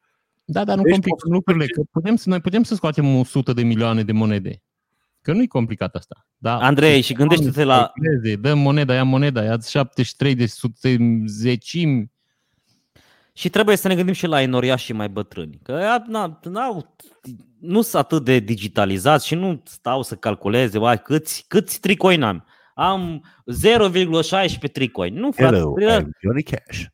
Da, 0.50 0.64
dar 0.64 0.76
nu 0.76 0.82
Deci 0.82 0.92
complicăm 0.92 1.16
poți 1.18 1.28
să 1.28 1.34
lucrurile. 1.34 1.64
cumperi- 1.64 1.74
Că 1.92 1.98
putem 1.98 2.16
să, 2.16 2.28
noi 2.28 2.40
putem 2.40 2.62
să 2.62 2.74
scoatem 2.74 3.16
100 3.16 3.52
de 3.52 3.62
milioane 3.62 4.02
de 4.02 4.12
monede. 4.12 4.62
Că 5.22 5.32
nu 5.32 5.42
e 5.42 5.46
complicat 5.46 5.94
asta. 5.94 6.26
Da, 6.36 6.58
Andrei, 6.58 7.00
și 7.00 7.12
gândește-te 7.12 7.64
la... 7.64 7.76
Calculeze, 7.76 8.36
Dăm 8.36 8.58
moneda, 8.58 8.94
ia 8.94 9.04
moneda, 9.04 9.42
ia 9.44 9.58
73 9.68 10.34
de 10.34 10.46
sute 10.46 10.96
zecimi. 11.26 12.10
Și 13.32 13.48
trebuie 13.48 13.76
să 13.76 13.88
ne 13.88 13.94
gândim 13.94 14.14
și 14.14 14.26
la 14.26 14.42
enoriașii 14.42 14.94
mai 14.94 15.08
bătrâni. 15.08 15.58
Că 15.62 15.72
ea 15.72 16.04
n-a, 16.06 16.40
n-au, 16.42 16.96
nu 17.60 17.80
sunt 17.82 18.02
atât 18.02 18.24
de 18.24 18.38
digitalizați 18.38 19.26
și 19.26 19.34
nu 19.34 19.62
stau 19.64 20.02
să 20.02 20.14
calculeze 20.14 20.78
uai, 20.78 21.02
câți, 21.02 21.44
câți 21.48 21.80
tricoini 21.80 22.24
am. 22.24 22.44
Am 22.74 23.24
0,16 23.46 24.72
tricoini. 24.72 25.18
Nu, 25.18 25.32
frate. 25.32 25.54
Hello, 25.56 25.72
trebuie- 25.72 26.00
I'm 26.02 26.08
Johnny 26.22 26.42
Cash. 26.42 26.84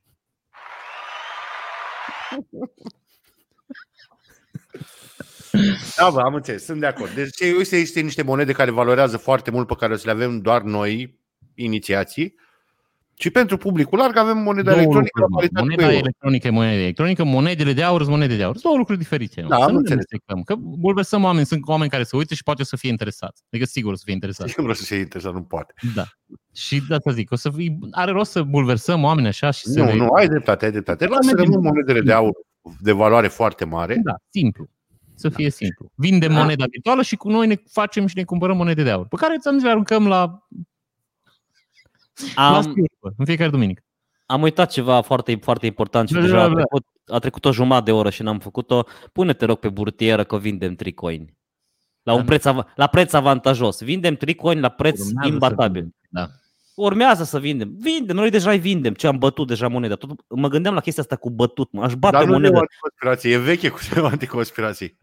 Da, 5.97 6.11
bă, 6.13 6.21
am 6.21 6.35
înțeles, 6.35 6.65
sunt 6.65 6.81
de 6.81 6.87
acord. 6.87 7.11
Deci 7.15 7.41
uite, 7.59 7.77
există 7.77 8.01
niște 8.01 8.23
monede 8.23 8.53
care 8.53 8.71
valorează 8.71 9.17
foarte 9.17 9.51
mult, 9.51 9.67
pe 9.67 9.75
care 9.79 9.93
o 9.93 9.97
să 9.97 10.03
le 10.07 10.11
avem 10.13 10.39
doar 10.41 10.63
noi, 10.63 11.19
inițiații. 11.55 12.35
Și 13.19 13.31
pentru 13.31 13.57
publicul 13.57 13.99
larg 13.99 14.17
avem 14.17 14.39
moneda 14.39 14.71
Două 14.71 14.77
electronică 14.83 15.21
la 15.21 15.27
lucruri, 15.31 15.53
mă. 15.53 15.59
paritate 15.59 15.61
cu 15.61 15.67
moneda 15.71 15.83
euro. 15.93 15.97
electronică 16.05 16.47
e 16.47 16.51
moneda 16.51 16.73
electronică, 16.81 17.25
monedele 17.25 17.73
de 17.73 17.83
aur 17.83 17.99
sunt 18.01 18.11
monede 18.11 18.37
de 18.37 18.43
aur. 18.43 18.53
Sunt 18.53 18.65
două 18.65 18.77
lucruri 18.77 18.99
diferite. 18.99 19.43
mă. 19.43 19.49
Da, 19.49 19.57
să 19.57 19.63
am 19.63 19.69
nu 19.69 19.73
ne 19.75 19.79
înțeles. 19.79 20.05
amestecăm. 20.11 20.43
Că 20.43 20.55
bulversăm 20.79 21.25
oameni, 21.25 21.47
sunt 21.47 21.69
oameni 21.69 21.91
care 21.91 22.03
se 22.03 22.17
uită 22.17 22.35
și 22.35 22.43
poate 22.43 22.63
o 22.63 22.65
să 22.65 22.77
fie 22.77 22.91
interesați. 22.91 23.43
Adică 23.51 23.69
sigur 23.69 23.93
o 23.93 23.97
să 23.97 24.03
fie 24.05 24.13
interesați. 24.13 24.53
Sigur 24.53 24.75
să 24.75 24.83
se 24.83 24.97
interesat, 24.97 25.33
nu 25.33 25.43
poate. 25.43 25.75
Da. 25.95 26.05
Și 26.55 26.83
de 26.89 26.95
asta 26.95 27.11
zic, 27.13 27.31
o 27.31 27.37
să 27.37 27.51
fie, 27.51 27.79
are 27.91 28.11
rost 28.11 28.31
să 28.31 28.43
bulversăm 28.43 29.03
oameni 29.05 29.27
așa 29.27 29.51
și 29.51 29.63
să 29.67 29.79
Nu, 29.81 29.85
le... 29.85 29.95
nu, 29.95 30.09
ai 30.09 30.29
dreptate, 30.29 30.65
ai 30.65 30.71
dreptate. 30.71 31.07
Lasă 31.07 31.27
mergem. 31.27 31.45
rămân 31.45 31.61
monedele 31.73 32.01
de 32.01 32.13
aur 32.13 32.33
de 32.81 32.93
valoare 32.93 33.29
foarte 33.29 33.65
mare. 33.65 34.01
Da, 34.05 34.15
simplu. 34.31 34.69
Să 35.15 35.29
fie 35.29 35.51
simplu. 35.51 35.91
Vindem 35.95 36.33
Da. 36.33 36.41
moneda 36.41 36.65
virtuală 36.71 37.03
și 37.03 37.17
cu 37.17 37.31
noi 37.31 37.47
ne 37.47 37.57
facem 37.71 38.07
și 38.07 38.17
ne 38.17 38.25
cumpărăm 38.25 38.57
monede 38.57 38.83
de 38.83 38.91
aur. 38.91 39.07
Pe 39.07 39.17
care 39.17 39.37
ți-am 39.39 39.55
zis, 39.55 39.63
le 39.65 39.71
aruncăm 39.71 40.07
la, 40.09 40.47
la 42.37 42.57
Am, 42.57 42.63
slujbă, 42.63 43.15
în 43.17 43.25
fiecare 43.25 43.51
duminică. 43.51 43.83
am 44.27 44.43
uitat 44.43 44.71
ceva 44.71 45.01
foarte, 45.01 45.39
foarte 45.43 45.67
important 45.67 46.09
și 46.09 46.15
Da, 46.15 46.21
deja 46.21 46.37
da, 46.37 46.43
a 46.43 46.49
da. 46.49 46.55
trecut, 46.55 46.87
a 47.07 47.19
trecut 47.19 47.45
o 47.45 47.53
jumătate 47.53 47.85
de 47.85 47.93
oră 47.93 48.11
și 48.11 48.23
n-am 48.23 48.39
făcut-o. 48.39 48.85
Pune-te 49.13 49.45
rog 49.45 49.59
pe 49.59 49.69
burtieră 49.69 50.25
că 50.25 50.39
vindem 50.39 50.75
tricoini. 50.75 51.37
La, 52.03 52.13
un 52.13 52.19
Da. 52.19 52.25
preț, 52.25 52.45
av- 52.45 52.73
la 52.77 52.87
preț 52.87 53.13
avantajos. 53.13 53.81
Vindem 53.83 54.15
tricoini 54.15 54.61
la 54.61 54.69
preț 54.69 54.99
Urmează 55.01 55.19
să 55.23 55.33
imbatabil. 55.33 55.73
vindem, 55.83 55.95
Da. 56.09 56.29
Urmează 56.75 57.25
să 57.25 57.39
vindem. 57.39 57.75
Vindem, 57.79 58.17
noi 58.17 58.31
deja 58.31 58.51
îi 58.51 58.59
vindem. 58.59 58.95
Ce 58.95 59.07
am 59.07 59.19
bătut 59.19 59.47
deja 59.47 59.69
moneda. 59.69 59.95
Tot, 59.95 60.11
mă 60.29 60.49
gândeam 60.49 60.75
la 60.75 60.81
chestia 60.81 61.03
asta 61.03 61.17
cu 61.17 61.31
bătut. 61.31 61.73
Mă. 61.73 61.85
Aș 61.85 61.95
bate 61.95 62.17
Dar 62.17 62.25
nu 62.25 62.31
e 62.31 62.37
moneda. 62.37 62.57
o 62.57 62.61
anticonspirație, 62.61 63.33
e 63.33 63.39
veche 63.39 63.69
cu 63.69 63.79
anticonspirații. 64.07 64.99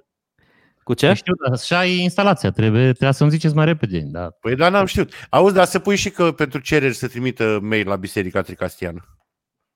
Cu 0.84 0.94
ce? 0.94 1.06
Păi 1.06 1.16
Știu, 1.16 1.34
dar 1.44 1.54
așa 1.54 1.86
e 1.86 2.02
instalația. 2.02 2.52
Trebuie, 2.52 2.84
trebuie 2.92 3.12
să-mi 3.14 3.30
ziceți 3.30 3.56
mai 3.56 3.66
repede. 3.66 4.00
Da. 4.00 4.30
Păi 4.30 4.56
da, 4.56 4.70
n-am 4.70 4.86
știut. 4.86 5.14
Auzi, 5.30 5.54
dar 5.54 5.66
să 5.66 5.80
pui 5.80 5.96
și 5.96 6.10
că 6.10 6.32
pentru 6.32 6.60
cereri 6.60 6.94
să 6.94 7.08
trimită 7.08 7.60
mail 7.62 7.88
la 7.88 7.96
Biserica 7.96 8.42
Tricastiană. 8.42 9.06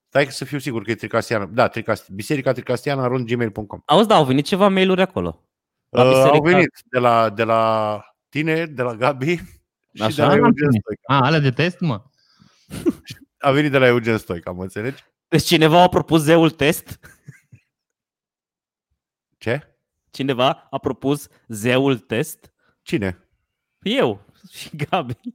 Stai 0.07 0.25
că 0.25 0.31
să 0.31 0.45
fiu 0.45 0.57
sigur 0.59 0.83
că 0.83 0.91
e 0.91 0.95
Tricastiană. 0.95 1.49
Da, 1.53 1.67
Tricast... 1.67 2.09
Biserica 2.09 2.51
Tricastiană 2.51 3.01
arond 3.01 3.27
gmail.com. 3.27 3.79
Auzi, 3.85 4.07
da, 4.07 4.15
au 4.15 4.25
venit 4.25 4.45
ceva 4.45 4.67
mail-uri 4.67 5.01
acolo. 5.01 5.43
La 5.89 6.03
Uh, 6.03 6.07
au 6.09 6.13
biserica- 6.21 6.43
venit 6.55 6.69
de 6.91 6.99
la, 6.99 7.29
de 7.29 7.43
la 7.43 8.01
tine, 8.29 8.65
de 8.65 8.81
la 8.81 8.95
Gabi 8.95 9.39
și 9.95 10.01
Așa? 10.01 10.15
de 10.15 10.21
la 10.21 10.27
Am 10.27 10.37
Eugen 10.37 10.53
primit. 10.53 10.81
Stoica. 10.81 11.01
A, 11.05 11.25
alea 11.25 11.39
de 11.39 11.51
test, 11.51 11.79
mă. 11.79 12.03
A 13.37 13.51
venit 13.51 13.71
de 13.71 13.77
la 13.77 13.87
Eugen 13.87 14.17
Stoica, 14.17 14.51
mă 14.51 14.61
înțelegi? 14.61 15.03
Deci 15.27 15.43
cineva 15.43 15.81
a 15.81 15.87
propus 15.87 16.21
zeul 16.21 16.49
test? 16.49 16.99
Ce? 19.37 19.77
Cineva 20.11 20.67
a 20.69 20.77
propus 20.77 21.27
zeul 21.47 21.97
test? 21.97 22.53
Cine? 22.81 23.29
Eu 23.79 24.25
și 24.51 24.69
Gabi. 24.75 25.17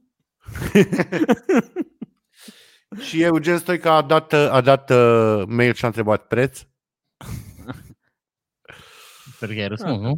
Și 2.99 3.21
Eugen 3.21 3.57
Stoica 3.57 3.93
a 3.93 4.01
dat, 4.01 4.33
a 4.33 4.61
dat 4.61 4.89
uh, 4.89 5.43
mail 5.47 5.73
și 5.73 5.83
a 5.83 5.87
întrebat 5.87 6.27
preț. 6.27 6.65
Sper 9.35 9.49
că 9.49 9.61
ai 9.61 9.67
răspuns, 9.67 9.99
nu? 9.99 10.17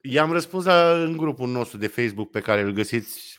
I-am 0.00 0.32
răspuns 0.32 0.64
la, 0.64 1.02
în 1.02 1.16
grupul 1.16 1.48
nostru 1.48 1.78
de 1.78 1.86
Facebook 1.86 2.30
pe 2.30 2.40
care 2.40 2.60
îl 2.60 2.70
găsiți 2.70 3.33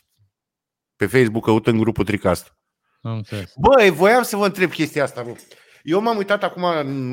pe 0.96 1.06
Facebook, 1.06 1.44
căută 1.44 1.70
în 1.70 1.78
grupul 1.78 2.04
Tricast. 2.04 2.56
Am 3.00 3.16
înțeles. 3.16 3.52
Băi, 3.56 3.90
voiam 3.90 4.22
să 4.22 4.36
vă 4.36 4.44
întreb 4.46 4.70
chestia 4.70 5.02
asta. 5.02 5.22
Bă. 5.22 5.36
Eu 5.82 6.00
m-am 6.00 6.16
uitat 6.16 6.42
acum 6.42 6.62
în, 6.64 7.12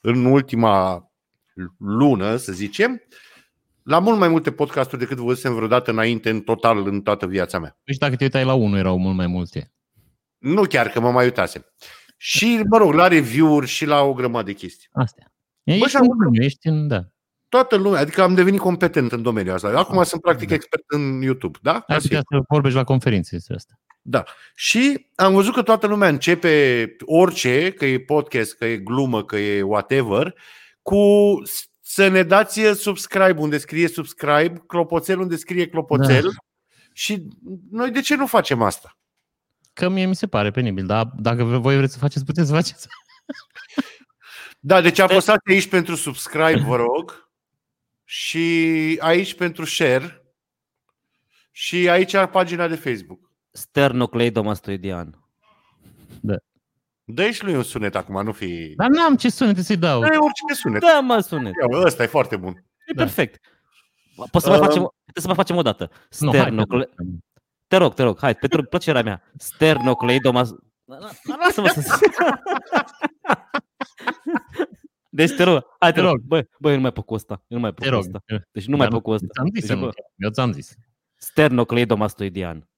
în 0.00 0.24
ultima 0.24 1.02
lună, 1.78 2.36
să 2.36 2.52
zicem, 2.52 3.02
la 3.82 3.98
mult 3.98 4.18
mai 4.18 4.28
multe 4.28 4.52
podcasturi 4.52 5.00
decât 5.00 5.16
văzusem 5.18 5.54
vreodată 5.54 5.90
înainte 5.90 6.30
în 6.30 6.40
total 6.40 6.86
în 6.86 7.00
toată 7.02 7.26
viața 7.26 7.58
mea. 7.58 7.78
Deci 7.84 7.96
dacă 7.96 8.16
te 8.16 8.24
uitai 8.24 8.44
la 8.44 8.54
unul, 8.54 8.78
erau 8.78 8.98
mult 8.98 9.16
mai 9.16 9.26
multe. 9.26 9.72
Nu 10.38 10.62
chiar 10.62 10.88
că 10.88 11.00
mă 11.00 11.10
mai 11.10 11.24
uitasem. 11.24 11.64
Și, 12.16 12.62
mă 12.70 12.76
rog, 12.76 12.92
la 12.92 13.08
review-uri 13.08 13.66
și 13.66 13.84
la 13.84 14.02
o 14.02 14.12
grămadă 14.12 14.44
de 14.44 14.52
chestii. 14.52 14.88
Astea. 14.92 15.32
Ești 15.62 15.88
și 15.88 15.96
în 15.96 16.00
am- 16.02 16.08
domeniu, 16.08 16.42
ești 16.42 16.66
în, 16.68 16.88
da. 16.88 17.00
Toată 17.48 17.76
lumea, 17.76 18.00
adică 18.00 18.22
am 18.22 18.34
devenit 18.34 18.60
competent 18.60 19.12
în 19.12 19.22
domeniul 19.22 19.54
ăsta. 19.54 19.68
Acum 19.68 20.02
sunt 20.02 20.20
practic 20.20 20.50
expert 20.50 20.82
în 20.86 21.20
YouTube, 21.22 21.58
da? 21.62 21.72
Ai 21.72 21.96
Asta 21.96 22.14
e. 22.14 22.16
putea 22.16 22.38
să 22.38 22.44
vorbești 22.48 22.76
la 22.78 22.84
conferințe 22.84 23.28
despre 23.36 23.54
asta. 23.54 23.72
Da. 24.02 24.24
Și 24.54 25.06
am 25.14 25.32
văzut 25.34 25.54
că 25.54 25.62
toată 25.62 25.86
lumea 25.86 26.08
începe 26.08 26.96
orice, 27.04 27.72
că 27.72 27.86
e 27.86 28.00
podcast, 28.00 28.54
că 28.56 28.64
e 28.64 28.76
glumă, 28.76 29.24
că 29.24 29.36
e 29.36 29.62
whatever, 29.62 30.34
cu 30.82 30.96
s- 31.44 31.66
să 31.80 32.08
ne 32.08 32.22
dați 32.22 32.60
subscribe 32.60 33.40
unde 33.40 33.58
scrie 33.58 33.88
subscribe, 33.88 34.62
clopoțel 34.66 35.18
unde 35.20 35.36
scrie 35.36 35.68
clopoțel. 35.68 36.22
Da. 36.22 36.28
Și 36.92 37.22
noi 37.70 37.90
de 37.90 38.00
ce 38.00 38.16
nu 38.16 38.26
facem 38.26 38.62
asta? 38.62 38.98
Că 39.72 39.88
mie 39.88 40.06
mi 40.06 40.16
se 40.16 40.26
pare 40.26 40.50
penibil, 40.50 40.86
dar 40.86 41.04
dacă 41.16 41.44
voi 41.44 41.76
vreți 41.76 41.92
să 41.92 41.98
faceți, 41.98 42.24
puteți 42.24 42.48
să 42.48 42.54
faceți. 42.54 42.86
Da, 44.60 44.80
deci 44.80 44.98
apăsați 44.98 45.50
aici 45.50 45.68
pentru 45.68 45.94
subscribe, 45.94 46.62
vă 46.66 46.76
rog. 46.76 47.27
Și 48.10 48.96
aici 49.00 49.34
pentru 49.34 49.64
share. 49.64 50.22
Și 51.50 51.88
aici 51.88 52.14
ar 52.14 52.26
pagina 52.28 52.68
de 52.68 52.74
Facebook. 52.74 53.30
Sternocleidomastoidean. 53.50 55.24
Dă-i 57.04 57.32
și 57.32 57.44
lui 57.44 57.54
un 57.54 57.62
sunet 57.62 57.94
acum, 57.94 58.22
nu 58.22 58.32
fi... 58.32 58.72
Dar 58.76 58.88
n-am 58.88 59.16
ce 59.16 59.28
sunete 59.30 59.62
să-i 59.62 59.76
dau. 59.76 60.00
Dă 60.00 60.06
orice 60.06 60.54
sunet. 60.54 60.80
Da, 60.80 61.00
mă, 61.00 61.20
sunet. 61.20 61.52
Ia, 61.70 61.78
ăsta 61.84 62.02
e 62.02 62.06
foarte 62.06 62.36
bun. 62.36 62.64
E 62.86 62.92
Da. 62.92 63.02
perfect. 63.02 63.40
Poți 64.30 64.44
să 64.44 64.50
mai 64.50 64.58
Um, 64.58 64.64
facem, 64.64 64.82
puteți 65.04 65.20
să 65.20 65.26
mai 65.26 65.36
facem 65.36 65.56
o 65.56 65.62
dată. 65.62 65.90
Nu, 66.18 66.30
hai, 66.30 66.40
Sternocle... 66.40 66.88
Te 67.66 67.76
rog, 67.76 67.94
te 67.94 68.02
rog, 68.02 68.18
hai, 68.20 68.34
pentru 68.34 68.62
plăcerea 68.62 69.02
mea. 69.02 69.22
Sternocleidomas... 69.36 70.50
Lasă-mă 71.40 71.68
să 71.68 71.98
Deci 75.18 75.32
te 75.36 75.42
rog, 75.42 75.64
hai 75.78 75.92
te 75.92 76.00
Te 76.00 76.06
rog. 76.06 76.10
rog. 76.14 76.20
Băi, 76.26 76.48
băi, 76.58 76.74
nu 76.74 76.80
mai 76.80 76.92
pot 76.92 77.04
cu 77.06 77.14
ăsta. 77.14 77.34
Eu 77.48 77.56
nu 77.56 77.62
mai 77.62 77.72
pot 77.72 77.82
Te 77.84 77.88
cu 77.88 77.94
rog. 77.94 78.04
ăsta. 78.04 78.22
Deci 78.52 78.66
nu 78.66 78.76
mai 78.76 78.88
pot 78.88 79.02
cu 79.02 79.10
ăsta. 79.10 79.26
Ți-am 79.32 79.46
zis 79.52 79.60
Deci, 79.60 79.70
să 79.70 79.74
nu. 79.74 79.80
bă, 79.80 79.90
Eu 80.16 80.30
ți-am 80.30 80.52
zis. 80.52 80.74
Sternocleidomastoidean. 81.16 82.68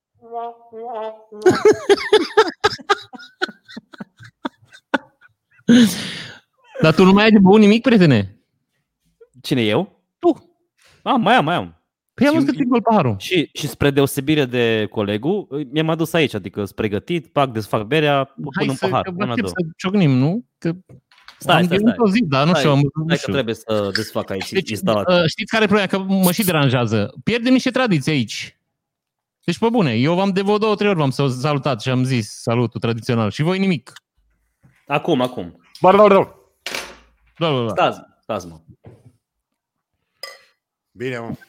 Dar 6.82 6.94
tu 6.94 7.04
nu 7.04 7.12
mai 7.12 7.24
ai 7.24 7.30
de 7.30 7.38
băut 7.38 7.58
nimic, 7.60 7.82
prietene? 7.82 8.38
Cine 9.42 9.62
eu? 9.62 10.02
Tu. 10.18 10.54
Ah, 11.02 11.14
mai 11.18 11.34
am, 11.34 11.44
mai 11.44 11.54
am. 11.54 11.74
Păi 12.14 12.26
am 12.26 12.34
văzut 12.34 12.48
că 12.56 12.62
ți 12.74 12.82
paharul. 12.82 13.14
Și, 13.18 13.50
și 13.52 13.68
spre 13.68 13.90
deosebire 13.90 14.44
de 14.44 14.86
colegul, 14.90 15.66
mi-am 15.70 15.88
adus 15.88 16.12
aici, 16.12 16.34
adică 16.34 16.64
sunt 16.64 16.76
pregătit, 16.76 17.26
pac, 17.26 17.50
desfac 17.52 17.82
berea, 17.86 18.24
pun 18.24 18.48
Hai 18.56 18.66
în 18.68 18.74
să, 18.74 18.86
pahar. 18.88 19.02
că 19.02 19.10
pun 19.10 19.18
vă 19.26 19.30
aștept 19.30 19.48
adu. 19.48 19.56
să 19.66 19.72
ciocnim, 19.76 20.10
nu? 20.10 20.44
Că 20.58 20.72
Stai, 21.42 21.56
am 21.56 21.64
stai, 21.64 21.76
de 21.78 21.82
stai. 21.84 21.94
o 21.98 22.08
zi, 22.08 22.22
dar 22.22 22.42
nu 22.46 22.48
Stai, 22.50 22.60
știu, 22.60 22.70
am 22.72 22.78
nu 22.78 22.90
Hai 23.06 23.16
că 23.16 23.20
știu. 23.20 23.32
trebuie 23.32 23.54
să 23.54 23.90
desfac 23.94 24.30
aici 24.30 24.52
Deci, 24.52 24.70
instalația. 24.70 25.14
uh, 25.14 25.26
știți 25.28 25.50
care 25.50 25.64
e 25.64 25.66
problema? 25.66 25.88
Că 25.90 25.98
mă 25.98 26.32
și 26.32 26.44
deranjează. 26.44 27.14
Pierdem 27.24 27.52
niște 27.52 27.70
tradiții 27.70 28.12
aici. 28.12 28.58
Deci, 29.44 29.58
pe 29.58 29.68
bune, 29.68 29.92
eu 29.94 30.14
v-am 30.14 30.30
de 30.30 30.42
vreo 30.42 30.58
două, 30.58 30.74
trei 30.74 30.88
ori 30.88 30.98
v-am 30.98 31.10
salutat 31.40 31.80
și 31.80 31.88
am 31.88 32.04
zis 32.04 32.30
salutul 32.40 32.80
tradițional. 32.80 33.30
Și 33.30 33.42
voi 33.42 33.58
nimic. 33.58 33.92
Acum, 34.86 35.20
acum. 35.20 35.60
Bar, 35.80 35.96
bar, 35.96 36.08
bar. 36.12 36.34
Bla, 37.38 37.50
bla, 37.50 37.60
bla. 37.62 37.68
Stați, 37.68 38.00
stați 38.22 38.46
mă. 38.46 38.60
Bine, 40.90 41.18
mă. 41.18 41.34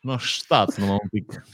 Nu, 0.00 0.18
stați 0.18 0.80
numai 0.80 0.98
un 1.02 1.08
pic. 1.08 1.44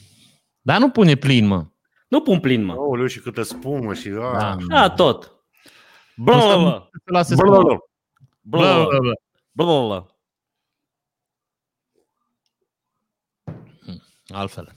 Dar 0.60 0.78
nu 0.80 0.90
pune 0.90 1.14
plin, 1.14 1.46
mă. 1.46 1.66
Nu 2.14 2.22
pun 2.22 2.40
plin, 2.40 2.64
mă. 2.64 2.72
Aoleu, 2.72 3.06
și 3.06 3.20
câtă 3.20 3.42
spumă 3.42 3.94
și... 3.94 4.08
Da. 4.08 4.56
A. 4.68 4.82
A, 4.82 4.90
tot. 4.90 5.44
Bla, 6.16 6.36
bla, 6.36 6.56
bla. 6.56 6.88
Să 6.92 7.10
lasă 7.10 7.34
Bă, 7.34 7.40
să 7.40 7.50
bă, 7.50 7.62
bă. 7.62 7.76
Bla, 8.40 8.84
bla, 8.84 8.84
bla, 8.84 8.98
bla, 8.98 9.12
bla. 9.52 9.64
bla, 9.64 9.86
bla. 9.86 10.06
Altfel. 14.26 14.72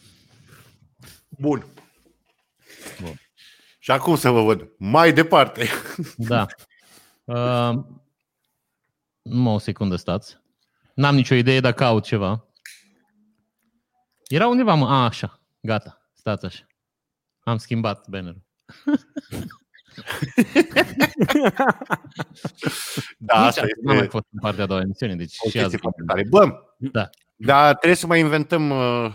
Bun. 1.30 1.66
Bun. 3.02 3.14
Și 3.80 3.92
acum 3.92 4.16
să 4.16 4.30
vă 4.30 4.42
văd. 4.42 4.70
Mai 4.78 5.14
departe. 5.14 5.68
Da. 6.16 6.46
Uh, 7.24 7.84
numai 9.22 9.54
o 9.54 9.58
secundă 9.58 9.96
stați. 9.96 10.38
N-am 10.94 11.16
nicio 11.16 11.36
idee, 11.36 11.60
dar 11.60 11.74
caut 11.74 12.04
ceva. 12.04 12.46
Era 14.28 14.48
undeva, 14.48 14.74
mă. 14.74 14.88
A, 14.88 15.04
așa. 15.04 15.40
Gata. 15.62 16.10
Stați 16.14 16.46
așa. 16.46 16.68
Am 17.48 17.58
schimbat 17.58 18.08
bannerul. 18.10 18.42
Da, 23.18 23.38
Nici 23.40 23.48
asta 23.48 23.62
atât 23.62 23.76
N-am 23.84 23.96
mai 23.96 23.96
este 23.96 24.08
fost 24.10 24.26
în 24.32 24.40
partea 24.40 24.64
a 24.64 24.68
doua 24.68 24.80
emisiune, 24.80 25.16
deci 25.16 25.36
o 25.40 25.50
și 25.50 25.58
azi. 25.58 25.68
chestie 25.70 25.78
foarte 25.78 26.04
tare. 26.08 26.24
Bă, 26.30 26.60
Da. 26.78 27.10
dar 27.36 27.76
trebuie 27.76 27.96
să 27.96 28.08
mai 28.08 28.20
inventăm 28.20 28.70
uh, 28.70 29.14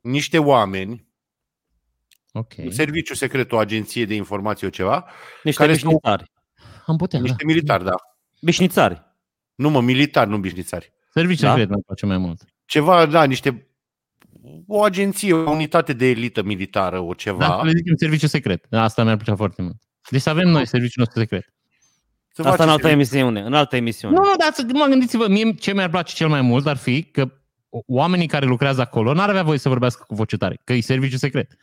niște 0.00 0.38
oameni, 0.38 1.08
Ok. 2.32 2.52
un 2.58 2.70
serviciu 2.70 3.14
secret, 3.14 3.52
o 3.52 3.58
agenție 3.58 4.04
de 4.04 4.14
informație, 4.14 4.66
o 4.66 4.70
ceva, 4.70 5.06
Niște 5.42 5.60
Care 5.62 5.72
bișnițari. 5.72 6.32
Am 6.86 6.96
putea, 6.96 7.18
da. 7.18 7.24
niște 7.24 7.44
militari, 7.44 7.84
da. 7.84 7.94
Bișnițari. 8.40 9.02
Nu 9.54 9.70
mă, 9.70 9.80
militari, 9.80 10.30
nu 10.30 10.38
bișnițari. 10.38 10.92
Serviciu 11.12 11.42
Da? 11.42 11.50
secret 11.50 11.68
mi 11.68 11.82
place 11.82 12.06
mai 12.06 12.18
mult. 12.18 12.42
Ceva, 12.64 13.06
da, 13.06 13.24
niște 13.24 13.69
o 14.66 14.82
agenție, 14.82 15.32
o 15.32 15.50
unitate 15.50 15.92
de 15.92 16.06
elită 16.08 16.42
militară, 16.42 16.98
o 16.98 17.14
ceva. 17.14 17.38
Da, 17.46 17.62
le 17.62 17.72
zicem 17.76 17.96
serviciu 17.96 18.26
secret. 18.26 18.66
Asta 18.70 19.04
mi-ar 19.04 19.16
plăcea 19.16 19.36
foarte 19.36 19.62
mult. 19.62 19.76
Deci 20.10 20.20
să 20.20 20.30
avem 20.30 20.48
noi 20.48 20.66
serviciul 20.66 21.02
nostru 21.02 21.18
secret. 21.20 21.44
Să 22.32 22.42
Asta 22.42 22.50
în 22.50 22.56
faceți 22.56 22.70
altă 22.70 22.88
emisiune. 22.88 23.40
În 23.40 23.54
altă 23.54 23.76
emisiune. 23.76 24.14
Nu, 24.14 24.22
nu, 24.22 24.36
dar 24.38 24.52
să 24.52 24.66
mă 24.72 24.86
gândiți-vă, 24.88 25.28
mie 25.28 25.52
ce 25.52 25.72
mi-ar 25.72 25.90
place 25.90 26.14
cel 26.14 26.28
mai 26.28 26.40
mult 26.40 26.66
ar 26.66 26.76
fi 26.76 27.02
că 27.02 27.32
oamenii 27.68 28.26
care 28.26 28.46
lucrează 28.46 28.80
acolo 28.80 29.12
n-ar 29.12 29.28
avea 29.28 29.42
voie 29.42 29.58
să 29.58 29.68
vorbească 29.68 30.04
cu 30.06 30.14
voce 30.14 30.36
tare, 30.36 30.60
că 30.64 30.72
e 30.72 30.80
serviciu 30.80 31.16
secret. 31.16 31.56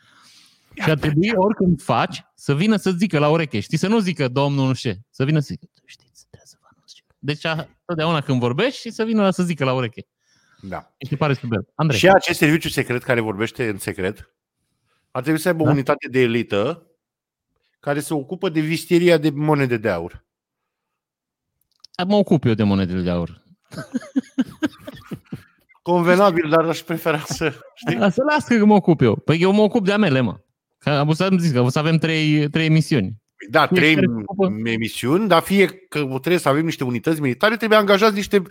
Și 0.74 0.90
ar 0.90 0.98
trebui 0.98 1.30
oricând 1.34 1.82
faci 1.82 2.22
să 2.34 2.54
vină 2.54 2.76
să 2.76 2.90
zică 2.90 3.18
la 3.18 3.28
ureche. 3.28 3.60
Știi, 3.60 3.78
să 3.78 3.88
nu 3.88 3.98
zică 3.98 4.28
domnul 4.28 4.66
nu 4.66 4.72
știu 4.72 4.90
ce. 4.90 4.98
Să 5.10 5.24
vină 5.24 5.38
să 5.38 5.46
zică, 5.50 5.66
știți, 5.84 6.26
trebuie 6.30 6.46
să 6.50 6.56
vă 6.60 6.66
anunț 6.72 6.92
ceva. 6.92 7.08
Deci 7.18 7.44
a- 7.44 7.68
totdeauna 7.84 8.20
când 8.20 8.40
vorbești 8.40 8.80
și 8.80 8.90
să 8.90 9.04
vină 9.04 9.22
la 9.22 9.30
să 9.30 9.42
zică 9.42 9.64
la 9.64 9.72
ureche. 9.72 10.06
Da. 10.60 10.92
Și 11.08 11.16
pare 11.16 11.32
superb. 11.32 11.66
Andrei. 11.74 11.98
Și 11.98 12.08
acest 12.08 12.38
serviciu 12.38 12.68
secret 12.68 13.02
care 13.02 13.20
vorbește 13.20 13.68
în 13.68 13.78
secret 13.78 14.32
ar 15.10 15.22
trebui 15.22 15.40
să 15.40 15.48
aibă 15.48 15.62
Da. 15.62 15.68
o 15.68 15.72
unitate 15.72 16.08
de 16.08 16.20
elită 16.20 16.86
care 17.80 18.00
se 18.00 18.14
ocupă 18.14 18.48
de 18.48 18.60
visteria 18.60 19.16
de 19.18 19.30
monede 19.30 19.76
de 19.76 19.88
aur. 19.88 20.24
Mă 22.06 22.16
ocup 22.16 22.44
eu 22.44 22.54
de 22.54 22.62
monedele 22.62 23.00
de 23.00 23.10
aur. 23.10 23.42
Convenabil, 25.82 26.48
dar 26.50 26.64
aș 26.64 26.78
prefera 26.80 27.18
să... 27.26 27.54
Știi? 27.74 27.96
Da, 27.96 28.10
să 28.10 28.22
las 28.28 28.44
că 28.46 28.64
mă 28.64 28.74
ocup 28.74 29.00
eu. 29.00 29.16
Păi 29.16 29.40
eu 29.40 29.52
mă 29.52 29.62
ocup 29.62 29.84
de 29.84 29.92
amele, 29.92 30.20
mă. 30.20 30.40
Că 30.78 30.90
am 30.90 31.12
să 31.12 31.24
am 31.24 31.38
zis 31.38 31.52
că 31.52 31.60
o 31.60 31.68
să 31.68 31.78
avem 31.78 31.96
trei, 31.96 32.48
trei 32.48 32.66
emisiuni. 32.66 33.12
Da, 33.50 33.66
trei 33.66 33.80
Fiecare 33.94 34.06
se 34.06 34.22
ocupă. 34.26 34.52
emisiuni, 34.64 35.28
dar 35.28 35.42
fie 35.42 35.66
că 35.66 35.98
trebuie 36.04 36.38
să 36.38 36.48
avem 36.48 36.64
niște 36.64 36.84
unități 36.84 37.20
militare, 37.20 37.56
trebuie 37.56 37.78
angajați 37.78 38.14
niște 38.14 38.42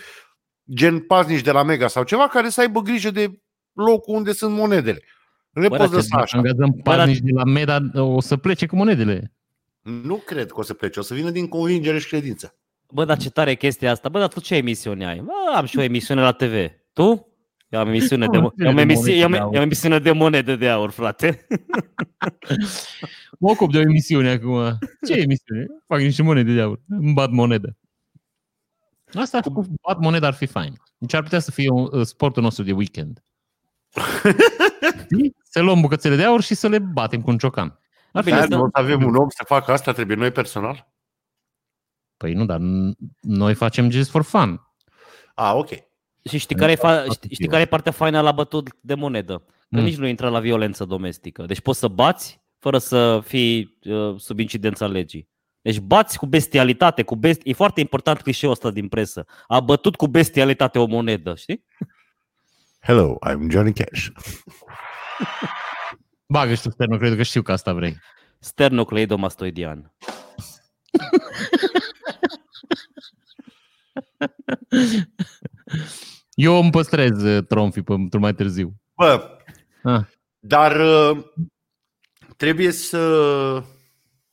gen 0.73 0.99
paznici 0.99 1.41
de 1.41 1.51
la 1.51 1.63
Mega 1.63 1.87
sau 1.87 2.03
ceva 2.03 2.27
care 2.27 2.49
să 2.49 2.61
aibă 2.61 2.81
grijă 2.81 3.11
de 3.11 3.39
locul 3.73 4.15
unde 4.15 4.31
sunt 4.31 4.53
monedele. 4.53 5.03
Nu 5.49 5.61
le 5.61 5.67
Bă, 5.67 5.75
poți 5.75 5.89
dar 5.89 5.99
lăsa 5.99 6.17
așa. 6.17 6.37
Angajăm 6.37 6.71
paznici 6.83 7.19
de 7.19 7.31
la 7.31 7.43
Meda, 7.43 7.79
o 7.93 8.21
să 8.21 8.37
plece 8.37 8.65
cu 8.65 8.75
monedele. 8.75 9.33
Nu 9.81 10.15
cred 10.15 10.51
că 10.51 10.59
o 10.59 10.63
să 10.63 10.73
plece, 10.73 10.99
o 10.99 11.01
să 11.01 11.13
vină 11.13 11.29
din 11.29 11.47
convingere 11.47 11.99
și 11.99 12.07
credință. 12.07 12.55
Bă, 12.93 13.05
dar 13.05 13.17
ce 13.17 13.29
tare 13.29 13.51
e 13.51 13.55
chestia 13.55 13.91
asta. 13.91 14.09
Bă, 14.09 14.19
dar 14.19 14.27
tu 14.27 14.39
ce 14.39 14.55
emisiune 14.55 15.07
ai? 15.07 15.19
Bă, 15.19 15.55
am 15.55 15.65
și 15.65 15.77
o 15.77 15.81
emisiune 15.81 16.21
la 16.21 16.31
TV. 16.31 16.71
Tu? 16.93 17.31
Eu 17.69 17.79
am 17.79 17.87
emisiune 17.87 18.27
de, 18.27 18.37
Am 18.37 18.53
eu 18.57 18.69
am 18.69 18.75
de 18.75 18.81
emisiune, 18.81 19.17
eu 19.17 19.25
am, 19.25 19.31
monede 19.31 19.37
de 19.37 19.43
aur. 19.43 19.53
eu 19.53 19.59
am 19.59 19.65
emisiune 19.65 19.99
de 19.99 20.11
monede 20.11 20.55
de 20.55 20.69
aur, 20.69 20.89
frate. 20.89 21.47
Mă 23.39 23.49
ocup 23.49 23.71
de 23.71 23.77
o 23.77 23.81
emisiune 23.81 24.29
acum. 24.29 24.77
Ce 25.07 25.13
emisiune? 25.27 25.65
Fac 25.87 25.99
niște 25.99 26.23
monede 26.23 26.53
de 26.53 26.61
aur. 26.61 26.79
Îmi 26.89 27.13
bat 27.13 27.29
monedă. 27.29 27.77
Asta 29.13 29.41
cu 29.41 29.65
bat 29.81 29.99
monedă 29.99 30.25
ar 30.25 30.33
fi 30.33 30.45
fain. 30.45 30.73
Deci 30.97 31.13
ar 31.13 31.23
putea 31.23 31.39
să 31.39 31.51
fie 31.51 31.69
un, 31.69 31.87
uh, 31.91 32.05
sportul 32.05 32.43
nostru 32.43 32.63
de 32.63 32.71
weekend. 32.71 33.23
Știi? 35.03 35.35
să 35.43 35.61
luăm 35.61 35.81
bucățele 35.81 36.15
de 36.15 36.23
aur 36.23 36.41
și 36.41 36.55
să 36.55 36.67
le 36.67 36.79
batem 36.79 37.21
cu 37.21 37.29
un 37.29 37.37
ciocan. 37.37 37.79
Ar 38.13 38.23
fi 38.23 38.29
Bine, 38.29 38.35
Aia, 38.41 38.47
să- 38.49 38.55
nu 38.55 38.61
o 38.61 38.65
să 38.65 38.77
avem 38.81 39.03
un 39.03 39.15
om 39.15 39.29
să 39.29 39.43
facă 39.45 39.71
asta, 39.71 39.91
trebuie 39.91 40.17
noi 40.17 40.31
personal? 40.31 40.91
Păi 42.17 42.33
nu, 42.33 42.45
dar 42.45 42.59
n- 42.59 42.95
noi 43.21 43.53
facem 43.53 43.89
just 43.89 44.09
for 44.09 44.21
fun. 44.23 44.61
A, 45.35 45.53
ok. 45.55 45.69
Și 46.29 46.37
știi 46.37 46.55
care, 46.55 46.71
e 46.71 46.75
fa- 46.75 46.79
Foarte 46.79 47.03
știi, 47.13 47.29
știi 47.29 47.35
bine. 47.37 47.49
care 47.49 47.61
e 47.61 47.65
partea 47.65 47.91
faină 47.91 48.21
la 48.21 48.31
bătut 48.31 48.69
de 48.81 48.93
monedă? 48.93 49.37
Că 49.69 49.77
Mm. 49.77 49.83
nici 49.83 49.97
nu 49.97 50.07
intră 50.07 50.29
la 50.29 50.39
violență 50.39 50.85
domestică. 50.85 51.45
Deci 51.45 51.61
poți 51.61 51.79
să 51.79 51.87
bați 51.87 52.41
fără 52.57 52.77
să 52.77 53.19
fii 53.25 53.77
uh, 53.83 54.15
sub 54.19 54.39
incidența 54.39 54.87
legii. 54.87 55.29
Deci 55.67 55.79
bați 55.79 56.17
cu 56.17 56.25
bestialitate, 56.25 57.03
cu 57.03 57.15
best... 57.15 57.41
e 57.43 57.53
foarte 57.53 57.79
important 57.79 58.21
clișeul 58.21 58.51
ăsta 58.51 58.71
din 58.71 58.87
presă. 58.87 59.25
A 59.47 59.59
bătut 59.59 59.95
cu 59.95 60.07
bestialitate 60.07 60.79
o 60.79 60.85
monedă, 60.85 61.35
știi? 61.35 61.65
Hello, 62.79 63.17
I'm 63.29 63.49
Johnny 63.49 63.73
Cash. 63.73 64.07
Bagă 66.33 66.53
și 66.53 66.61
tu, 66.61 66.69
Sterno, 66.69 66.97
cred 66.97 67.15
că 67.15 67.23
știu 67.23 67.41
că 67.41 67.51
asta 67.51 67.73
vrei. 67.73 67.97
Sternocleidomastoidian. 68.39 69.93
Eu 76.33 76.59
îmi 76.61 76.71
păstrez 76.71 77.21
uh, 77.23 77.45
tromfii 77.47 77.83
pentru 77.83 78.19
mai 78.19 78.33
târziu. 78.33 78.73
Bă, 78.95 79.37
Ah. 79.83 80.01
dar 80.39 80.79
uh, 80.79 81.23
trebuie 82.37 82.71
să, 82.71 83.63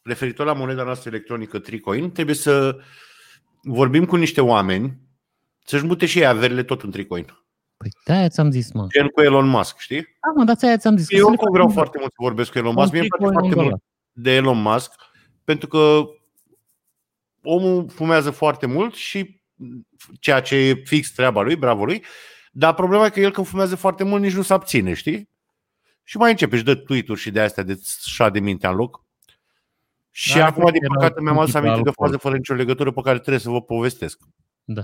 referitor 0.09 0.47
la 0.47 0.53
moneda 0.53 0.83
noastră 0.83 1.09
electronică 1.11 1.59
Tricoin, 1.59 2.11
trebuie 2.13 2.35
să 2.35 2.77
vorbim 3.63 4.05
cu 4.05 4.17
niște 4.17 4.41
oameni 4.41 4.99
să-și 5.65 5.85
mute 5.85 6.07
și 6.07 6.19
ei 6.19 6.27
averile 6.27 6.63
tot 6.63 6.83
în 6.83 6.91
Tricoin. 6.91 7.25
Păi 7.77 7.89
de-aia 8.05 8.29
ți-am 8.29 8.51
zis, 8.51 8.73
mă. 8.73 8.87
Gen 8.91 9.07
cu 9.07 9.21
Elon 9.21 9.47
Musk, 9.49 9.79
știi? 9.79 10.01
Da, 10.01 10.33
mă, 10.37 10.45
dar 10.45 10.57
ți-aia 10.57 10.77
ți-am 10.77 10.97
zis. 10.97 11.07
că 11.09 11.15
Eu 11.15 11.25
să 11.25 11.31
le 11.31 11.31
oricum 11.31 11.45
fac 11.47 11.53
vreau 11.55 11.67
un- 11.67 11.73
foarte 11.75 11.99
mult 11.99 12.11
să 12.11 12.17
vorbesc 12.19 12.53
cu 12.53 12.59
Elon 12.59 12.71
un 12.71 12.75
Musk. 12.77 12.93
Mie 12.93 13.01
îmi 13.01 13.09
place 13.09 13.25
Tricoin, 13.25 13.41
foarte 13.53 13.59
un 13.59 13.65
mult 13.65 13.83
de 14.13 14.35
Elon 14.35 14.63
Musk 14.63 14.93
pentru 15.45 15.69
că 15.69 16.05
omul 17.43 17.89
fumează 17.89 18.31
foarte 18.31 18.67
mult 18.67 18.95
și 18.95 19.43
ceea 20.21 20.41
ce 20.41 20.57
e 20.57 20.75
fix 20.85 21.13
treaba 21.13 21.43
lui, 21.43 21.57
bravo 21.57 21.85
lui, 21.85 22.05
dar 22.53 22.75
problema 22.75 23.07
e 23.07 23.11
că 23.11 23.21
el 23.21 23.31
când 23.31 23.47
fumează 23.47 23.77
foarte 23.77 24.05
mult 24.05 24.23
nici 24.23 24.35
nu 24.35 24.43
se 24.43 24.53
abține, 24.53 24.95
știi? 24.95 25.29
Și 26.03 26.17
mai 26.17 26.31
începe, 26.31 26.55
își 26.55 26.65
dă 26.65 26.75
tweet-uri 26.75 27.21
și 27.21 27.31
de 27.31 27.41
astea 27.41 27.63
de 27.63 27.79
șa 28.05 28.31
de 28.31 28.41
mintea 28.41 28.71
în 28.71 28.77
loc. 28.77 29.04
Și 30.17 30.37
Da, 30.37 30.47
acum, 30.47 30.63
cred 30.63 30.73
din 30.73 30.81
că 30.81 30.87
era 30.91 30.95
păcate, 30.95 31.21
mi-am 31.23 31.37
un 31.37 31.43
adus 31.43 31.53
tip 31.53 31.63
de 31.63 31.69
aminte 31.69 31.83
de 31.83 31.89
o 31.89 31.93
alcool. 31.93 32.09
fază 32.09 32.23
fără 32.23 32.37
nicio 32.37 32.55
legătură 32.55 32.93
pe 32.93 33.01
care 33.01 33.19
trebuie 33.19 33.41
să 33.41 33.51
vă 33.51 33.63
povestesc. 33.63 34.21
Da. 34.65 34.83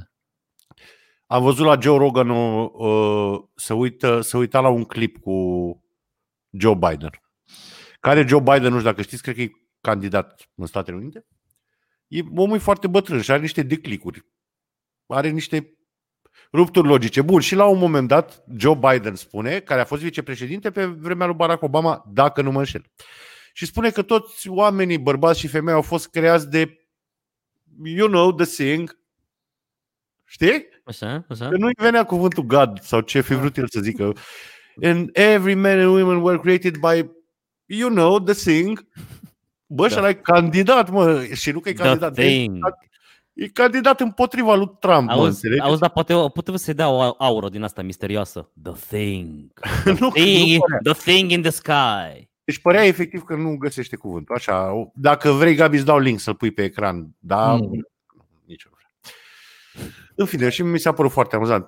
Am 1.26 1.42
văzut 1.42 1.66
la 1.66 1.78
Joe 1.80 1.98
Rogan 1.98 2.28
uh, 2.30 2.70
uh, 2.72 3.42
să, 3.54 3.74
uită, 3.74 4.20
să 4.20 4.36
uita 4.36 4.60
la 4.60 4.68
un 4.68 4.84
clip 4.84 5.18
cu 5.20 5.34
Joe 6.50 6.74
Biden. 6.74 7.10
Care 8.00 8.26
Joe 8.26 8.40
Biden, 8.40 8.72
nu 8.72 8.78
știu 8.78 8.90
dacă 8.90 9.02
știți, 9.02 9.22
cred 9.22 9.34
că 9.34 9.40
e 9.40 9.50
candidat 9.80 10.50
în 10.54 10.66
Statele 10.66 10.96
Unite. 10.96 11.26
E, 12.06 12.20
omul 12.36 12.56
e 12.56 12.60
foarte 12.60 12.86
bătrân 12.86 13.20
și 13.20 13.30
are 13.30 13.40
niște 13.40 13.62
declicuri. 13.62 14.26
Are 15.06 15.28
niște 15.28 15.78
rupturi 16.52 16.88
logice. 16.88 17.22
Bun, 17.22 17.40
și 17.40 17.54
la 17.54 17.66
un 17.66 17.78
moment 17.78 18.08
dat, 18.08 18.44
Joe 18.56 18.74
Biden 18.74 19.14
spune, 19.14 19.60
care 19.60 19.80
a 19.80 19.84
fost 19.84 20.02
vicepreședinte 20.02 20.70
pe 20.70 20.84
vremea 20.84 21.26
lui 21.26 21.36
Barack 21.36 21.62
Obama, 21.62 22.04
dacă 22.12 22.42
nu 22.42 22.50
mă 22.50 22.58
înșel. 22.58 22.84
Și 23.52 23.66
spune 23.66 23.90
că 23.90 24.02
toți 24.02 24.48
oamenii, 24.48 24.98
bărbați 24.98 25.38
și 25.38 25.46
femei, 25.48 25.74
au 25.74 25.82
fost 25.82 26.08
creați 26.08 26.48
de, 26.50 26.78
you 27.84 28.08
know, 28.08 28.32
the 28.32 28.44
thing. 28.46 28.98
Știi? 30.24 30.66
Așa, 30.84 31.24
așa. 31.28 31.48
Că 31.48 31.56
nu-i 31.56 31.72
venea 31.76 32.04
cuvântul 32.04 32.42
God 32.42 32.80
sau 32.80 33.00
ce 33.00 33.20
fi 33.20 33.34
vrut 33.34 33.56
el 33.56 33.68
să 33.68 33.80
zică. 33.80 34.12
And 34.82 35.08
every 35.12 35.54
man 35.54 35.78
and 35.78 35.88
women 35.94 36.22
were 36.22 36.38
created 36.38 36.76
by, 36.76 37.10
you 37.66 37.88
know, 37.90 38.20
the 38.20 38.34
thing. 38.34 38.86
Bă, 39.66 39.88
și 39.88 39.94
Da. 39.94 40.00
ăla 40.00 40.08
e 40.08 40.14
candidat, 40.14 40.90
mă. 40.90 41.24
Și 41.34 41.50
nu 41.50 41.60
că 41.60 41.68
e 41.68 41.72
The 41.72 41.82
candidat. 41.82 42.18
e 42.18 42.22
thing. 42.22 42.58
E 43.32 43.48
candidat 43.48 44.00
împotriva 44.00 44.54
lui 44.54 44.70
Trump, 44.80 45.06
mă, 45.06 45.12
Auzi, 45.12 45.26
înțelegi? 45.26 45.60
auzi, 45.60 45.80
dar 45.80 45.90
poate, 45.90 46.12
poate 46.14 46.56
să-i 46.56 46.74
dea 46.74 46.88
o 46.88 47.14
aură 47.18 47.48
din 47.48 47.62
asta 47.62 47.82
misterioasă. 47.82 48.50
The 48.62 48.72
thing. 48.96 49.52
nu, 49.84 49.96
nu 50.00 50.10
thing 50.10 50.60
părea. 50.60 50.78
the 50.92 51.12
thing 51.12 51.30
in 51.30 51.42
the 51.42 51.50
sky. 51.50 52.29
Deci 52.50 52.58
părea 52.62 52.84
efectiv 52.84 53.22
că 53.22 53.34
nu 53.34 53.56
găsește 53.56 53.96
cuvântul. 53.96 54.34
Așa, 54.34 54.72
o- 54.72 54.90
dacă 54.94 55.30
vrei, 55.30 55.54
Gabi, 55.54 55.76
îți 55.76 55.84
dau 55.84 55.98
link 55.98 56.20
să-l 56.20 56.34
pui 56.34 56.50
pe 56.50 56.62
ecran. 56.64 57.08
Da, 57.18 57.52
Mm. 57.54 57.86
nici 58.46 58.64
nu 58.64 58.70
vreau. 58.74 58.90
În 60.14 60.26
fine, 60.26 60.48
și 60.48 60.62
mi 60.62 60.78
s-a 60.78 60.92
părut 60.92 61.10
foarte 61.10 61.36
amuzant. 61.36 61.66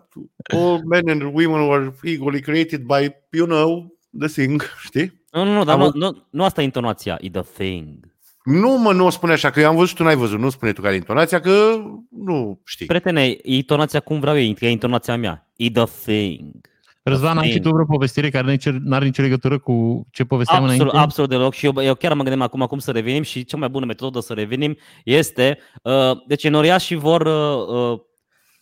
All 0.54 0.80
men 0.88 1.08
and 1.08 1.22
women 1.22 1.60
were 1.68 1.92
equally 2.02 2.40
created 2.40 2.80
by, 2.82 3.14
you 3.30 3.46
know, 3.46 3.96
the 4.18 4.28
thing, 4.28 4.62
știi? 4.84 5.24
Nu, 5.32 5.44
nu, 5.44 5.52
nu, 5.52 5.64
dar 5.64 5.74
Am 5.74 5.80
nu, 5.80 5.84
văzut- 5.90 6.00
nu, 6.00 6.26
nu 6.30 6.44
asta 6.44 6.60
e 6.60 6.64
intonația, 6.64 7.18
e 7.20 7.30
the 7.30 7.42
thing. 7.42 8.10
Nu 8.44 8.78
mă, 8.78 8.92
nu 8.92 9.06
o 9.06 9.10
spune 9.10 9.32
așa, 9.32 9.50
că 9.50 9.60
eu 9.60 9.68
am 9.68 9.76
văzut, 9.76 9.96
tu 9.96 10.02
n-ai 10.02 10.16
văzut, 10.16 10.38
nu 10.38 10.50
spune 10.50 10.72
tu 10.72 10.80
care 10.80 10.94
e 10.94 10.96
intonația, 10.96 11.40
că 11.40 11.82
nu 12.10 12.60
știi. 12.64 12.86
Prietene, 12.86 13.24
e 13.26 13.38
intonația 13.42 14.00
cum 14.00 14.20
vreau 14.20 14.38
eu, 14.38 14.52
că 14.54 14.64
e 14.64 14.70
intonația 14.70 15.16
mea. 15.16 15.50
E 15.56 15.70
the 15.70 15.84
thing. 16.04 16.70
Răzvan, 17.02 17.38
ai 17.38 17.44
și 17.44 17.50
thing. 17.50 17.64
tu 17.64 17.72
vreo 17.72 17.84
povestire 17.84 18.30
care 18.30 18.58
nu 18.82 18.94
are 18.94 19.04
nicio 19.04 19.22
legătură 19.22 19.58
cu 19.58 20.06
ce 20.10 20.24
povesteam 20.24 20.62
Absolut, 20.62 20.80
înainte? 20.80 20.98
absolut 21.04 21.30
deloc 21.30 21.54
și 21.54 21.66
eu, 21.66 21.82
eu 21.82 21.94
chiar 21.94 22.12
mă 22.14 22.22
gândeam 22.22 22.40
acum 22.42 22.60
cum 22.66 22.78
să 22.78 22.90
revenim 22.90 23.22
și 23.22 23.44
cea 23.44 23.56
mai 23.56 23.68
bună 23.68 23.84
metodă 23.86 24.20
să 24.20 24.32
revenim 24.32 24.76
este, 25.04 25.58
uh, 25.82 26.10
deci 26.26 26.44
enoriașii 26.44 26.96
vor 26.96 27.20
uh, 27.26 27.92
uh, 27.92 28.00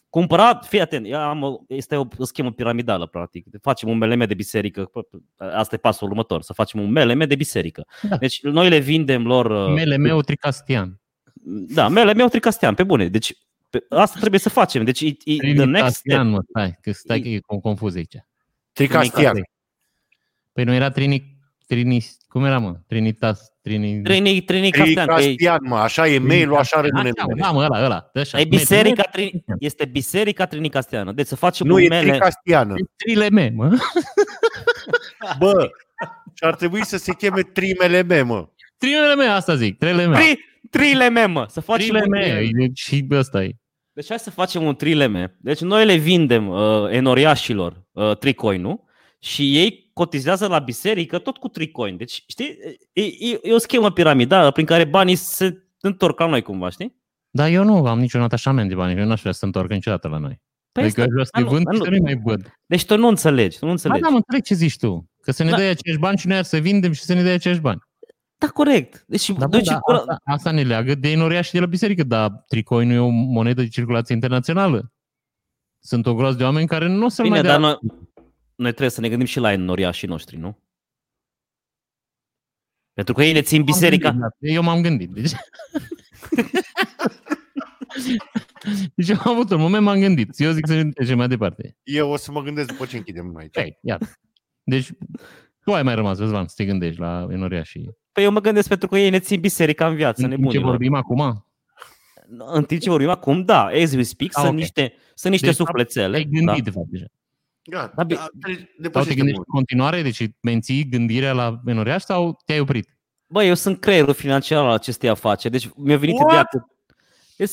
cumpăra, 0.09 0.55
fii 0.55 0.80
atent, 0.80 1.07
eu 1.09 1.18
am, 1.18 1.43
o- 1.43 1.59
este 1.68 1.97
o 1.97 2.07
schemă 2.24 2.53
piramidală 2.53 3.07
practic, 3.07 3.47
facem 3.62 3.88
un 3.88 3.97
MLM 3.97 4.24
de 4.26 4.34
biserică, 4.34 4.91
asta 5.36 5.74
e 5.74 5.78
pasul 5.78 6.09
următor, 6.09 6.43
să 6.43 6.53
facem 6.53 6.80
un 6.80 6.91
MLM 6.91 7.24
de 7.26 7.34
biserică. 7.34 7.86
Da. 8.03 8.16
Deci 8.16 8.43
noi 8.43 8.68
le 8.68 8.78
vindem 8.78 9.26
lor... 9.26 9.47
uh, 9.74 9.84
MLM-ul 9.84 10.22
Tricastian. 10.22 11.01
Da, 11.74 11.88
MLM-ul 11.88 12.28
tricastean, 12.28 12.74
pe 12.74 12.82
bune, 12.82 13.09
deci 13.09 13.32
pe, 13.70 13.84
asta 13.88 14.18
trebuie 14.18 14.41
să 14.41 14.49
facem, 14.49 14.84
deci 14.84 15.01
e, 15.01 15.07
e 15.07 15.36
the 15.36 15.36
next 15.36 15.55
step. 15.55 15.62
Trinicastian, 15.64 16.28
mă, 16.28 16.38
stai, 16.49 16.78
că 16.80 16.93
stai 16.93 17.20
că 17.20 17.28
e 17.28 17.38
con- 17.38 17.61
confuz 17.62 17.95
aici. 17.95 18.14
Tricastian. 18.87 19.43
Păi 20.53 20.64
nu 20.64 20.72
era 20.72 20.91
Trini... 20.91 21.39
Trini... 21.66 22.07
Cum 22.28 22.45
era, 22.45 22.59
mă? 22.59 22.74
Trinitas... 22.87 23.49
Trini... 23.62 24.03
Trini, 24.03 24.41
trini 24.41 24.70
castean, 24.70 25.07
că 25.07 25.12
e, 25.12 25.16
Tricastian, 25.16 25.59
mă, 25.62 25.76
așa 25.76 26.09
e 26.09 26.18
mail-ul, 26.18 26.57
așa 26.57 26.81
rămâne 26.81 27.11
Așa, 27.16 27.22
numele. 27.22 27.41
Da, 27.41 27.51
mă, 27.51 27.62
ăla, 27.64 27.85
ăla. 27.85 28.11
de 28.12 28.20
Așa. 28.20 28.41
e 28.41 28.45
biserica, 28.45 29.03
MLM, 29.14 29.28
tri, 29.28 29.45
este 29.59 29.85
biserica 29.85 30.47
trinicasteană. 30.47 31.12
Deci 31.12 31.26
să 31.26 31.37
facem 31.37 31.66
Nu 31.66 31.74
un 31.74 31.81
e 31.81 31.87
MLM. 31.89 32.09
Tricastiană. 32.11 32.74
Trileme, 32.97 33.53
mă. 33.55 33.68
Bă, 35.39 35.68
și 36.35 36.45
ar 36.45 36.55
trebui 36.55 36.85
să 36.85 36.97
se 36.97 37.12
cheme 37.12 37.43
Trimele 37.43 38.22
mă. 38.22 38.49
Trileme, 38.76 39.24
asta 39.24 39.55
zic. 39.55 39.78
Trileme. 39.78 40.16
Tri, 40.16 40.39
trileme, 40.70 41.24
mă, 41.24 41.47
să 41.49 41.61
facem 41.61 41.95
un 41.95 42.01
Trileme. 42.01 42.20
trileme. 42.22 42.64
e- 42.64 42.70
Și 42.74 43.07
ăsta 43.11 43.43
e. 43.43 43.51
Deci 43.93 44.07
hai 44.09 44.18
să 44.18 44.30
facem 44.30 44.62
un 44.62 44.74
trileme. 44.76 45.36
Deci 45.41 45.61
noi 45.61 45.84
le 45.86 45.95
vindem 45.97 46.49
uh, 46.49 46.86
enoriașilor 46.91 47.84
uh, 47.93 48.16
tricoinul 48.16 48.80
și 49.18 49.57
ei 49.59 49.91
cotizează 49.93 50.47
la 50.47 50.59
biserică 50.59 51.18
tot 51.18 51.36
cu 51.36 51.49
tricoin. 51.49 51.97
Deci, 51.97 52.24
știi, 52.26 52.57
e, 52.93 53.03
e, 53.03 53.38
e 53.43 53.53
o 53.53 53.59
schemă 53.59 53.91
piramidală 53.93 54.51
prin 54.51 54.66
care 54.66 54.84
banii 54.84 55.14
se 55.14 55.62
întorc 55.80 56.18
la 56.18 56.26
noi 56.26 56.43
cumva, 56.43 56.68
știi? 56.70 56.97
Dar 57.30 57.49
eu 57.49 57.64
nu 57.64 57.86
am 57.86 57.99
niciun 58.01 58.22
atașament 58.22 58.68
de 58.68 58.74
bani. 58.74 59.01
Eu 59.01 59.07
n-aș 59.07 59.20
vrea 59.20 59.32
să 59.32 59.45
întorc 59.45 59.70
niciodată 59.70 60.09
la 60.09 60.18
noi. 60.18 60.41
Păi 60.72 60.82
adică 60.84 61.01
asta- 61.01 61.03
aș 61.03 61.09
vrea 61.12 61.24
să-i 61.24 61.43
dar 61.43 61.43
nu- 61.43 61.51
vând 61.51 61.64
dar 61.64 61.74
și 61.74 61.78
nu- 61.80 61.84
să 61.84 61.91
nu 61.91 62.03
mai 62.03 62.20
văd. 62.24 62.53
Deci 62.66 62.84
tu 62.84 62.97
nu 62.97 63.09
înțelegi, 63.09 63.59
tu 63.59 63.64
nu 63.64 63.66
Da, 63.66 63.72
înțelegi. 63.72 64.01
da, 64.01 64.09
mă 64.09 64.16
înțeleg 64.16 64.43
ce 64.43 64.55
zici 64.55 64.76
tu. 64.76 65.11
Că 65.22 65.30
să 65.32 65.43
ne 65.45 65.51
Da. 65.51 65.57
dai 65.57 65.68
acești 65.68 65.99
bani 66.01 66.18
și 66.18 66.26
noi 66.26 66.36
ar 66.36 66.45
să 66.45 66.57
vindem 66.59 66.93
și 66.93 67.03
să 67.03 67.14
ne 67.14 67.22
dai 67.22 67.32
acești 67.32 67.61
bani. 67.61 67.80
Da, 68.41 68.49
corect. 68.49 69.05
Deci, 69.07 69.30
Da, 69.30 69.47
bă, 69.47 69.57
deci 69.57 69.66
da, 69.66 69.78
cura- 69.78 69.97
asta, 69.99 70.20
asta 70.24 70.51
ne 70.51 70.62
leagă 70.62 70.95
de 70.95 71.11
inoria 71.11 71.41
și 71.41 71.53
de 71.53 71.61
la 71.61 71.66
biserică, 71.66 72.03
dar 72.03 72.30
tricoi 72.49 72.86
nu 72.86 72.93
e 72.93 72.99
o 72.99 73.09
monedă 73.09 73.62
de 73.62 73.68
circulație 73.68 74.14
internațională. 74.14 74.93
Sunt 75.82 76.07
o 76.07 76.14
groază 76.14 76.36
de 76.36 76.45
oameni 76.45 76.66
care 76.66 76.88
nu 76.88 77.05
o 77.05 77.09
să-l 77.09 77.24
Bine, 77.24 77.36
mai 77.41 77.45
dea. 77.45 77.59
dar 77.59 77.61
noi, 77.61 77.78
noi 78.55 78.70
trebuie 78.70 78.91
să 78.91 79.01
ne 79.01 79.09
gândim 79.09 79.26
și 79.26 79.38
la 79.38 79.53
enoriașii 79.53 80.09
noștri, 80.09 80.36
nu? 80.36 80.59
Pentru 82.93 83.14
că 83.14 83.24
ei 83.24 83.32
ne 83.32 83.43
țin 83.43 83.57
M-am 83.59 83.66
biserica. 83.66 84.09
gândit, 84.11 84.28
da. 84.38 84.49
Eu 84.49 84.62
m-am 84.62 84.82
gândit. 84.82 85.11
Deci... 85.11 85.30
deci 88.95 89.09
eu 89.09 89.16
am 89.24 89.32
avut 89.32 89.51
un 89.51 89.61
moment, 89.61 89.84
m-am 89.84 90.01
gândit. 90.01 90.38
Eu 90.41 90.51
zic 90.53 90.66
să 90.66 90.74
ne 90.74 90.91
trecem 90.91 91.16
mai 91.16 91.28
departe. 91.28 91.76
Eu 91.82 92.11
o 92.11 92.16
să 92.16 92.32
mă 92.32 92.43
gândesc 92.43 92.68
după 92.68 92.86
ce 92.86 92.97
închidem 92.97 93.36
aici. 93.36 93.57
Hai, 93.57 93.78
iată. 93.82 94.07
Deci, 94.62 94.91
tu 95.70 95.76
ai 95.76 95.82
mai 95.82 95.94
rămas, 95.94 96.18
Răzvan, 96.18 96.46
să 96.46 96.54
te 96.56 96.64
gândești 96.64 97.00
la 97.00 97.26
Enoria 97.30 97.62
și... 97.62 97.90
Păi 98.12 98.24
eu 98.24 98.30
mă 98.30 98.40
gândesc 98.40 98.68
pentru 98.68 98.88
că 98.88 98.98
ei 98.98 99.10
ne 99.10 99.18
țin 99.18 99.40
biserica 99.40 99.86
în 99.86 99.94
viață, 99.94 100.22
În 100.22 100.28
timp 100.28 100.34
ce 100.34 100.38
nebunilor. 100.40 100.70
vorbim 100.70 100.94
acum, 100.94 101.46
În 102.52 102.64
timp 102.64 102.80
ce 102.80 102.90
vorbim 102.90 103.08
acum, 103.08 103.44
da, 103.44 103.64
as 103.64 103.92
we 103.94 104.02
speak, 104.02 104.30
Ah, 104.34 104.40
sunt 104.42 104.52
ok. 104.52 104.58
niște, 104.58 104.92
sunt 105.14 105.32
niște 105.32 105.46
Deci, 105.46 105.54
suflețele. 105.56 106.16
ai 106.16 106.24
da? 106.24 106.38
gândit, 106.38 106.64
de 106.64 106.70
fapt, 106.70 106.86
deja. 106.88 107.04
Gata, 107.62 107.92
Da, 107.96 108.04
bi- 108.04 108.14
da, 108.14 108.20
Sau 108.20 108.30
te 108.40 108.58
depășește 108.78 109.14
gândești 109.14 109.36
mult. 109.36 109.46
în 109.48 109.54
continuare, 109.54 110.02
deci 110.02 110.22
menții 110.40 110.88
gândirea 110.88 111.32
la 111.32 111.60
menoriaș 111.64 112.02
sau 112.02 112.36
te-ai 112.44 112.60
oprit? 112.60 112.88
Bă, 113.26 113.44
eu 113.44 113.54
sunt 113.54 113.80
creierul 113.80 114.14
financiar 114.14 114.64
al 114.64 114.70
acestei 114.70 115.08
afaceri, 115.08 115.52
deci 115.52 115.68
mi-a 115.76 115.96
venit 115.98 116.14
What? 116.14 116.28
ideea 116.28 116.44
că... 116.44 116.58
Deci, 117.36 117.52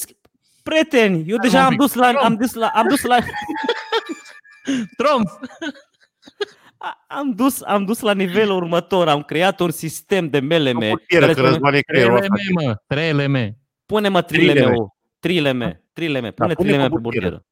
prieteni, 0.63 1.30
eu 1.30 1.38
deja 1.38 1.57
un 1.57 1.63
am 1.63 1.70
pic. 1.70 1.80
dus 1.80 1.93
la, 1.93 2.07
am 2.07 2.36
dus 2.36 2.53
la, 2.53 2.68
am 2.68 2.88
dus 2.88 3.01
la, 3.01 3.18
Trump! 4.97 5.28
a- 6.78 7.06
am 7.08 7.32
dus, 7.36 7.62
am 7.64 7.86
dus 7.86 8.00
la 8.00 8.14
nivelul 8.14 8.56
următor, 8.56 9.08
am 9.08 9.22
creat 9.24 9.60
un 9.60 9.72
sistem 9.72 10.30
de 10.30 10.40
MLM. 10.40 10.78
O 10.78 10.90
portieră, 10.90 11.26
care 11.26 11.34
că 11.34 11.40
spune, 11.40 11.50
Răzvan 11.50 11.74
e 11.74 11.80
creierul 11.80 12.16
ăsta. 12.18 12.34
3LM, 12.36 12.66
mă, 12.66 12.76
3LM. 12.88 13.58
Pune-mă 13.86 14.22
Trileme. 14.22 14.54
trileme 14.60 14.88
Trileme, 15.20 15.84
trileme, 15.94 16.32
pune 16.32 16.54
pune 16.54 16.68
trileme 16.70 16.88
pe 16.90 16.96
pe 16.96 17.00
burtieră. 17.02 17.26
burtieră. 17.30 17.46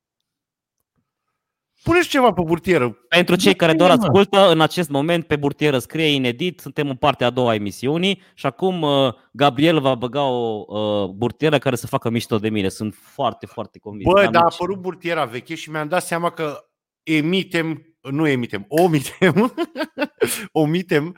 Puneți 1.84 2.08
ceva 2.08 2.32
pe 2.32 2.42
burtieră. 2.46 2.90
Pentru 3.10 3.36
cei 3.36 3.56
care 3.56 3.74
doar 3.74 3.90
trileme. 3.90 4.18
ascultă, 4.20 4.52
în 4.52 4.62
acest 4.62 4.90
moment 4.90 5.26
pe 5.28 5.36
burtieră 5.36 5.80
scrie 5.80 6.06
inedit, 6.06 6.60
suntem 6.60 6.90
în 6.90 6.96
partea 6.96 7.28
a 7.28 7.30
doua 7.30 7.50
a 7.50 7.54
emisiunii 7.54 8.22
și 8.34 8.46
acum 8.46 8.82
uh, 8.82 9.14
Gabriel 9.32 9.80
va 9.80 9.96
băga 9.96 10.24
o 10.24 10.66
uh, 10.68 11.10
burtieră 11.10 11.58
care 11.58 11.76
să 11.76 11.88
facă 11.88 12.10
mișto 12.10 12.38
de 12.38 12.50
mine. 12.50 12.70
Sunt 12.70 12.96
foarte, 12.96 13.46
foarte 13.46 13.80
convins. 13.80 14.14
Bă, 14.14 14.22
N-am 14.22 14.32
dar 14.32 14.42
a 14.42 14.46
nici- 14.46 14.54
apărut 14.54 14.78
burtiera 14.78 15.26
veche 15.26 15.56
și 15.56 15.70
mi-am 15.70 15.88
dat 15.88 16.04
seama 16.04 16.30
că 16.30 16.58
emitem, 17.04 17.95
nu 18.12 18.28
emitem, 18.28 18.66
omitem, 18.68 19.53
omitem 20.51 21.18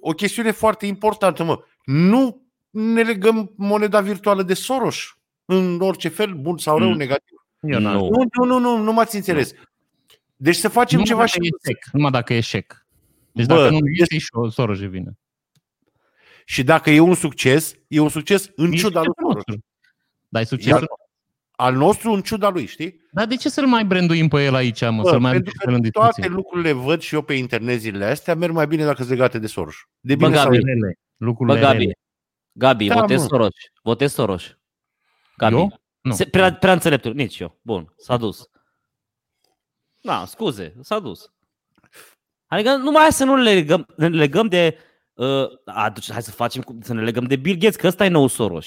o 0.00 0.10
chestiune 0.12 0.50
foarte 0.50 0.86
importantă, 0.86 1.44
mă. 1.44 1.58
Nu 1.84 2.46
ne 2.70 3.02
legăm 3.02 3.52
moneda 3.56 4.00
virtuală 4.00 4.42
de 4.42 4.54
Soros 4.54 5.18
în 5.44 5.80
orice 5.80 6.08
fel, 6.08 6.34
bun 6.34 6.58
sau 6.58 6.78
rău, 6.78 6.88
Mm. 6.88 6.96
negativ. 6.96 7.36
Eu 7.60 7.78
n-am. 7.80 7.96
Nu. 7.96 8.08
Nu, 8.08 8.28
nu, 8.32 8.44
nu, 8.44 8.58
nu, 8.58 8.82
nu 8.82 8.92
m-ați 8.92 9.16
înțeles. 9.16 9.52
Deci 10.36 10.56
să 10.56 10.68
facem 10.68 10.98
Numai 10.98 11.08
ceva 11.10 11.20
dacă 11.24 11.30
și... 11.44 11.48
e 11.48 11.56
sec. 11.72 11.84
Numai 11.92 12.10
dacă 12.10 12.34
e 12.34 12.40
șec. 12.40 12.86
Deci 13.32 13.46
Bă, 13.46 13.54
dacă 13.54 13.68
nu 13.70 13.76
este- 13.76 13.90
este 14.02 14.18
și 14.18 14.28
o 14.30 14.48
Soros 14.50 14.78
vine. 14.78 15.18
Și 16.44 16.62
dacă 16.62 16.90
e 16.90 17.00
un 17.00 17.14
succes, 17.14 17.74
e 17.88 17.98
un 18.00 18.08
succes 18.08 18.50
în 18.56 18.72
E 18.72 18.76
ciuda 18.76 18.98
lui 19.02 19.06
succesul 19.06 19.14
Soros. 19.30 19.34
nostru. 19.34 19.64
Dar 20.28 20.42
e 20.42 20.46
Iar 20.50 20.60
succesul. 20.60 20.86
Al 21.60 21.74
nostru 21.74 22.12
în 22.12 22.22
ciuda 22.22 22.48
lui, 22.48 22.66
știi? 22.66 23.00
Dar 23.12 23.26
de 23.26 23.36
ce 23.36 23.48
să-l 23.48 23.66
mai 23.66 23.84
branduim 23.84 24.28
pe 24.28 24.44
el 24.44 24.54
aici, 24.54 24.80
mă? 24.80 25.02
Bă, 25.02 25.08
să-l 25.08 25.20
mai 25.20 25.32
pentru 25.32 25.50
aducem 25.50 25.68
el 25.70 25.74
în 25.74 25.82
că 25.82 25.90
toate 25.90 26.08
discuție? 26.14 26.34
lucrurile 26.36 26.72
văd 26.72 27.00
și 27.00 27.14
eu 27.14 27.22
pe 27.22 27.32
internet 27.34 27.80
zilele 27.80 28.04
astea 28.04 28.34
merg 28.34 28.52
mai 28.52 28.66
bine 28.66 28.84
dacă 28.84 28.96
sunt 28.96 29.08
legate 29.08 29.38
de 29.38 29.46
Soros. 29.46 29.74
De 30.00 30.14
Bă, 30.14 30.24
bine 30.26 30.36
sau 30.38 30.50
Gabi, 30.50 30.62
de 30.62 30.70
Rele, 30.70 30.98
Lucrurile 31.16 31.58
Bă, 31.58 31.64
Gabi, 31.64 31.78
rele. 31.78 31.92
Gabi, 32.52 32.86
Da, 32.86 32.94
votez 32.94 33.20
mă. 33.20 33.26
Soros. 33.26 33.54
Votez 33.82 34.12
Soros. 34.12 34.58
Gabi. 35.36 35.54
Eu? 35.54 35.80
Nu. 36.00 36.12
Se, 36.14 36.24
prea, 36.24 36.54
prea 36.54 36.72
înțeleptul, 36.72 37.14
nici 37.14 37.38
eu. 37.38 37.58
Bun, 37.62 37.92
s-a 37.96 38.16
dus. 38.16 38.50
Da, 40.02 40.24
scuze, 40.26 40.74
s-a 40.80 40.98
dus. 40.98 41.32
Adică 42.46 42.76
numai 42.76 43.02
hai 43.02 43.12
să 43.12 43.24
nu 43.24 43.36
ne 43.36 43.42
legăm, 43.42 43.86
ne 43.96 44.08
legăm 44.08 44.46
de... 44.46 44.78
Uh, 45.14 45.46
aduce, 45.64 46.12
hai 46.12 46.22
să 46.22 46.30
facem, 46.30 46.62
cu- 46.62 46.78
să 46.82 46.94
ne 46.94 47.02
legăm 47.02 47.24
de 47.24 47.36
Bill 47.36 47.58
Gates, 47.58 47.76
că 47.76 47.86
ăsta 47.86 48.04
e 48.04 48.08
nou 48.08 48.26
Soros. 48.26 48.66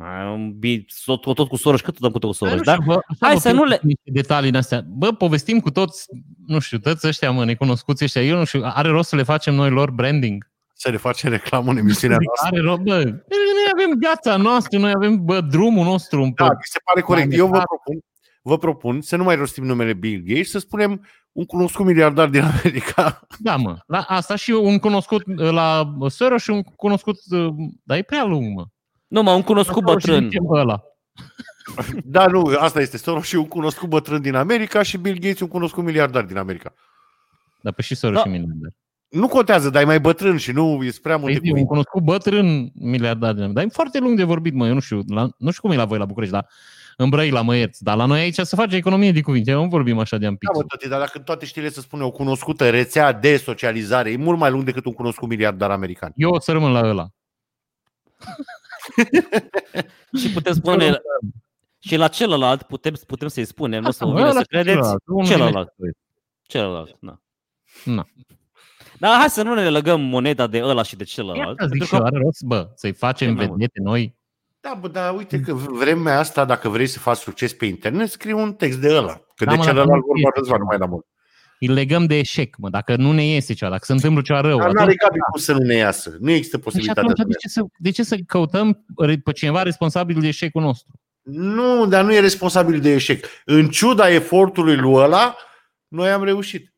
Ai 0.00 0.32
un 0.32 0.58
bi- 0.58 0.86
Tot, 1.04 1.20
tot, 1.20 1.34
tot 1.34 1.48
cu 1.48 1.56
Soros, 1.56 1.80
cât 1.80 1.98
dăm 1.98 2.10
cu 2.10 2.18
tot 2.18 2.36
cu 2.36 2.44
Hai, 2.44 2.48
Soros, 2.58 2.66
nu 2.66 2.72
da? 2.72 2.72
știu, 2.72 2.84
bă, 2.92 3.00
așa 3.08 3.16
Hai 3.20 3.32
vă 3.34 3.40
să 3.40 3.50
nu 3.52 3.62
pierd 3.62 3.70
le- 3.70 3.80
niște 3.82 4.10
detalii 4.20 4.50
din 4.50 4.58
astea. 4.58 4.84
Bă, 4.88 5.12
povestim 5.12 5.60
cu 5.60 5.70
toți, 5.70 6.06
nu 6.46 6.58
știu, 6.58 6.78
toți 6.78 7.06
ăștia, 7.06 7.30
mă, 7.30 7.44
necunoscuți 7.44 8.04
ăștia. 8.04 8.22
Eu 8.22 8.36
nu 8.38 8.44
știu, 8.44 8.60
are 8.64 8.88
rost 8.88 9.08
să 9.08 9.16
le 9.16 9.22
facem 9.22 9.54
noi 9.54 9.70
lor 9.70 9.90
branding? 9.90 10.50
să 10.80 10.90
le 10.90 10.96
facem 10.96 11.30
reclamă 11.30 11.70
în 11.70 11.76
emisiunea 11.76 12.16
noastră. 12.20 12.46
Are 12.58 12.60
rost, 12.68 12.80
bă. 12.80 13.04
Noi 13.04 13.70
avem 13.72 13.98
viața 13.98 14.36
noastră, 14.36 14.78
noi 14.78 14.92
avem, 14.94 15.24
bă, 15.24 15.40
drumul 15.40 15.84
nostru 15.84 16.22
un 16.22 16.32
Da, 16.34 16.46
pe 16.48 16.54
mi 16.54 16.60
se 16.62 16.78
pare 16.84 17.00
corect. 17.00 17.28
Mai 17.28 17.36
Eu 17.36 17.46
vă 17.46 17.52
netat. 17.52 17.66
propun, 17.66 17.98
vă 18.42 18.58
propun 18.58 19.00
să 19.00 19.16
nu 19.16 19.24
mai 19.24 19.36
rostim 19.36 19.64
numele 19.64 19.92
Bill 19.92 20.22
Gates, 20.26 20.50
să 20.50 20.58
spunem 20.58 21.06
un 21.32 21.44
cunoscut 21.44 21.86
miliardar 21.86 22.28
din 22.28 22.42
America. 22.42 23.20
Da, 23.38 23.56
mă. 23.56 23.78
La 23.86 23.98
asta 23.98 24.36
și 24.36 24.50
un 24.50 24.78
cunoscut 24.78 25.22
uh, 25.26 25.50
la 25.50 25.94
Soros 26.08 26.42
și 26.42 26.50
un 26.50 26.62
cunoscut... 26.62 27.16
uh, 27.30 27.48
Dar 27.84 27.98
e 27.98 28.02
prea 28.02 28.24
lung, 28.24 28.54
mă. 28.56 28.64
Nu, 29.08 29.22
mă, 29.22 29.30
un 29.32 29.42
cunoscut 29.42 29.82
Soros 29.86 30.02
și 30.02 30.08
bătrân. 30.08 30.28
zicem 30.30 30.50
Ăla. 30.50 30.82
Da, 32.04 32.26
nu, 32.26 32.52
asta 32.58 32.80
este 32.80 32.96
Soros 32.98 33.24
și 33.26 33.36
un 33.36 33.48
cunoscut 33.48 33.88
bătrân 33.88 34.20
din 34.22 34.34
America 34.34 34.82
și 34.82 34.96
Bill 34.96 35.18
Gates 35.18 35.40
un 35.40 35.48
cunoscut 35.48 35.84
miliardar 35.84 36.24
din 36.24 36.36
America. 36.36 36.72
Dar 37.60 37.72
pe 37.72 37.82
și 37.82 37.94
Soros 37.94 38.16
Da. 38.16 38.22
și 38.22 38.28
miliardar. 38.28 38.70
Nu 39.08 39.28
contează, 39.28 39.70
dar 39.70 39.82
e 39.82 39.84
mai 39.84 40.00
bătrân 40.00 40.36
și 40.36 40.52
nu 40.52 40.84
e 40.84 40.90
prea 41.02 41.16
multe 41.16 41.32
Păi, 41.32 41.40
zi, 41.42 41.46
un 41.46 41.50
cuvinte. 41.50 41.68
cunoscut 41.68 42.02
bătrân 42.02 42.70
miliardar 42.74 43.32
din 43.34 43.52
Dar 43.52 43.64
e 43.64 43.68
foarte 43.68 43.98
lung 43.98 44.16
de 44.16 44.24
vorbit, 44.24 44.54
mă. 44.54 44.66
Eu 44.66 44.74
nu 44.74 44.80
știu, 44.80 45.00
la, 45.06 45.28
nu 45.38 45.50
știu 45.50 45.62
cum 45.62 45.70
e 45.70 45.76
la 45.76 45.84
voi 45.84 45.98
la 45.98 46.04
București, 46.04 46.34
dar 46.34 46.46
în 46.96 47.08
Brăila 47.08 47.40
mă 47.40 47.56
ierți. 47.56 47.82
Dar 47.84 47.96
la 47.96 48.04
noi 48.04 48.20
aici 48.20 48.34
se 48.38 48.56
face 48.56 48.76
economie 48.76 49.12
de 49.12 49.20
cuvinte. 49.20 49.52
Nu 49.52 49.68
vorbim 49.68 49.98
așa 49.98 50.16
de 50.16 50.22
Da, 50.22 50.28
ampic. 50.28 50.54
mă, 50.54 50.62
tăti, 50.62 50.88
dar 50.88 50.98
dacă 50.98 51.12
în 51.18 51.22
toate 51.24 51.44
știrile 51.44 51.70
se 51.70 51.80
spune 51.80 52.02
o 52.04 52.10
cunoscută 52.10 52.70
rețea 52.70 53.12
de 53.12 53.36
socializare, 53.36 54.10
e 54.10 54.16
mult 54.16 54.38
mai 54.38 54.50
lung 54.50 54.62
decât 54.64 54.84
un 54.84 54.92
cunoscut 54.92 55.28
miliardar 55.28 55.70
american. 55.70 56.12
Eu 56.16 56.30
o 56.30 56.40
să 56.40 56.52
rămân 56.52 56.72
la 56.72 56.80
ăla. 56.88 57.08
Și 60.20 60.30
putem 60.32 60.52
spune, 60.52 60.98
și 61.78 61.96
la 61.96 62.08
celălalt 62.08 62.62
putem, 62.62 62.94
putem 63.06 63.28
să-i 63.28 63.44
spunem, 63.44 63.82
nu 63.82 63.90
să 63.90 64.04
vă 64.04 64.10
Mă, 64.10 64.16
vină 64.16 64.28
ăla 64.28 64.34
să 64.38 64.40
și 64.40 64.46
credeți, 64.48 64.76
celălalt. 64.76 65.02
Unul 65.06 65.24
din 65.24 65.30
celălalt. 65.36 65.56
ăștia 65.68 65.74
doi. 65.76 65.90
celălalt, 66.42 66.96
da. 67.00 67.18
Na. 67.84 68.06
Dar 68.98 69.18
hai 69.18 69.30
să 69.30 69.42
nu 69.42 69.54
ne 69.54 69.70
legăm 69.70 70.00
moneda 70.00 70.46
de 70.46 70.62
ăla 70.64 70.82
și 70.82 70.96
de 70.96 71.04
celălalt. 71.04 71.58
Ia 71.60 71.66
zic 71.66 71.68
pentru 71.68 71.84
și 71.86 71.94
eu, 71.94 72.00
că- 72.00 72.06
are 72.06 72.18
rost, 72.18 72.42
bă, 72.42 72.68
să-i 72.74 72.92
facem 72.92 73.28
Ce 73.28 73.34
mai 73.34 73.46
mult? 73.46 73.58
vedete 73.58 73.80
noi. 73.82 74.16
Da, 74.60 74.76
bă, 74.80 74.88
dar 74.88 75.14
uite 75.16 75.40
că 75.40 75.54
vremea 75.54 76.18
asta, 76.18 76.44
dacă 76.44 76.68
vrei 76.68 76.86
să 76.86 76.98
faci 76.98 77.16
succes 77.16 77.52
pe 77.54 77.66
internet, 77.66 78.08
scrii 78.10 78.32
un 78.32 78.54
text 78.54 78.78
de 78.78 78.94
ăla. 78.94 79.12
Că 79.34 79.44
Da, 79.44 79.50
de 79.50 79.56
mă, 79.56 79.64
dacă 79.64 79.66
celălalt 79.66 79.88
nu 79.90 80.06
vorba 80.06 80.18
este 80.26 80.38
Răzvan, 80.38 80.56
ceva. 80.56 80.58
nu 80.58 80.64
mai 80.64 80.78
la 80.78 80.86
mult. 80.86 81.06
Îl 81.60 81.72
legăm 81.72 82.06
de 82.06 82.18
eșec, 82.18 82.56
mă. 82.56 82.68
Dacă 82.70 82.96
nu 82.96 83.12
ne 83.12 83.24
iese 83.24 83.54
ceva, 83.54 83.70
dacă 83.70 83.84
se 83.84 83.92
întâmplă 83.92 84.22
ceva 84.22 84.40
rău, 84.40 84.58
Dar 84.58 84.60
atunci, 84.60 84.78
n-are 84.78 84.94
Gabi 84.94 85.18
cum 85.30 85.40
să 85.40 85.52
nu 85.52 85.58
ne 85.58 85.74
iasă. 85.74 86.16
Nu 86.20 86.30
există 86.30 86.56
și 86.56 86.62
posibilitatea 86.62 87.02
atunci 87.02 87.18
să 87.18 87.24
de, 87.26 87.34
ce 87.38 87.48
să, 87.48 87.62
de 87.76 87.90
ce 87.90 88.02
să 88.02 88.16
căutăm 88.26 88.84
re- 88.96 89.20
pe 89.24 89.32
cineva 89.32 89.62
responsabil 89.62 90.20
de 90.20 90.26
eșecul 90.26 90.62
nostru? 90.62 90.92
Nu, 91.22 91.86
dar 91.86 92.04
nu 92.04 92.14
e 92.14 92.20
responsabil 92.20 92.80
de 92.80 92.92
eșec. 92.92 93.26
În 93.44 93.68
ciuda 93.68 94.10
efortului 94.10 94.76
lui 94.76 94.92
ăla, 94.94 95.36
noi 95.88 96.10
am 96.10 96.24
reușit. 96.24 96.72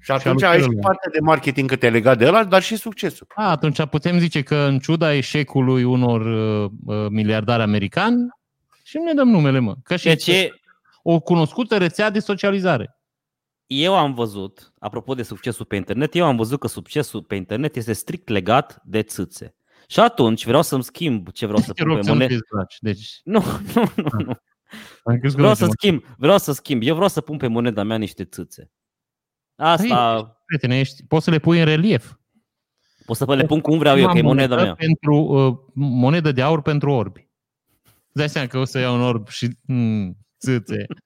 Și 0.00 0.10
atunci 0.10 0.42
al 0.42 0.50
ai 0.50 0.56
și 0.56 0.62
celălalt. 0.62 0.86
partea 0.86 1.10
de 1.12 1.20
marketing 1.20 1.68
că 1.68 1.76
te 1.76 1.90
legat 1.90 2.18
de 2.18 2.26
ăla, 2.26 2.44
dar 2.44 2.62
și 2.62 2.76
succesul. 2.76 3.26
A, 3.34 3.50
atunci 3.50 3.86
putem 3.86 4.18
zice 4.18 4.42
că 4.42 4.56
în 4.56 4.78
ciuda 4.78 5.14
eșecului 5.14 5.84
unor 5.84 6.20
uh, 6.20 6.70
uh, 6.86 7.06
miliardari 7.08 7.62
americani, 7.62 8.28
și 8.82 8.96
nu 8.96 9.04
ne 9.04 9.12
dăm 9.12 9.28
numele, 9.28 9.58
mă. 9.58 9.74
Că 9.82 9.96
și 9.96 10.04
Deci 10.04 10.26
e- 10.26 10.50
o 11.02 11.20
cunoscută 11.20 11.76
rețea 11.76 12.10
de 12.10 12.18
socializare. 12.18 12.96
Eu 13.80 13.94
am 13.96 14.14
văzut, 14.14 14.72
apropo 14.78 15.14
de 15.14 15.22
succesul 15.22 15.64
pe 15.64 15.76
internet, 15.76 16.14
eu 16.14 16.24
am 16.24 16.36
văzut 16.36 16.60
că 16.60 16.66
succesul 16.66 17.22
pe 17.22 17.34
internet 17.34 17.76
este 17.76 17.92
strict 17.92 18.28
legat 18.28 18.80
de 18.84 19.02
țâțe. 19.02 19.54
Și 19.86 20.00
atunci 20.00 20.44
vreau 20.46 20.62
să-mi 20.62 20.82
schimb 20.82 21.30
ce 21.30 21.46
vreau 21.46 21.60
să 21.62 21.72
Te 21.72 21.82
pun 21.82 21.90
rog 21.92 21.96
pe 22.00 22.02
să 22.04 22.08
nu 22.12 22.14
monedă. 22.16 22.34
te 22.34 22.40
zbraci. 22.46 22.76
Deci, 22.80 23.20
Nu, 23.24 23.42
nu, 23.74 23.92
nu, 23.96 24.24
nu. 24.24 24.32
am 25.04 25.18
crezut 25.18 25.36
că 25.36 25.42
Vreau 25.42 25.48
nu 25.48 25.54
să 25.54 25.64
te- 25.66 25.70
schimb, 25.70 26.04
vreau 26.16 26.38
să 26.38 26.52
schimb. 26.52 26.82
Eu 26.84 26.94
vreau 26.94 27.08
să 27.08 27.20
pun 27.20 27.36
pe 27.36 27.46
moneda 27.46 27.82
mea 27.82 27.96
niște 27.96 28.24
țâțe. 28.24 28.70
Asta 29.56 30.22
Prietene, 30.46 30.78
ești, 30.78 31.04
poți 31.06 31.24
să 31.24 31.30
le 31.30 31.38
pui 31.38 31.58
în 31.58 31.64
relief. 31.64 32.12
pot 33.06 33.16
să 33.16 33.34
le 33.34 33.44
pun 33.46 33.60
cum 33.60 33.78
vreau 33.78 33.98
eu, 33.98 34.08
că 34.12 34.18
e 34.18 34.22
moneda 34.22 34.56
mea. 34.56 34.74
Pentru, 34.74 35.16
uh, 35.16 35.56
monedă 35.74 36.32
de 36.32 36.42
aur 36.42 36.62
pentru 36.62 36.90
orbi. 36.90 37.28
Îți 37.84 38.12
dai 38.12 38.28
seama 38.28 38.48
că 38.48 38.58
o 38.58 38.64
să 38.64 38.78
iau 38.78 38.94
un 38.94 39.00
orb 39.00 39.28
și... 39.28 39.48
Mm, 39.66 40.16
țâțe. 40.38 40.86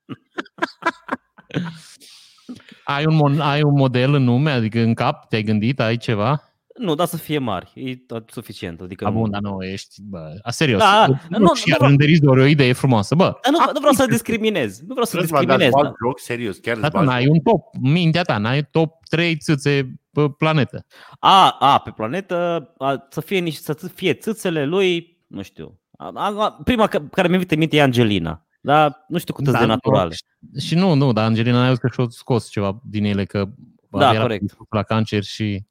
ai, 2.87 3.07
un, 3.07 3.14
mon- 3.16 3.41
ai 3.41 3.62
un 3.62 3.74
model 3.76 4.14
în 4.14 4.22
nume? 4.22 4.51
Adică 4.51 4.80
în 4.80 4.95
cap 4.95 5.28
te-ai 5.28 5.43
gândit? 5.43 5.80
Ai 5.80 5.97
ceva? 5.97 6.41
Nu, 6.78 6.95
dar 6.95 7.07
să 7.07 7.16
fie 7.16 7.39
mari. 7.39 7.72
E 7.74 7.97
tot 7.97 8.30
suficient. 8.30 8.80
Adică 8.80 9.07
A, 9.07 9.11
bun, 9.11 9.30
dar 9.30 9.41
nu, 9.41 9.62
ești... 9.62 9.95
Bă, 10.03 10.32
a, 10.43 10.51
serios. 10.51 10.80
Da, 10.80 11.07
nu, 11.07 11.18
nu, 11.28 11.39
nu, 11.39 11.55
și 11.55 11.62
nu 11.68 11.72
ar 11.72 11.76
vreau- 11.78 11.89
rânderiți 11.91 12.20
de 12.20 12.28
ori 12.28 12.41
o 12.41 12.45
idee 12.45 12.72
frumoasă. 12.72 13.14
Bă, 13.14 13.24
Dar 13.43 13.53
nu, 13.53 13.59
nu 13.72 13.78
vreau 13.78 13.93
să 13.93 14.07
discriminez. 14.07 14.78
Nu 14.80 14.87
vreau 14.89 15.05
să 15.05 15.16
Răzvan, 15.16 15.47
dar 15.47 15.57
discriminez. 15.57 15.66
îți 15.66 15.82
Da. 15.82 15.89
bagi 15.89 15.97
joc, 16.07 16.18
serios, 16.20 16.57
chiar 16.57 16.72
îți 16.72 16.82
dar 16.82 16.91
tu 16.91 16.97
bagi 16.97 17.09
n-ai 17.09 17.22
joc. 17.22 17.32
un 17.32 17.39
top. 17.41 17.62
Mintea 17.80 18.22
ta, 18.22 18.39
n-ai 18.39 18.62
top 18.70 19.05
3 19.09 19.37
țâțe 19.37 19.93
pe 20.12 20.28
planetă. 20.39 20.87
A, 21.18 21.57
a, 21.61 21.78
pe 21.78 21.91
planetă, 21.91 22.68
a, 22.78 23.07
să 23.11 23.20
fie 23.20 23.39
niște, 23.39 23.72
să 23.78 23.89
fie 23.89 24.12
țâțele 24.14 24.64
lui, 24.64 25.18
nu 25.26 25.43
știu. 25.43 25.80
A, 25.99 26.11
a, 26.14 26.34
a, 26.45 26.51
prima 26.64 26.87
ca- 26.87 27.09
care 27.11 27.28
mi-a 27.28 27.37
venit 27.37 27.53
în 27.53 27.59
minte 27.59 27.76
e 27.76 27.82
Angelina. 27.82 28.45
Dar 28.67 29.05
nu 29.09 29.19
știu 29.19 29.35
cât 29.35 29.45
Da, 29.45 29.59
de 29.59 29.64
naturale. 29.64 30.14
Și 30.59 30.75
nu, 30.75 30.95
nu, 30.95 31.12
dar 31.12 31.25
Angelina 31.25 31.69
n-a 31.69 31.75
că 31.75 31.89
și-o 31.93 32.09
scos 32.09 32.49
ceva 32.49 32.81
din 32.83 33.05
ele, 33.05 33.25
că 33.25 33.49
Da, 33.91 34.12
era 34.12 34.21
corect. 34.21 34.57
la 34.71 34.83
cancer 34.83 35.23
și... 35.23 35.64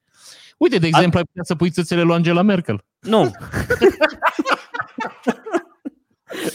Uite, 0.58 0.78
de 0.78 0.88
exemplu, 0.88 1.18
ai 1.18 1.24
putea 1.24 1.44
să 1.44 1.56
pui 1.56 1.70
țâțele 1.70 2.02
lui 2.02 2.16
Angela 2.16 2.42
Merkel. 2.42 2.84
Nu. 3.00 3.32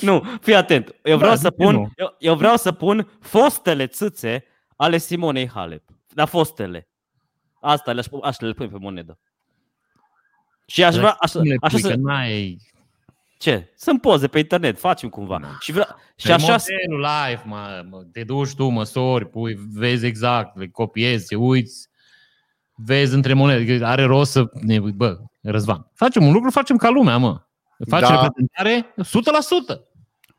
nu, 0.01 0.25
fii 0.41 0.55
atent. 0.55 0.95
Eu 1.03 1.17
vreau, 1.17 1.31
Da, 1.33 1.37
să 1.37 1.43
de 1.43 1.49
ce 1.49 1.55
pun, 1.65 1.75
nu? 1.75 1.91
eu, 1.97 2.15
eu 2.19 2.37
vreau 2.37 2.57
să 2.57 2.73
pun 2.73 3.09
fostele 3.21 3.87
țâțe 3.87 4.45
ale 4.77 4.99
Simonei 4.99 5.49
Halep. 5.49 5.85
Da, 6.09 6.25
fostele. 6.25 6.89
Asta 7.61 7.93
le-aș, 7.93 8.07
pu- 8.07 8.21
aș 8.23 8.39
le 8.39 8.53
pun 8.53 8.69
pe 8.69 8.79
monedă. 8.79 9.19
Și 10.67 10.85
aș 10.85 10.97
vrea, 10.97 11.17
aș, 11.21 11.33
Cum 11.33 11.43
le 11.43 11.57
așa 11.61 11.73
pui, 11.73 11.81
să, 11.81 11.89
că 11.89 11.95
n-ai... 11.97 12.57
Ce? 13.41 13.73
Sunt 13.77 14.01
poze 14.01 14.29
pe 14.29 14.39
internet, 14.39 14.79
facem 14.79 15.09
cumva. 15.09 15.39
Da. 15.43 15.49
Și, 15.61 15.73
vre- 15.73 15.87
și 16.17 16.27
Pe 16.27 16.33
așa, 16.33 16.57
modelul 16.57 17.07
live, 17.27 17.43
mă, 17.45 17.85
mă, 17.91 18.03
te 18.13 18.25
duci 18.25 18.55
tu, 18.55 18.69
măsori, 18.69 19.29
pui, 19.29 19.59
vezi 19.73 20.07
exact, 20.07 20.59
le 20.59 20.69
copiezi, 20.69 21.27
te 21.27 21.35
uiți, 21.37 21.89
vezi 22.75 23.15
între 23.15 23.33
monede, 23.33 23.79
că 23.79 23.85
are 23.87 24.03
rost 24.05 24.31
să 24.31 24.45
ne, 24.53 24.79
bă, 24.81 25.19
Răzvan, 25.43 25.87
facem 25.95 26.27
un 26.27 26.33
lucru, 26.33 26.51
facem 26.51 26.77
ca 26.77 26.89
lumea, 26.91 27.17
mă. 27.17 27.41
Faci 27.89 28.01
Da. 28.01 28.09
da. 28.15 28.23
reprezentare 28.23 28.95
100%. 29.03 29.81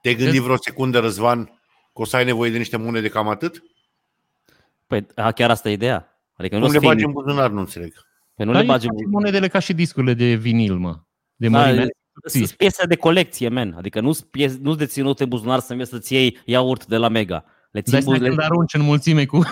Te-ai 0.01 0.15
gândit 0.15 0.41
vreo 0.41 0.55
secundă, 0.57 0.99
Răzvan, 0.99 1.45
că 1.93 2.01
o 2.01 2.05
să 2.05 2.15
ai 2.15 2.25
nevoie 2.25 2.51
de 2.51 2.57
niște 2.57 2.77
monede 2.77 3.07
cam 3.09 3.27
atât? 3.27 3.63
păi, 4.87 5.05
a, 5.15 5.31
chiar 5.31 5.49
asta 5.49 5.69
e 5.69 5.71
ideea. 5.71 6.19
Adică 6.33 6.55
nu, 6.55 6.61
Nu 6.61 6.67
o 6.67 6.71
le 6.71 6.73
să 6.73 6.79
fie- 6.79 6.87
bagi 6.89 7.03
în 7.05 7.11
buzunar, 7.11 7.49
nu 7.49 7.59
înțeleg. 7.59 7.93
Păi 8.35 8.45
nu 8.45 8.51
Dar 8.51 8.61
le 8.61 8.67
bagi 8.67 8.87
faci 8.87 8.95
în 9.03 9.09
monedele 9.09 9.47
ca 9.47 9.59
și 9.59 9.73
discurile 9.73 10.13
de 10.13 10.33
vinil, 10.33 10.75
mă. 10.75 10.99
De 11.35 11.47
Da, 11.49 11.59
mărime. 11.59 11.87
Sunt 12.23 12.51
piese 12.51 12.85
de 12.85 12.95
colecție, 12.95 13.49
men. 13.49 13.73
Adică 13.77 13.99
nu 13.99 14.11
sunt 14.11 14.57
nu 14.61 14.75
deținute 14.75 15.23
în 15.23 15.29
buzunar 15.29 15.59
să 15.59 15.73
mergi 15.73 15.91
să-ți 15.91 16.13
iei 16.13 16.37
iaurt 16.45 16.85
de 16.85 16.97
la 16.97 17.07
Mega. 17.07 17.45
Le 17.71 17.81
ții 17.81 17.91
Dai 17.91 18.01
seama 18.01 18.17
bu- 18.17 18.23
le... 18.23 18.29
când 18.29 18.41
arunci 18.43 18.73
în 18.73 18.81
mulțime 18.81 19.25
cu 19.25 19.41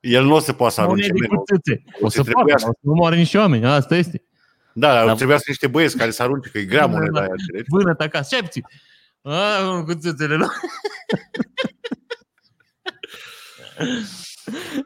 El 0.00 0.24
nu 0.24 0.34
o 0.34 0.38
să 0.38 0.52
poată 0.52 0.74
să 0.74 0.80
arunce 0.80 1.06
monede 1.12 1.20
menul. 1.28 1.36
cu 1.44 1.44
țâțe. 1.54 1.82
O 2.00 2.08
să 2.08 2.16
facă, 2.16 2.30
trebuiască. 2.32 2.68
o 2.68 2.72
să 2.72 2.78
nu 2.80 2.92
moare 2.92 3.16
niște 3.16 3.38
oameni. 3.38 3.66
Asta 3.66 3.96
este. 3.96 4.24
Da, 4.72 4.92
dar 4.94 5.06
Da. 5.06 5.14
trebuia 5.14 5.36
să 5.36 5.44
niște 5.46 5.66
băieți 5.66 5.96
care 5.96 6.10
să 6.10 6.22
arunce, 6.22 6.48
că 6.50 6.58
e 6.58 6.64
grea 6.64 6.80
Da, 6.80 6.86
moneda 6.86 7.12
da. 7.12 7.20
aia, 7.20 7.30
înțelegi? 7.30 7.68
Vână-te 7.68 8.02
acasă. 8.04 8.26
Ce 8.30 8.34
ai 8.34 8.40
puțin? 8.42 8.62
A, 9.22 9.68
unul 9.70 9.84
cu 9.84 9.94
țâțele 9.94 10.34
lor. 10.34 10.50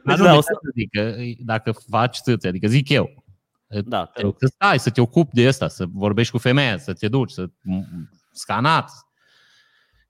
Dar 0.03 0.17
da, 0.17 0.23
nu, 0.23 0.33
o 0.33 0.37
o 0.37 0.41
să- 0.41 0.57
să... 0.61 0.69
zic, 0.75 0.89
că 0.91 1.15
dacă 1.39 1.71
faci 1.89 2.17
țâțe, 2.17 2.47
adică 2.47 2.67
zic 2.67 2.89
eu, 2.89 3.23
Da, 3.67 4.05
te 4.05 4.21
rog 4.21 4.35
să 4.39 4.51
stai, 4.53 4.79
să 4.79 4.89
te 4.89 5.01
ocupi 5.01 5.33
de 5.33 5.47
asta, 5.47 5.67
să 5.67 5.85
vorbești 5.93 6.31
cu 6.31 6.37
femeia, 6.37 6.77
să 6.77 6.93
te 6.93 7.07
duci, 7.07 7.31
să 7.31 7.49
scanați, 8.31 8.93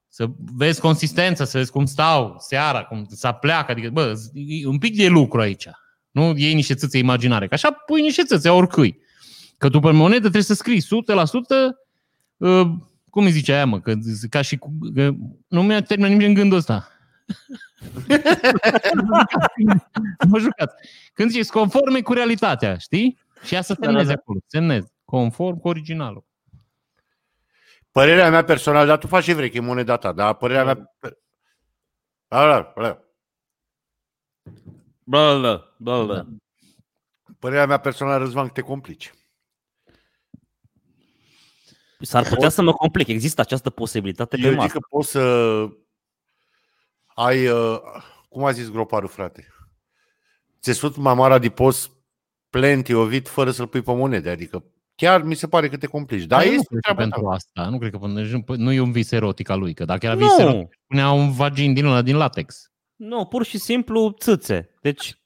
să 0.07 0.25
vezi 0.55 0.79
consistența, 0.79 1.45
să 1.45 1.57
vezi 1.57 1.71
cum 1.71 1.85
stau 1.85 2.35
seara, 2.39 2.83
cum 2.83 3.05
să 3.09 3.31
pleacă, 3.31 3.71
adică, 3.71 3.89
bă, 3.89 4.13
e 4.33 4.67
un 4.67 4.77
pic 4.77 4.95
de 4.95 5.07
lucru 5.07 5.39
aici. 5.39 5.67
Nu 6.11 6.33
iei 6.35 6.53
niște 6.53 6.73
țâțe 6.73 6.97
imaginare, 6.97 7.47
că 7.47 7.53
așa 7.53 7.71
pui 7.71 8.01
niște 8.01 8.23
țâțe 8.23 8.49
oricui. 8.49 8.99
Că 9.57 9.69
tu 9.69 9.79
pe 9.79 9.91
monedă 9.91 10.19
trebuie 10.19 10.41
să 10.41 10.53
scrii 10.53 10.81
100%, 10.81 10.85
uh, 12.37 12.67
cum 13.09 13.25
îi 13.25 13.31
zice 13.31 13.53
aia, 13.53 13.65
mă, 13.65 13.79
că, 13.79 13.93
ca 14.29 14.41
și 14.41 14.57
cu, 14.57 14.77
că 14.93 15.11
nu 15.47 15.63
mi-a 15.63 15.81
terminat 15.81 16.11
nimic 16.11 16.27
în 16.27 16.33
gândul 16.33 16.57
ăsta. 16.57 16.87
nu 18.93 20.27
mă 20.29 20.39
jucați. 20.39 20.75
Când 21.13 21.31
zici 21.31 21.47
conforme 21.47 22.01
cu 22.01 22.13
realitatea, 22.13 22.77
știi? 22.77 23.24
Și 23.45 23.53
ea 23.53 23.61
să 23.61 23.73
Da, 23.73 23.85
semneze 23.85 24.07
da, 24.07 24.13
da. 24.13 24.19
acolo, 24.21 24.39
semnezi. 24.47 24.91
Conform 25.05 25.57
cu 25.59 25.67
originalul. 25.67 26.25
Părerea 27.91 28.29
mea 28.29 28.43
personală, 28.43 28.85
dar 28.85 28.97
tu 28.97 29.07
faci 29.07 29.23
ce 29.23 29.33
vrei, 29.33 29.49
că 29.49 29.57
e 29.57 29.59
moneda 29.59 29.97
ta, 29.97 30.11
dar 30.11 30.33
părerea 30.35 30.63
mea... 30.63 30.95
Ala, 32.27 32.73
ala. 32.75 33.03
Bă, 35.03 35.39
bă, 35.39 35.73
bă, 35.77 36.05
bă. 36.05 36.15
Da. 36.15 36.25
Părerea 37.39 37.65
mea 37.65 37.77
personală, 37.79 38.17
Răzvan, 38.17 38.45
că 38.45 38.51
te 38.51 38.61
complici. 38.61 39.13
S-ar 41.99 42.27
putea 42.27 42.49
să 42.49 42.61
mă 42.61 42.73
complic. 42.73 43.07
Există 43.07 43.41
această 43.41 43.69
posibilitate 43.69 44.35
pe 44.35 44.41
Eu 44.41 44.49
zic 44.49 44.57
masă. 44.59 44.71
că 44.71 44.79
poți 44.89 45.09
să 45.09 45.21
ai, 47.15 47.47
uh, 47.47 47.79
cum 48.29 48.43
a 48.43 48.51
zis 48.51 48.69
groparul, 48.69 49.09
frate, 49.09 49.47
țesut 50.61 50.95
mamara 50.95 51.39
de 51.39 51.49
post 51.49 51.91
plenty 52.59 52.93
ovit 52.93 53.27
fără 53.27 53.51
să-l 53.51 53.67
pui 53.67 53.81
pe 53.81 53.93
monede, 53.93 54.29
adică 54.29 54.63
chiar 54.95 55.21
mi 55.21 55.35
se 55.35 55.47
pare 55.47 55.69
că 55.69 55.77
te 55.77 55.87
complici. 55.87 56.23
Dar 56.23 56.39
Dar 56.39 56.47
eu 56.47 56.53
nu 56.53 56.55
este 56.59 56.67
cred 56.69 56.81
că 56.81 56.91
treaba 56.91 57.01
ta. 57.03 57.09
pentru 57.09 57.29
asta. 57.29 57.69
Nu 57.69 57.77
cred 57.77 57.91
că 57.91 57.97
până, 57.97 58.21
nu 58.55 58.71
e 58.71 58.79
un 58.79 58.91
vis 58.91 59.11
erotic 59.11 59.49
al 59.49 59.59
lui, 59.59 59.73
că 59.73 59.85
dacă 59.85 60.05
era 60.05 60.15
vis 60.15 60.37
erotic, 60.37 60.57
Nu, 60.59 60.69
punea 60.87 61.11
un 61.11 61.31
vagin 61.31 61.73
din 61.73 61.85
ăla 61.85 62.01
din 62.01 62.15
latex. 62.17 62.71
nu, 62.95 63.25
pur 63.25 63.45
și 63.45 63.57
simplu 63.57 64.15
țâțe. 64.19 64.69
Deci 64.81 65.17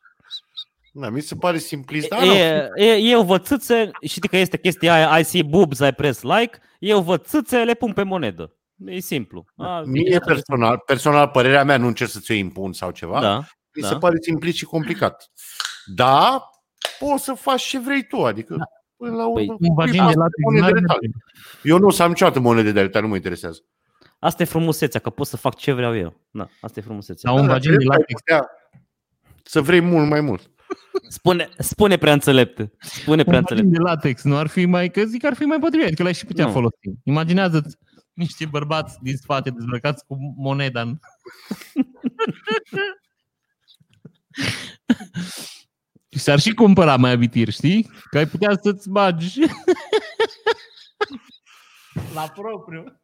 Da, 0.94 1.10
mi 1.10 1.22
se 1.22 1.36
pare 1.36 1.58
simplist, 1.58 2.08
dar 2.08 2.24
nu. 2.24 2.34
e, 2.34 2.70
e, 2.76 2.96
eu 2.98 3.24
văd 3.24 3.44
țâțe, 3.44 3.92
știi 4.02 4.30
că 4.30 4.38
este 4.38 4.58
chestia 4.58 4.94
aia, 4.94 5.18
I 5.20 5.24
see 5.24 5.44
boobs, 5.44 5.80
I 5.80 5.92
press 5.92 6.22
like, 6.22 6.58
eu 6.80 7.02
văd 7.02 7.22
țâțe, 7.26 7.58
le 7.64 7.74
pun 7.74 7.94
pe 7.94 8.04
monedă. 8.04 8.54
E 8.86 9.00
simplu. 9.00 9.46
A, 9.56 9.82
Mie 9.86 10.20
personal, 10.26 10.78
personal, 10.86 11.28
părerea 11.28 11.64
mea, 11.64 11.78
nu 11.78 11.88
încerc 11.88 12.10
să 12.10 12.20
ți-o 12.20 12.34
impun 12.34 12.74
sau 12.74 12.92
ceva, 12.92 13.22
Da, 13.22 13.38
mi 13.76 13.82
da. 13.82 13.88
se 13.88 13.96
pare 13.96 14.16
simplist 14.22 14.58
și 14.58 14.66
complicat. 14.66 15.32
Da, 15.96 16.44
poți 17.00 17.24
să 17.24 17.34
faci 17.34 17.62
ce 17.62 17.80
vrei 17.80 18.08
tu, 18.08 18.26
adică 18.26 18.58
până 18.96 19.16
la 19.16 19.28
urmă, 19.28 19.56
Păi, 19.58 19.68
Un 19.70 19.76
vagin 19.76 19.94
de 19.96 20.00
asta, 20.00 20.20
latex 20.20 20.38
monedele 20.44 20.72
n-ar 20.80 20.86
tale. 20.88 21.00
merge. 21.02 21.18
Eu 21.64 21.78
nu 21.78 21.88
o 21.88 21.92
să 21.92 22.04
am 22.04 22.10
niciodată 22.10 22.40
monede 22.40 22.72
de 22.72 22.80
ale 22.80 22.90
tale, 22.90 23.04
nu 23.04 23.10
mă 23.10 23.16
interesează. 23.16 23.60
Asta 24.20 24.44
e 24.44 24.46
frumusețea, 24.46 25.00
că 25.00 25.10
pot 25.10 25.28
să 25.28 25.38
fac 25.38 25.56
ce 25.56 25.72
vreau 25.72 25.96
eu. 25.98 26.22
Da, 26.32 26.48
asta 26.62 26.80
e 26.80 26.84
frumusețea. 26.84 27.30
Sau 27.32 27.40
un 27.42 27.48
Da, 27.48 27.54
vagin 27.54 27.72
de 27.72 27.78
cred 27.78 27.88
că 27.88 27.94
ai 27.94 28.00
latex. 28.00 28.20
putea 28.22 28.50
Să 29.44 29.62
vrei 29.62 29.80
mult 29.82 30.10
mai 30.10 30.22
mult. 30.22 30.52
Spune, 31.08 31.50
spune 31.58 31.98
prea 31.98 32.14
înțelept. 32.14 32.58
Spune 32.80 33.24
prea 33.24 33.38
Un 33.38 33.44
vagin 33.50 33.66
înțelept. 33.66 33.70
de 33.72 33.80
latex 33.80 34.24
nu 34.24 34.38
ar 34.38 34.48
fi 34.48 34.66
mai, 34.66 34.90
că 34.90 35.04
zic 35.04 35.22
că 35.22 35.28
ar 35.28 35.34
fi 35.36 35.44
mai 35.44 35.60
potrivit, 35.60 35.96
că 35.96 36.04
l-ai 36.04 36.14
și 36.14 36.26
putea 36.26 36.46
Nu. 36.46 36.52
folosi. 36.52 36.76
Imaginează 37.04 37.66
niște 38.14 38.46
bărbați 38.46 38.98
din 39.02 39.16
spate 39.18 39.50
dezbrăcați 39.50 40.06
cu 40.06 40.18
moneda 40.38 40.82
în... 40.82 40.98
Și 46.20 46.26
s-ar 46.26 46.40
și 46.40 46.54
cumpăra 46.54 46.96
mai 46.98 47.12
abitiri, 47.12 47.52
știi? 47.52 47.90
Că 48.10 48.18
ai 48.18 48.28
putea 48.28 48.58
să-ți 48.62 48.90
bagi 48.90 49.40
la 52.16 52.32
propriu. 52.36 53.02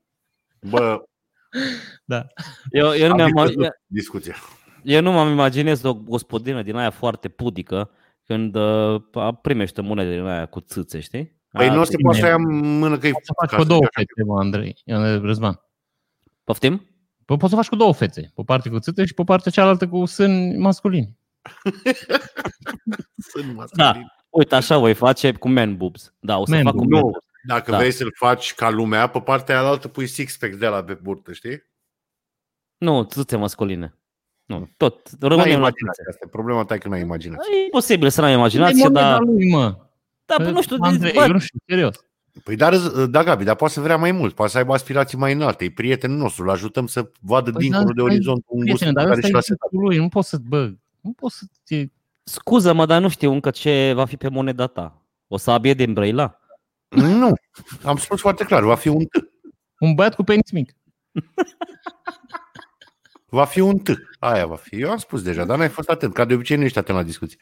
Bă, 0.69 1.03
Da. 2.05 2.25
Eu, 2.71 2.93
eu, 2.95 3.07
nu 3.07 3.13
am 3.13 3.15
mi-am, 3.15 3.31
văzut 3.33 3.67
discuția. 3.85 4.35
eu 4.83 5.01
nu 5.01 5.11
m-am 5.11 5.31
imaginez 5.31 5.83
o 5.83 5.93
gospodină 5.93 6.61
din 6.63 6.75
aia 6.75 6.89
foarte 6.89 7.29
pudică 7.29 7.89
când 8.23 8.55
uh, 8.55 9.01
primește 9.41 9.81
monede 9.81 10.15
din 10.15 10.25
aia 10.25 10.45
cu 10.45 10.59
țâțe, 10.59 10.99
știi? 10.99 11.43
Păi 11.51 11.67
A, 11.69 11.73
nu 11.73 11.79
o 11.79 11.83
să 11.83 11.91
bine. 11.95 12.01
poată 12.03 12.19
să 12.19 12.25
ia 12.25 12.35
în 12.35 12.77
mână 12.79 12.97
că 12.97 13.07
e 13.07 13.11
Poți 13.11 13.25
să 13.25 13.33
faci 13.39 13.49
ca 13.49 13.55
cu 13.55 13.61
să 13.61 13.67
două 13.67 13.79
fie 13.79 13.89
așa. 13.93 14.05
fețe, 14.15 14.23
mă, 14.31 14.39
Andrei, 14.39 14.81
Răzvan. 15.25 15.59
Poftim? 16.43 16.87
Păi 17.25 17.37
poți 17.37 17.49
să 17.49 17.55
faci 17.55 17.67
cu 17.67 17.75
două 17.75 17.93
fețe. 17.93 18.21
Pe 18.21 18.31
o 18.35 18.43
parte 18.43 18.69
cu 18.69 18.79
țâțe 18.79 19.05
și 19.05 19.13
pe 19.13 19.23
partea 19.23 19.51
cealaltă 19.51 19.87
cu 19.87 20.05
sân 20.05 20.59
masculin. 20.59 21.17
Sunt 23.31 23.53
masculin. 23.55 23.65
Da. 23.93 23.99
Uite, 24.29 24.55
așa 24.55 24.77
voi 24.77 24.93
face 24.93 25.31
cu 25.31 25.49
man 25.49 25.77
boobs. 25.77 26.13
Da, 26.19 26.37
o 26.37 26.45
să 26.45 26.51
Man 26.53 26.63
fac 26.63 26.71
cu 26.71 26.77
boobs. 26.77 26.91
man 26.91 26.99
Nu, 27.01 27.09
boobs. 27.09 27.25
dacă 27.47 27.71
Da. 27.71 27.77
vrei 27.77 27.91
să-l 27.91 28.11
faci 28.15 28.53
ca 28.53 28.69
lumea, 28.69 29.07
pe 29.07 29.19
partea 29.21 29.61
aia 29.61 29.77
pui 29.77 30.07
six-pack 30.07 30.55
de 30.57 30.67
la 30.67 30.83
pe 30.83 30.93
burtă, 30.93 31.31
știi? 31.33 31.63
Nu, 32.77 33.03
țâțe 33.03 33.35
masculine. 33.37 33.97
Nu, 34.45 34.69
tot. 34.77 35.09
Nu 35.09 35.17
ai 35.21 35.29
Rămânem 35.29 35.51
la 35.51 35.55
imaginație. 35.57 36.03
țâțe. 36.03 36.09
Asta 36.09 36.23
e 36.25 36.29
problema 36.29 36.65
ta 36.65 36.77
că 36.77 36.87
nu 36.87 36.93
ai 36.93 37.01
imaginație. 37.01 37.53
E 37.65 37.69
posibil 37.69 38.09
să 38.09 38.21
n-ai 38.21 38.31
E 38.31 38.35
imaginație, 38.35 38.83
moneda 38.83 39.01
dar... 39.09 39.19
lui, 39.21 39.49
mă. 39.51 39.77
Da, 40.25 40.35
bă, 40.37 40.49
nu 40.49 40.61
știu, 40.61 40.75
Andrei, 40.79 41.11
bă, 41.13 41.21
eu 41.21 41.31
nu 41.31 41.39
știu, 41.39 41.59
serios. 41.67 41.95
Păi 42.43 42.55
dar, 42.55 42.77
da, 43.09 43.23
Gabi, 43.23 43.43
dar 43.43 43.55
poate 43.55 43.73
să 43.73 43.81
vrea 43.81 43.97
mai 43.97 44.11
mult, 44.11 44.33
poate 44.35 44.51
să 44.51 44.57
aibă 44.57 44.73
aspirații 44.73 45.17
mai 45.17 45.33
înalte. 45.33 45.63
E 45.63 45.71
prietenul 45.71 46.17
nostru, 46.17 46.43
îl 46.43 46.49
ajutăm 46.49 46.87
să 46.87 47.11
vadă 47.19 47.51
Păi 47.51 47.61
dincolo 47.61 47.83
da, 47.83 47.91
de 47.93 48.01
stai, 48.01 48.11
orizont 48.13 48.43
un 48.47 48.59
gust 48.65 48.65
Prietene, 48.65 48.91
pe 48.91 48.95
dar 48.95 49.05
care 49.05 49.15
ăsta 49.17 49.25
și 49.27 49.31
e 49.31 49.35
l-a 49.35 49.41
setat. 49.41 49.69
gustul 49.69 49.87
lui. 49.87 49.97
Nu 49.97 50.07
poți 50.09 50.29
să, 50.29 50.37
bă, 50.47 50.71
nu 51.05 51.11
poți 51.11 51.37
să 51.37 51.45
te... 51.63 51.85
scuză 52.23 52.73
mă, 52.73 52.85
dar 52.85 53.01
nu 53.01 53.09
știu 53.09 53.31
încă 53.31 53.49
ce 53.49 53.93
va 53.95 54.05
fi 54.05 54.17
pe 54.17 54.27
moneda 54.29 54.67
ta. 54.67 55.01
O 55.27 55.37
să 55.37 55.51
abie 55.51 55.73
din 55.73 55.93
Brăila? 55.93 56.39
Nu, 56.87 57.33
am 57.83 57.97
spus 57.97 58.19
foarte 58.19 58.43
clar, 58.43 58.63
va 58.63 58.75
fi 58.75 58.87
un 58.87 59.05
T. 59.05 59.15
Un 59.79 59.93
băiat 59.93 60.15
cu 60.15 60.23
penis 60.23 60.51
mic. 60.51 60.73
Va 63.25 63.45
fi 63.45 63.59
un 63.59 63.77
T. 63.77 63.89
Aia 64.19 64.45
va 64.45 64.55
fi. 64.55 64.75
Eu 64.81 64.91
am 64.91 64.97
spus 64.97 65.21
deja, 65.23 65.45
dar 65.45 65.57
n-ai 65.57 65.69
fost 65.69 65.89
atent. 65.89 66.13
Ca 66.13 66.25
de 66.25 66.33
obicei 66.33 66.57
nu 66.57 66.63
ești 66.63 66.77
atent 66.77 66.97
la 66.97 67.03
discuție. 67.03 67.37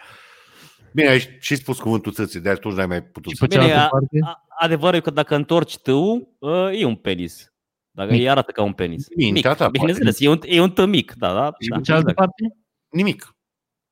Bine, 0.94 1.08
ai 1.10 1.38
și 1.40 1.56
spus 1.56 1.80
cuvântul 1.80 2.12
țății, 2.14 2.40
de 2.40 2.50
atunci 2.50 2.76
n-ai 2.76 2.86
mai 2.86 3.04
putut 3.04 3.32
Și 3.32 3.38
să... 3.38 3.46
pe 3.48 3.56
Bine, 3.56 3.68
cealaltă 3.70 3.86
a- 3.96 3.98
parte... 4.00 4.18
A- 4.24 4.46
Adevărul 4.60 4.96
e 4.96 5.02
că 5.02 5.10
dacă 5.10 5.36
întorci 5.36 5.78
tău, 5.78 6.34
e 6.74 6.86
un 6.86 6.96
penis. 6.96 7.54
Dacă 7.92 8.12
Mic. 8.12 8.20
îi 8.22 8.30
arată 8.30 8.52
ca 8.52 8.62
un 8.64 8.74
penis. 8.74 9.08
Mintea 9.16 9.50
mic, 9.50 9.60
ta, 9.60 9.70
bineînzăles, 9.70 10.20
e 10.20 10.30
un, 10.30 10.40
e 10.44 10.62
un 10.62 10.72
tă 10.72 10.86
mic, 10.86 11.14
da, 11.14 11.34
da. 11.34 11.52
Și 11.60 11.70
da 11.70 11.76
Pe 11.76 11.82
cealaltă 11.82 12.10
exact. 12.10 12.16
parte? 12.16 12.58
Nimic. 12.90 13.33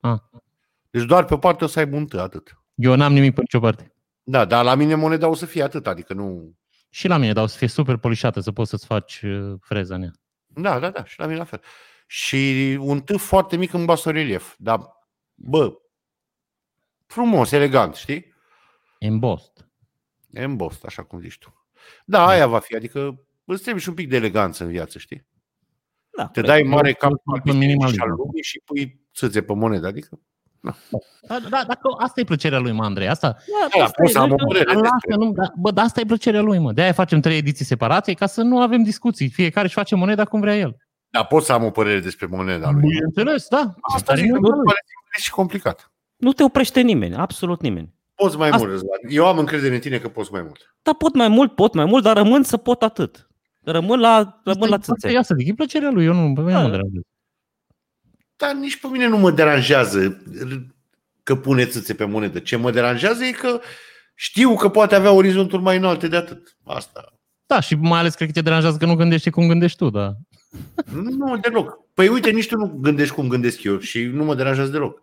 Ah. 0.02 0.20
Deci 0.90 1.04
doar 1.04 1.26
pe 1.26 1.34
o 1.34 1.38
parte 1.38 1.64
o 1.64 1.68
să 1.68 1.80
aibă 1.80 1.96
un 1.96 2.06
T, 2.06 2.14
atât. 2.14 2.62
Eu 2.76 2.96
n-am 2.96 3.14
nimic 3.14 3.34
pe 3.34 3.42
nicio 3.42 3.60
parte. 3.60 3.94
Da, 4.24 4.46
dar 4.46 4.64
la 4.64 4.76
mine 4.76 4.96
moneda 4.96 5.28
o 5.28 5.34
să 5.34 5.46
fie 5.46 5.64
atât, 5.64 5.88
adică 5.88 6.14
nu... 6.14 6.56
Și 6.90 7.08
la 7.08 7.18
mine, 7.18 7.34
dar 7.34 7.44
o 7.44 7.48
să 7.48 7.58
fie 7.58 7.68
super 7.68 7.98
polișată, 7.98 8.40
să 8.40 8.52
poți 8.52 8.70
să-ți 8.70 8.86
faci 8.86 9.22
uh, 9.22 9.54
freza 9.62 9.96
în 9.96 10.02
ea. 10.02 10.12
Da, 10.48 10.80
da, 10.80 10.90
da, 10.90 11.06
și 11.06 11.20
la 11.20 11.26
mine 11.26 11.38
la 11.38 11.44
fel. 11.44 11.62
Și 12.08 12.78
un 12.80 13.02
T 13.02 13.18
foarte 13.18 13.58
mic 13.58 13.74
în 13.74 13.86
basorelief. 13.86 14.56
Dar, 14.58 14.80
bă, 15.34 15.74
frumos, 17.06 17.52
elegant, 17.52 17.96
știi? 17.96 18.34
Embossed. 19.00 19.70
Embossed, 20.32 20.82
așa 20.86 21.04
cum 21.04 21.20
zici 21.20 21.38
tu. 21.38 21.68
Da, 22.06 22.28
aia 22.28 22.48
va 22.48 22.60
fi, 22.60 22.76
adică 22.76 23.24
îți 23.46 23.62
trebuie 23.62 23.82
și 23.84 23.90
un 23.90 23.96
pic 23.96 24.10
de 24.10 24.16
eleganță 24.16 24.64
în 24.64 24.70
viață, 24.70 25.00
știi? 25.00 25.28
Da, 26.18 26.28
Te 26.28 26.42
dai 26.42 26.62
mare 26.62 26.94
cap 26.94 27.12
Eu 27.12 27.18
al 27.26 27.42
sunt 27.46 27.58
minimalist, 27.58 27.78
bisericii 27.78 27.98
și 27.98 28.02
al 28.02 28.10
da. 28.10 28.16
lumii 28.16 28.44
și 28.44 28.62
pui 28.66 29.01
țâțe 29.16 29.42
pe 29.42 29.54
monedă, 29.54 29.88
adică 29.88 30.20
Da, 31.28 31.40
da, 31.50 31.64
dacă 31.68 31.80
asta 31.98 32.20
e 32.20 32.24
plăcerea 32.24 32.60
lui, 32.60 32.72
mă, 32.72 32.84
Andrei. 32.84 33.08
Asta, 33.10 33.36
Da, 33.80 33.84
pot 33.96 34.10
să 34.10 34.20
am 34.20 34.32
o 34.32 34.36
părere 34.48 34.74
Lasă, 34.74 34.90
despre. 35.06 35.26
nu, 35.26 35.32
da, 35.32 35.52
bă, 35.56 35.72
dar 35.72 35.86
asta 35.86 36.00
e 36.00 36.04
plăcerea 36.06 36.42
lui, 36.42 36.58
mă. 36.60 36.72
De-aia 36.72 36.92
facem 36.92 37.20
trei 37.20 37.38
ediții 37.38 37.66
separate, 37.66 38.14
ca 38.14 38.26
să 38.26 38.42
nu 38.42 38.62
avem 38.62 38.84
discuții. 38.84 39.30
Fiecare 39.30 39.66
își 39.66 39.76
face 39.76 39.96
moneda 39.96 40.26
cum 40.26 40.40
vrea 40.40 40.58
el. 40.58 40.76
Dar 41.10 41.26
pot 41.28 41.44
să 41.44 41.52
am 41.54 41.64
o 41.64 41.70
părere 41.70 42.00
despre 42.00 42.26
moneda 42.26 42.72
lui. 42.72 42.82
Bineînțeles, 42.82 43.48
da. 43.48 43.74
Asta 43.82 44.14
zic, 44.14 44.24
Fiecare 44.24 44.28
nu 44.32 44.40
moneda 44.40 44.56
lui. 44.56 44.66
pare 44.66 44.80
simplu 44.86 45.22
și 45.22 45.32
complicat. 45.32 45.92
Nu 46.18 46.32
te 46.34 46.44
oprește 46.44 46.82
nimeni, 46.82 47.16
absolut 47.16 47.62
nimeni. 47.62 47.94
Poți 48.16 48.38
mai 48.38 48.48
Asta- 48.48 48.58
mult, 48.58 48.70
Răzvan. 48.72 48.98
Eu 49.10 49.26
am 49.28 49.38
încredere 49.38 49.74
în 49.74 49.80
tine 49.80 49.98
că 49.98 50.08
poți 50.08 50.32
mai 50.32 50.42
mult. 50.42 50.76
Dar 50.82 50.96
pot 50.96 51.16
mai 51.16 51.28
mult, 51.28 51.56
pot 51.56 51.74
mai 51.74 51.86
mult, 51.86 52.04
dar 52.04 52.16
rămân 52.16 52.44
să 52.44 52.58
pot 52.58 52.82
atât. 52.84 53.28
Rămân 53.64 54.00
la, 54.00 54.42
rămân 54.44 54.70
la 54.70 54.76
Asta 54.76 54.94
țâțe. 54.94 55.14
e 55.14 55.18
asta, 55.18 55.36
zic, 55.38 55.48
e 55.48 55.54
plăcerea 55.54 55.90
lui, 55.90 56.06
eu 56.06 56.14
nu, 56.14 56.34
pe 56.34 56.42
mine 56.42 56.54
Da, 56.54 56.62
nu 56.62 56.68
mă 56.68 56.76
da. 56.76 56.82
Deranjează. 58.42 58.54
Dar 58.54 58.54
nici 58.56 58.80
pe 58.80 58.88
mine 58.92 59.08
nu 59.08 59.18
mă 59.18 59.32
deranjează 59.32 60.22
că 61.24 61.36
pune 61.36 61.66
țâțe 61.66 61.94
pe 61.94 62.06
monedă. 62.06 62.40
Ce 62.40 62.56
mă 62.56 62.72
deranjează 62.72 63.24
e 63.24 63.32
că 63.32 63.60
știu 64.16 64.56
că 64.56 64.70
poate 64.70 64.96
avea 64.96 65.12
orizonturi 65.12 65.62
mai 65.62 65.78
înalte 65.78 66.08
de 66.08 66.16
atât. 66.16 66.58
Asta. 66.66 67.14
Da, 67.46 67.60
și 67.60 67.76
mai 67.76 68.00
ales 68.00 68.16
cred 68.16 68.28
că 68.28 68.34
te 68.34 68.42
deranjează 68.42 68.78
că 68.78 68.86
nu 68.86 68.96
gândești 68.96 69.30
cum 69.30 69.48
gândești 69.48 69.78
tu, 69.78 69.90
da. 69.90 70.14
Nu, 70.94 71.38
deloc. 71.38 71.80
Păi 71.94 72.08
uite, 72.08 72.30
nici 72.30 72.48
tu 72.48 72.56
nu 72.58 72.78
gândești 72.82 73.14
cum 73.14 73.28
gândesc 73.28 73.64
eu 73.64 73.80
și 73.80 74.04
nu 74.04 74.24
mă 74.24 74.36
deranjează 74.36 74.72
deloc. 74.72 75.02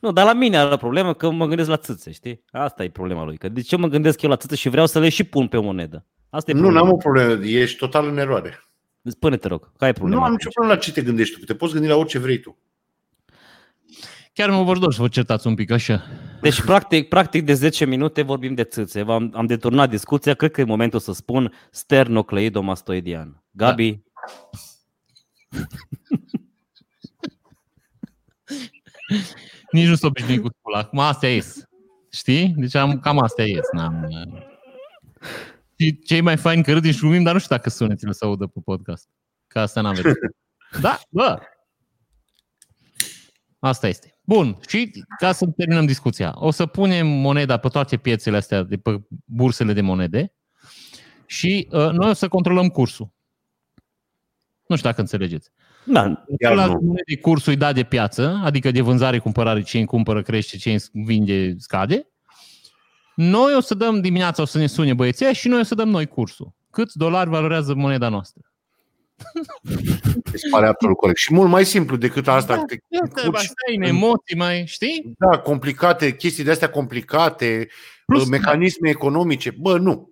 Nu, 0.00 0.12
dar 0.12 0.24
la 0.24 0.32
mine 0.32 0.58
are 0.58 0.76
problemă 0.76 1.14
că 1.14 1.30
mă 1.30 1.46
gândesc 1.46 1.68
la 1.68 1.76
țâțe, 1.76 2.12
știi? 2.12 2.42
Asta 2.50 2.84
e 2.84 2.88
problema 2.88 3.24
lui. 3.24 3.36
Că 3.36 3.48
de 3.48 3.60
ce 3.60 3.76
mă 3.76 3.86
gândesc 3.88 4.22
eu 4.22 4.30
la 4.30 4.36
țâțe 4.36 4.54
și 4.56 4.68
vreau 4.68 4.86
să 4.86 4.98
le 4.98 5.08
și 5.08 5.24
pun 5.24 5.48
pe 5.48 5.56
o 5.56 5.62
monedă? 5.62 6.04
Asta 6.30 6.50
e 6.50 6.54
Nu, 6.54 6.60
problema. 6.60 6.84
n-am 6.84 6.94
o 6.94 6.96
problemă. 6.96 7.44
Ești 7.44 7.78
total 7.78 8.08
în 8.08 8.18
eroare. 8.18 8.60
Spune, 9.02 9.36
te 9.36 9.48
rog, 9.48 9.60
care 9.76 9.90
e 9.90 9.94
Nu 9.94 9.98
problema? 10.00 10.24
am 10.24 10.30
nicio 10.30 10.48
problemă 10.52 10.74
la 10.74 10.80
ce 10.84 10.92
te 10.92 11.02
gândești 11.02 11.38
tu. 11.38 11.44
Te 11.44 11.54
poți 11.54 11.72
gândi 11.72 11.88
la 11.88 11.96
orice 11.96 12.18
vrei 12.18 12.38
tu. 12.40 12.58
Chiar 14.36 14.50
mă 14.50 14.62
vor 14.62 14.78
dor 14.78 14.92
să 14.92 15.00
vă 15.00 15.08
certați 15.08 15.46
un 15.46 15.54
pic 15.54 15.70
așa. 15.70 16.02
Deci, 16.40 16.62
practic, 16.62 17.08
practic 17.08 17.44
de 17.44 17.54
10 17.54 17.84
minute 17.84 18.22
vorbim 18.22 18.54
de 18.54 18.64
țâțe. 18.64 19.00
Am, 19.00 19.32
am 19.34 19.46
deturnat 19.46 19.90
discuția. 19.90 20.34
Cred 20.34 20.50
că 20.50 20.60
e 20.60 20.64
momentul 20.64 21.00
să 21.00 21.12
spun 21.12 21.52
sternocleidomastoidian. 21.70 23.44
Gabi, 23.50 24.02
Nici 29.70 29.88
nu 29.88 29.94
s-o 29.94 30.06
obișnuit 30.06 30.42
cu 30.42 30.48
spula. 30.58 30.78
Acum 30.78 30.98
astea 30.98 31.34
ies. 31.34 31.62
Știi? 32.12 32.54
Deci 32.56 32.74
am, 32.74 33.00
cam 33.00 33.18
astea 33.18 33.44
ies. 33.44 33.66
N-am, 33.72 34.08
uh, 34.10 34.42
și 35.78 35.98
cei 35.98 36.20
mai 36.20 36.36
faini 36.36 36.62
că 36.62 36.72
râd 36.72 36.92
și 36.92 36.98
glumim, 37.00 37.22
dar 37.22 37.32
nu 37.32 37.38
știu 37.38 37.56
dacă 37.56 37.70
sunetele 37.70 38.12
se 38.12 38.24
audă 38.24 38.46
pe 38.46 38.60
podcast. 38.64 39.08
Că 39.46 39.58
asta 39.58 39.80
n-am 39.80 39.94
vedut. 39.94 40.16
Da, 40.80 41.00
bă! 41.08 41.38
Asta 43.58 43.88
este. 43.88 44.15
Bun, 44.26 44.58
și 44.68 45.04
ca 45.18 45.32
să 45.32 45.46
terminăm 45.46 45.86
discuția, 45.86 46.32
o 46.36 46.50
să 46.50 46.66
punem 46.66 47.06
moneda 47.06 47.56
pe 47.56 47.68
toate 47.68 47.96
piețele 47.96 48.36
astea, 48.36 48.62
de 48.62 48.76
pe 48.76 49.02
bursele 49.24 49.72
de 49.72 49.80
monede 49.80 50.34
și 51.26 51.68
uh, 51.70 51.90
noi 51.90 52.10
o 52.10 52.12
să 52.12 52.28
controlăm 52.28 52.68
cursul. 52.68 53.10
Nu 54.66 54.76
știu 54.76 54.88
dacă 54.88 55.00
înțelegeți. 55.00 55.50
da, 55.84 56.24
Iar 56.40 56.54
La 56.54 56.66
nu. 56.66 56.72
monede 56.72 57.16
cursul 57.20 57.52
îi 57.52 57.58
da 57.58 57.72
de 57.72 57.82
piață, 57.82 58.40
adică 58.44 58.70
de 58.70 58.80
vânzare, 58.80 59.18
cumpărare, 59.18 59.62
ce 59.62 59.78
îmi 59.78 59.86
cumpără 59.86 60.22
crește, 60.22 60.56
ce 60.56 60.70
îmi 60.70 61.04
vinde 61.04 61.54
scade. 61.58 62.08
Noi 63.14 63.54
o 63.54 63.60
să 63.60 63.74
dăm 63.74 64.00
dimineața, 64.00 64.42
o 64.42 64.44
să 64.44 64.58
ne 64.58 64.66
sune 64.66 64.94
băieții 64.94 65.34
și 65.34 65.48
noi 65.48 65.60
o 65.60 65.62
să 65.62 65.74
dăm 65.74 65.88
noi 65.88 66.06
cursul. 66.06 66.54
Câți 66.70 66.98
dolari 66.98 67.30
valorează 67.30 67.74
moneda 67.74 68.08
noastră? 68.08 68.42
Mi 70.32 70.38
se 70.38 70.48
pare 70.50 70.66
absolut 70.66 70.96
corect. 70.96 71.18
Și 71.18 71.32
mult 71.34 71.50
mai 71.50 71.64
simplu 71.64 71.96
decât 71.96 72.28
asta. 72.28 72.56
Da, 72.56 72.62
Te- 72.64 72.76
Asta, 73.02 73.20
curci- 73.20 73.34
asta 73.36 73.52
e 73.72 73.76
în 73.76 73.82
emoții 73.82 74.36
mai, 74.36 74.66
știi? 74.66 75.14
Da, 75.18 75.38
complicate, 75.38 76.16
chestii 76.16 76.44
de 76.44 76.50
astea 76.50 76.70
complicate, 76.70 77.68
Plus- 78.06 78.18
Plus, 78.24 78.28
mecanisme 78.38 78.88
economice. 78.88 79.50
Bă, 79.58 79.78
nu. 79.78 80.10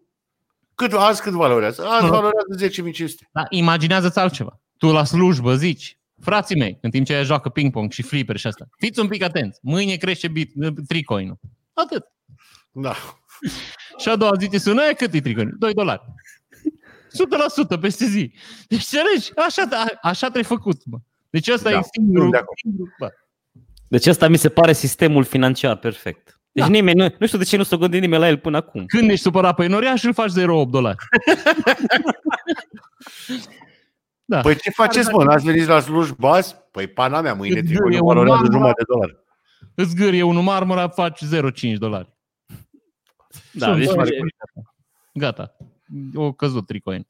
Cât, 0.74 0.92
azi 0.92 1.22
cât 1.22 1.32
valorează? 1.32 1.84
Azi 1.86 2.04
Nu. 2.04 2.10
valorează 2.10 2.54
10.500. 2.56 3.28
Dar 3.32 3.46
imaginează-ți 3.50 4.18
altceva. 4.18 4.60
Tu 4.78 4.86
la 4.92 5.04
slujbă 5.04 5.54
zici, 5.56 5.98
frații 6.20 6.56
mei, 6.56 6.78
în 6.80 6.90
timp 6.90 7.06
ce 7.06 7.12
aia 7.14 7.22
joacă 7.22 7.48
ping-pong 7.48 7.92
și 7.92 8.02
flipper 8.02 8.36
și 8.36 8.46
asta, 8.46 8.66
fiți 8.78 9.00
un 9.00 9.08
pic 9.08 9.22
atenți, 9.22 9.58
mâine 9.62 9.96
crește 9.96 10.28
bit, 10.28 10.52
tricoinul. 10.86 11.38
Atât. 11.72 12.04
Da. 12.72 12.94
Și 13.98 14.08
a 14.08 14.16
doua 14.16 14.32
zi 14.38 14.48
te 14.48 14.58
sună, 14.58 14.82
"E, 14.82 14.92
cât 14.94 15.12
e 15.14 15.20
tricoinul? 15.20 15.54
2 15.58 15.72
dolari. 15.74 16.00
100% 17.76 17.80
peste 17.80 18.04
zi. 18.04 18.32
Deci, 18.68 18.78
înțelegi? 18.92 19.30
Așa, 19.36 19.62
așa 20.02 20.20
trebuie 20.20 20.42
făcut, 20.42 20.84
bă. 20.84 20.96
Deci 21.30 21.48
ăsta 21.48 21.70
Da, 21.70 21.78
e 21.78 21.82
singurul, 21.92 22.20
sunt 22.20 22.32
de 22.32 22.38
acord. 22.38 22.58
singurul 22.58 22.94
bă. 22.98 23.08
Deci 23.88 24.06
asta 24.06 24.28
mi 24.28 24.36
se 24.36 24.48
pare 24.48 24.72
sistemul 24.72 25.24
financiar 25.24 25.76
perfect. 25.76 26.40
Deci 26.52 26.64
Da. 26.64 26.70
nimeni, 26.70 26.98
nu, 26.98 27.14
nu 27.18 27.26
știu 27.26 27.38
de 27.38 27.44
ce 27.44 27.56
nu 27.56 27.62
s-a 27.62 27.76
gândit 27.76 28.00
nimeni 28.00 28.20
la 28.22 28.28
el 28.28 28.38
până 28.38 28.56
acum. 28.56 28.84
Când 28.86 29.10
ești 29.10 29.22
supărat 29.22 29.54
pe 29.54 29.64
Enoriaș 29.64 30.00
și 30.00 30.06
îl 30.06 30.12
faci 30.14 30.30
0,8 30.30 30.34
dolari. 30.70 30.96
da. 34.24 34.40
Păi 34.40 34.56
ce 34.56 34.70
faceți, 34.70 35.10
mă? 35.10 35.24
N-ați 35.24 35.44
venit 35.44 35.66
la 35.66 35.80
slujbă 35.80 36.28
azi? 36.28 36.54
Păi 36.70 36.86
pana 36.86 37.20
mea, 37.20 37.34
mâine 37.34 37.58
E 37.58 37.62
tricoul 37.62 37.92
un 37.92 37.98
valorează 37.98 38.28
marmură. 38.30 38.52
jumătate 38.52 38.82
de 38.82 38.92
dolar. 38.92 39.22
Îți 39.74 39.94
gârie 39.96 40.22
unul 40.22 40.42
marmura, 40.42 40.88
faci 40.88 41.20
0,5 41.24 41.72
dolari. 41.78 42.12
Da, 43.52 43.66
Sunt, 43.66 43.78
deci, 43.78 43.94
bă, 43.94 44.08
Gata. 45.12 45.56
O 46.14 46.32
căzut 46.32 46.66
tricoin. 46.66 47.06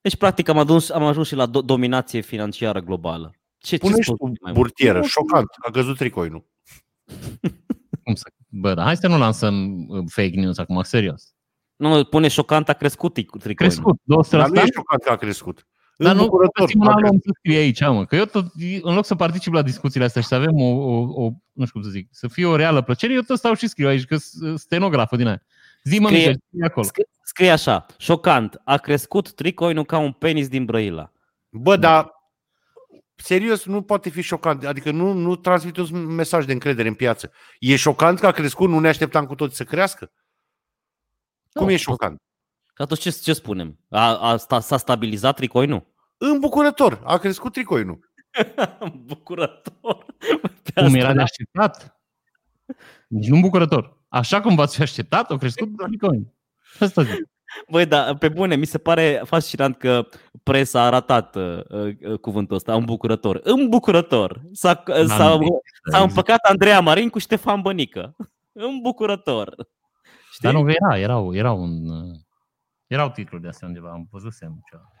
deci 0.00 0.16
practic 0.16 0.48
am 0.48 0.58
ajuns, 0.58 0.90
am 0.90 1.02
ajuns 1.04 1.26
și 1.26 1.34
la 1.34 1.48
do- 1.48 1.64
dominație 1.64 2.20
financiară 2.20 2.80
globală. 2.80 3.34
Ce, 3.58 3.76
ce 3.76 3.78
Pune 3.78 3.94
și 3.96 4.02
spui 4.02 4.16
tu 4.16 4.24
mai 4.24 4.34
mult? 4.40 4.54
burtieră. 4.54 5.02
Șocant. 5.02 5.46
A 5.66 5.70
căzut 5.70 5.96
tricoinul. 5.96 6.44
Cum 8.04 8.14
să... 8.14 8.24
Bă, 8.48 8.74
dar 8.74 8.84
hai 8.84 8.96
să 8.96 9.08
nu 9.08 9.18
lansăm 9.18 9.86
uh, 9.88 10.04
fake 10.08 10.40
news 10.40 10.58
acum, 10.58 10.82
serios. 10.82 11.34
Nu, 11.76 12.04
pune 12.04 12.28
șocant, 12.28 12.68
a 12.68 12.72
crescut 12.72 13.12
tric- 13.12 13.38
tricoinul. 13.38 13.54
Crescut, 13.54 13.98
200 14.02 14.36
Dar 14.36 14.48
nu 14.48 14.60
e 14.60 14.64
șocant 14.74 15.02
că 15.02 15.10
a 15.10 15.16
crescut. 15.16 15.66
Dar 15.96 16.14
nu 16.14 16.20
Îmbucurător. 16.20 16.64
găsim 16.64 16.80
un 16.80 16.86
a 16.86 16.90
alt 16.90 16.96
om 17.04 17.08
crescut. 17.10 17.24
să 17.24 17.38
scrie 17.38 17.56
aici, 17.58 17.80
mă. 17.80 18.04
Că 18.04 18.16
eu 18.16 18.24
tot, 18.24 18.46
în 18.82 18.94
loc 18.94 19.04
să 19.04 19.14
particip 19.14 19.52
la 19.52 19.62
discuțiile 19.62 20.04
astea 20.04 20.22
și 20.22 20.28
să 20.28 20.34
avem 20.34 20.60
o, 20.60 20.64
o, 20.66 21.24
o 21.24 21.30
nu 21.52 21.64
știu 21.66 21.80
cum 21.80 21.82
să 21.82 21.88
zic, 21.88 22.08
să 22.10 22.28
fie 22.28 22.46
o 22.46 22.56
reală 22.56 22.82
plăcere, 22.82 23.12
eu 23.12 23.20
tot 23.20 23.38
stau 23.38 23.54
și 23.54 23.66
scriu 23.68 23.88
aici, 23.88 24.04
că 24.04 24.16
sunt 24.16 24.58
stenografă 24.58 25.16
din 25.16 25.26
aia. 25.26 25.42
Zi-mă, 25.84 26.06
Scrie- 26.08 26.18
Michel, 26.18 26.40
scrie 26.48 26.64
acolo. 26.64 26.86
Scrie, 26.86 27.04
scrie 27.30 27.50
așa, 27.50 27.86
șocant, 27.98 28.60
a 28.64 28.76
crescut 28.76 29.32
tricoinul 29.32 29.84
ca 29.84 29.98
un 29.98 30.12
penis 30.12 30.48
din 30.48 30.64
Brăila. 30.64 31.12
Bă, 31.48 31.76
dar 31.76 32.10
serios, 33.14 33.64
nu 33.64 33.82
poate 33.82 34.08
fi 34.10 34.20
șocant. 34.22 34.64
Adică 34.64 34.90
nu, 34.90 35.12
nu 35.12 35.36
transmite 35.36 35.80
un 35.80 36.04
mesaj 36.06 36.44
de 36.44 36.52
încredere 36.52 36.88
în 36.88 36.94
piață. 36.94 37.32
E 37.58 37.76
șocant 37.76 38.18
că 38.18 38.26
a 38.26 38.30
crescut, 38.30 38.68
nu 38.68 38.78
ne 38.78 38.88
așteptam 38.88 39.26
cu 39.26 39.34
toți 39.34 39.56
să 39.56 39.64
crească? 39.64 40.12
Cum 41.52 41.66
Nu, 41.66 41.72
e 41.72 41.76
șocant? 41.76 42.22
Și 42.66 42.82
atunci 42.82 43.00
ce, 43.00 43.10
ce 43.10 43.32
spunem? 43.32 43.78
A, 43.88 44.16
a, 44.30 44.36
sta, 44.36 44.60
s-a 44.60 44.76
stabilizat 44.76 45.36
tricoinul? 45.36 45.86
Îmbucurător. 46.16 47.00
A 47.04 47.18
crescut 47.18 47.52
tricoinul. 47.52 48.10
Bucurător. 49.10 50.04
Pe 50.62 50.72
Cum 50.74 50.84
asta 50.84 50.96
era 50.98 51.08
de 51.08 51.14
n-am- 51.14 51.22
așteptat? 51.22 52.00
Nici 53.08 53.28
nu 53.28 53.40
bucurător. 53.40 53.98
Așa 54.08 54.40
cum 54.40 54.54
v-ați 54.54 54.76
fi 54.76 54.82
așteptat, 54.82 55.30
au 55.30 55.38
crescut 55.38 55.68
bitcoin. 55.68 56.32
Asta 56.78 57.02
zic. 57.02 57.28
Băi, 57.70 57.86
da, 57.86 58.14
pe 58.14 58.28
bune, 58.28 58.56
mi 58.56 58.64
se 58.64 58.78
pare 58.78 59.22
fascinant 59.24 59.76
că 59.76 60.06
presa 60.42 60.82
a 60.82 60.88
ratat 60.88 61.36
uh, 61.36 61.60
uh, 61.68 62.18
cuvântul 62.18 62.56
ăsta, 62.56 62.74
îmbucurător. 62.74 63.40
Îmbucurător. 63.42 64.40
S-a, 64.52 64.82
Da, 64.86 65.06
s-a, 65.06 65.36
nu, 65.36 65.60
s-a 65.90 66.02
împăcat 66.02 66.38
Andreea 66.38 66.80
Marin 66.80 67.08
cu 67.08 67.18
Ștefan 67.18 67.60
Bănică. 67.60 68.16
Îmbucurător. 68.52 69.54
Știi? 70.32 70.48
Dar 70.48 70.52
nu, 70.52 70.64
că 70.64 70.72
era, 70.80 70.98
erau, 70.98 71.34
erau, 71.34 71.62
un, 71.62 71.88
uh, 71.88 72.16
erau 72.86 73.10
titluri 73.10 73.42
de 73.42 73.48
astea 73.48 73.68
undeva, 73.68 73.90
am 73.90 74.08
văzut 74.10 74.32
semn 74.32 74.60
ceva. 74.70 74.92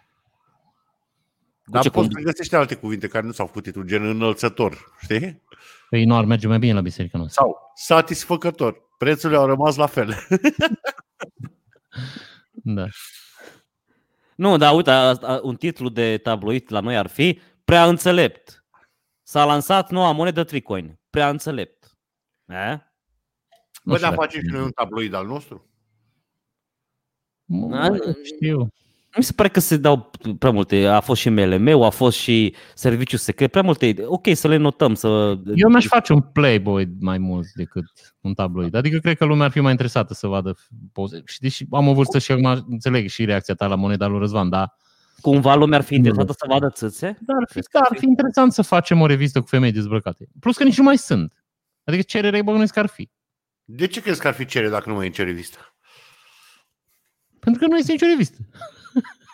Dar 1.64 1.82
ce 1.82 1.90
poți 1.90 2.08
condu- 2.08 2.20
să 2.20 2.24
găsești 2.24 2.54
alte 2.54 2.74
cuvinte 2.74 3.08
care 3.08 3.26
nu 3.26 3.32
s-au 3.32 3.46
făcut 3.46 3.62
titlul, 3.62 3.84
gen 3.86 4.04
înălțător, 4.04 4.94
știi? 5.00 5.42
Păi 5.90 6.04
nu 6.04 6.16
ar 6.16 6.24
merge 6.24 6.46
mai 6.46 6.58
bine 6.58 6.72
la 6.72 6.80
biserică 6.80 7.16
noastră. 7.16 7.42
Sau 7.42 7.72
satisfăcător. 7.74 8.88
Prețurile 8.98 9.38
au 9.38 9.46
rămas 9.46 9.76
la 9.76 9.86
fel. 9.86 10.14
Da. 12.52 12.86
Nu, 14.36 14.56
dar 14.56 14.74
uite, 14.74 14.90
a- 14.90 15.08
a- 15.22 15.40
un 15.42 15.56
titlu 15.56 15.88
de 15.88 16.18
tabloid 16.18 16.72
la 16.72 16.80
noi 16.80 16.96
ar 16.96 17.06
fi 17.06 17.40
Prea 17.64 17.86
înțelept. 17.86 18.64
S-a 19.22 19.44
lansat 19.44 19.90
noua 19.90 20.12
monedă 20.12 20.44
Tricoin. 20.44 21.00
Prea 21.10 21.28
înțelept. 21.28 21.98
E? 22.46 22.70
Nu 23.82 23.92
Bă, 23.92 23.96
știu 23.96 24.08
dar 24.08 24.10
dacă- 24.10 24.14
facem 24.22 24.40
și 24.40 24.46
noi 24.52 24.62
un 24.62 24.70
tabloid 24.70 25.12
al 25.14 25.26
nostru? 25.26 25.70
Nu 27.44 27.68
Da, 27.68 27.88
știu. 28.24 28.68
Mi 29.16 29.22
se 29.22 29.32
pare 29.32 29.48
că 29.48 29.60
se 29.60 29.76
dau 29.76 30.10
prea 30.38 30.50
multe. 30.50 30.86
A 30.86 31.00
fost 31.00 31.20
și 31.20 31.28
MLM, 31.28 31.82
a 31.82 31.88
fost 31.88 32.18
și 32.18 32.54
serviciu 32.74 33.16
secret, 33.16 33.50
prea 33.50 33.62
multe. 33.62 33.86
idei. 33.86 34.04
Ok, 34.08 34.26
să 34.32 34.48
le 34.48 34.56
notăm. 34.56 34.94
Să... 34.94 35.38
Eu 35.54 35.68
mi-aș 35.68 35.86
face 35.86 36.12
un 36.12 36.20
Playboy 36.20 36.88
mai 37.00 37.18
mult 37.18 37.46
decât 37.54 37.84
un 38.20 38.34
tabloid. 38.34 38.74
Adică 38.74 38.98
cred 38.98 39.16
că 39.16 39.24
lumea 39.24 39.44
ar 39.44 39.50
fi 39.50 39.60
mai 39.60 39.70
interesată 39.70 40.14
să 40.14 40.26
vadă 40.26 40.56
poze. 40.92 41.22
Și 41.24 41.40
deși 41.40 41.64
am 41.70 41.88
o 41.88 41.94
vârstă 41.94 42.18
și 42.18 42.32
acum 42.32 42.64
înțeleg 42.68 43.08
și 43.08 43.24
reacția 43.24 43.54
ta 43.54 43.66
la 43.66 43.74
moneda 43.74 44.06
lui 44.06 44.18
Răzvan, 44.18 44.48
dar, 44.48 44.74
Cumva 45.20 45.54
lumea 45.54 45.78
ar 45.78 45.84
fi 45.84 45.94
interesată 45.94 46.32
să 46.32 46.44
vadă 46.48 46.70
țâțe? 46.70 47.18
dar 47.20 47.36
ar, 47.36 47.48
fi, 47.50 47.60
da, 47.72 47.80
ar 47.80 47.96
fi 47.98 48.04
interesant 48.04 48.52
să 48.52 48.62
facem 48.62 49.00
o 49.00 49.06
revistă 49.06 49.40
cu 49.40 49.46
femei 49.46 49.72
dezbrăcate. 49.72 50.28
Plus 50.40 50.56
că 50.56 50.64
nici 50.64 50.78
nu 50.78 50.84
mai 50.84 50.98
sunt. 50.98 51.44
Adică 51.84 52.02
cerere 52.02 52.42
bănuiesc 52.42 52.72
că 52.72 52.78
ar 52.78 52.86
fi. 52.86 53.10
De 53.64 53.86
ce 53.86 54.00
crezi 54.00 54.20
că 54.20 54.28
ar 54.28 54.34
fi 54.34 54.44
cere 54.44 54.68
dacă 54.68 54.88
nu 54.88 54.94
mai 54.94 55.04
e 55.04 55.06
în 55.06 55.12
ce 55.12 55.22
revistă? 55.22 55.58
Pentru 57.40 57.62
că 57.62 57.68
nu 57.68 57.76
este 57.76 57.92
nicio 57.92 58.06
revistă. 58.06 58.36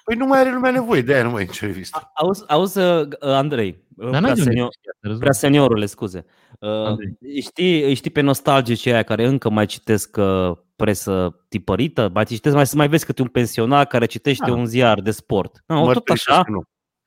Păi 0.06 0.16
nu 0.16 0.26
mai 0.26 0.38
are 0.40 0.52
lumea 0.52 0.70
nevoie, 0.70 1.02
de 1.02 1.14
aia 1.14 1.22
nu 1.22 1.30
mai 1.30 1.42
e 1.42 1.46
în 1.46 1.52
ce 1.52 1.66
revistă. 1.66 2.10
Auzi, 2.14 2.42
auzi 2.46 2.78
uh, 2.78 3.06
Andrei, 3.20 3.84
Dar 3.88 4.08
prea, 4.08 4.20
n-ai 4.20 4.32
de 4.32 4.38
unde 4.40 4.50
senior, 4.50 4.68
știi 4.72 4.88
asta, 4.90 4.98
Răzvan. 5.00 5.20
prea 5.20 5.32
seniorule, 5.32 5.86
scuze. 5.86 6.24
Uh, 6.60 6.68
Andrei. 6.70 7.16
îi 7.20 7.40
știi, 7.40 7.82
îi 7.84 7.94
știi 7.94 8.10
pe 8.10 8.20
nostalgicii 8.20 8.92
aia 8.92 9.02
care 9.02 9.26
încă 9.26 9.50
mai 9.50 9.66
citesc 9.66 10.16
uh, 10.16 10.52
presă 10.76 11.44
tipărită? 11.48 12.10
Mai 12.14 12.24
citesc, 12.24 12.54
mai, 12.54 12.64
mai 12.74 12.88
vezi 12.88 13.04
câte 13.04 13.22
un 13.22 13.28
pensionar 13.28 13.86
care 13.86 14.06
citește 14.06 14.44
Da. 14.46 14.52
un 14.52 14.66
ziar 14.66 15.00
de 15.00 15.10
sport. 15.10 15.62
No, 15.66 15.76
tot 15.76 15.86
Mărturisesc 15.86 16.30
așa, 16.30 16.42
că 16.42 16.50
nu. 16.50 16.62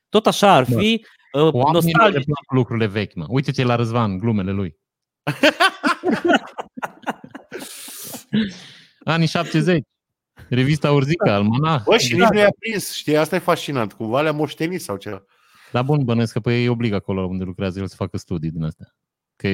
tot 0.10 0.28
așa 0.28 0.52
ar 0.54 0.64
Da. 0.64 0.78
fi 0.78 1.06
uh, 1.34 1.42
Oamenilor 1.42 1.66
le 1.66 1.72
nostalgic. 1.72 2.26
plac 2.26 2.52
lucrurile 2.52 2.86
vechi, 2.88 3.16
mă. 3.16 3.26
Uite-te 3.28 3.64
la 3.64 3.76
Răzvan, 3.76 4.18
glumele 4.18 4.52
lui. 4.52 4.78
Anii 9.04 9.28
70. 9.28 9.84
Revista 10.50 10.92
Urzica, 10.92 11.34
Almanah. 11.34 11.82
Bă, 11.84 11.98
și 11.98 12.14
nici 12.14 12.28
nu 12.32 12.40
i-a 12.40 12.54
prins, 12.60 12.94
știi, 12.94 13.18
asta 13.18 13.36
e 13.36 13.40
fascinant. 13.40 13.94
Cumva 13.94 14.22
le-a 14.22 14.32
moștenit 14.32 14.82
sau 14.82 14.96
ceva. 14.98 15.24
Dar 15.72 15.84
bun, 15.84 16.04
bănuiesc 16.04 16.34
că 16.34 16.40
pe 16.40 16.60
ei 16.60 16.68
obligă 16.68 16.96
acolo 16.96 17.26
unde 17.26 17.44
lucrează 17.44 17.80
el 17.80 17.88
să 17.88 17.96
facă 17.96 18.18
studii 18.18 18.52
din 18.52 18.64
astea. 18.64 18.96
Că, 19.36 19.54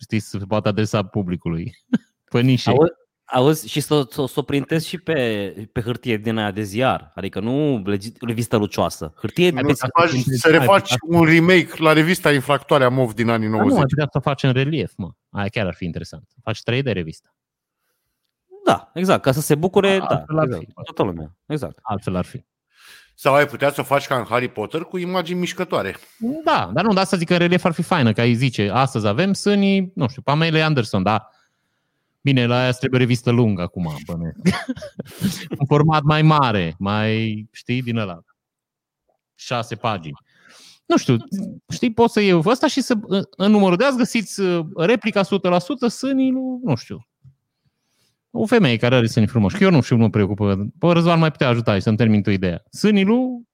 știi, 0.00 0.20
să 0.20 0.38
se 0.38 0.44
poată 0.44 0.68
adresa 0.68 1.02
publicului. 1.02 1.72
Pe 2.30 2.40
nișe. 2.40 2.70
Auzi, 2.70 2.92
auzi 3.24 3.68
și 3.68 3.80
să, 3.80 4.06
să, 4.10 4.24
să 4.26 4.38
o 4.38 4.42
printezi 4.42 4.88
și 4.88 4.98
pe, 4.98 5.68
pe 5.72 5.80
hârtie 5.80 6.16
din 6.16 6.36
aia 6.36 6.50
de 6.50 6.62
ziar. 6.62 7.12
Adică 7.14 7.40
nu 7.40 7.82
legi- 7.82 8.16
revistă 8.20 8.56
lucioasă. 8.56 9.12
Hârtie 9.16 9.50
Nu, 9.50 9.60
pe, 9.66 9.74
să, 9.74 9.86
faci, 9.98 10.10
să 10.20 10.48
refaci 10.50 10.94
un 11.02 11.24
remake 11.24 11.82
la 11.82 11.92
revista 11.92 12.32
Infractoarea 12.32 12.88
MOV 12.88 13.14
din 13.14 13.28
anii 13.28 13.48
Dar 13.48 13.56
nu, 13.56 13.66
90. 13.66 13.78
ai 13.78 13.86
putea 13.88 14.06
să 14.10 14.18
o 14.18 14.20
faci 14.20 14.42
în 14.42 14.52
relief, 14.52 14.92
mă. 14.96 15.10
Aia 15.30 15.48
chiar 15.48 15.66
ar 15.66 15.74
fi 15.74 15.84
interesant. 15.84 16.28
Faci 16.42 16.62
3 16.62 16.82
de 16.82 16.92
revista. 16.92 17.34
Da, 18.70 18.90
exact, 18.94 19.22
ca 19.22 19.32
să 19.32 19.40
se 19.40 19.54
bucure 19.54 19.88
A, 19.88 19.98
da, 19.98 20.06
altfel 20.06 20.38
ar 20.38 20.44
exact, 20.44 20.64
fi. 20.64 20.72
toată 20.72 21.02
lumea. 21.02 21.36
Exact. 21.46 21.78
Altfel 21.82 22.16
ar 22.16 22.24
fi. 22.24 22.44
Sau 23.14 23.34
ai 23.34 23.46
putea 23.46 23.72
să 23.72 23.80
o 23.80 23.84
faci 23.84 24.06
ca 24.06 24.16
în 24.18 24.24
Harry 24.24 24.48
Potter 24.48 24.82
cu 24.82 24.98
imagini 24.98 25.38
mișcătoare. 25.38 25.96
Da, 26.44 26.70
dar 26.72 26.84
nu, 26.84 26.92
dar 26.92 27.02
asta 27.02 27.16
zic 27.16 27.26
că 27.26 27.32
în 27.32 27.38
relief 27.38 27.64
ar 27.64 27.72
fi 27.72 27.82
faină, 27.82 28.12
că 28.12 28.20
ai 28.20 28.34
zice, 28.34 28.70
astăzi 28.70 29.06
avem 29.06 29.32
sânii, 29.32 29.92
nu 29.94 30.08
știu, 30.08 30.22
Pamela 30.22 30.64
Anderson, 30.64 31.02
da. 31.02 31.28
Bine, 32.20 32.46
la 32.46 32.58
aia 32.58 32.68
îți 32.68 32.78
trebuie 32.78 33.00
revistă 33.00 33.30
lungă 33.30 33.62
acum, 33.62 33.96
băne. 34.06 34.32
Un 35.58 35.66
format 35.66 36.02
mai 36.02 36.22
mare, 36.22 36.74
mai, 36.78 37.46
știi, 37.52 37.82
din 37.82 37.96
ăla. 37.96 38.20
Șase 39.34 39.74
pagini. 39.74 40.18
Nu 40.86 40.96
știu, 40.96 41.16
știi, 41.68 41.92
poți 41.92 42.12
să 42.12 42.20
iei 42.20 42.42
ăsta 42.44 42.66
și 42.66 42.80
să, 42.80 42.94
în 43.30 43.50
numărul 43.50 43.76
de 43.76 43.84
azi 43.84 43.96
găsiți 43.96 44.40
uh, 44.40 44.66
replica 44.76 45.22
100% 45.24 45.26
sânii, 45.88 46.30
lui, 46.30 46.58
nu 46.62 46.74
știu, 46.74 47.08
o 48.30 48.46
femeie 48.46 48.76
care 48.76 48.94
are 48.94 49.06
sânii 49.06 49.28
frumoși. 49.28 49.56
Că 49.56 49.64
eu 49.64 49.70
nu 49.70 49.80
știu, 49.80 49.96
nu 49.96 50.02
mă 50.02 50.10
preocupă. 50.10 50.66
Bă, 50.78 50.92
Răzvan 50.92 51.18
mai 51.18 51.30
putea 51.30 51.48
ajuta 51.48 51.74
și 51.74 51.80
să-mi 51.80 51.96
termin 51.96 52.22
tu 52.22 52.30
ideea. 52.30 52.62
Sânii 52.70 53.04
lui, 53.04 53.48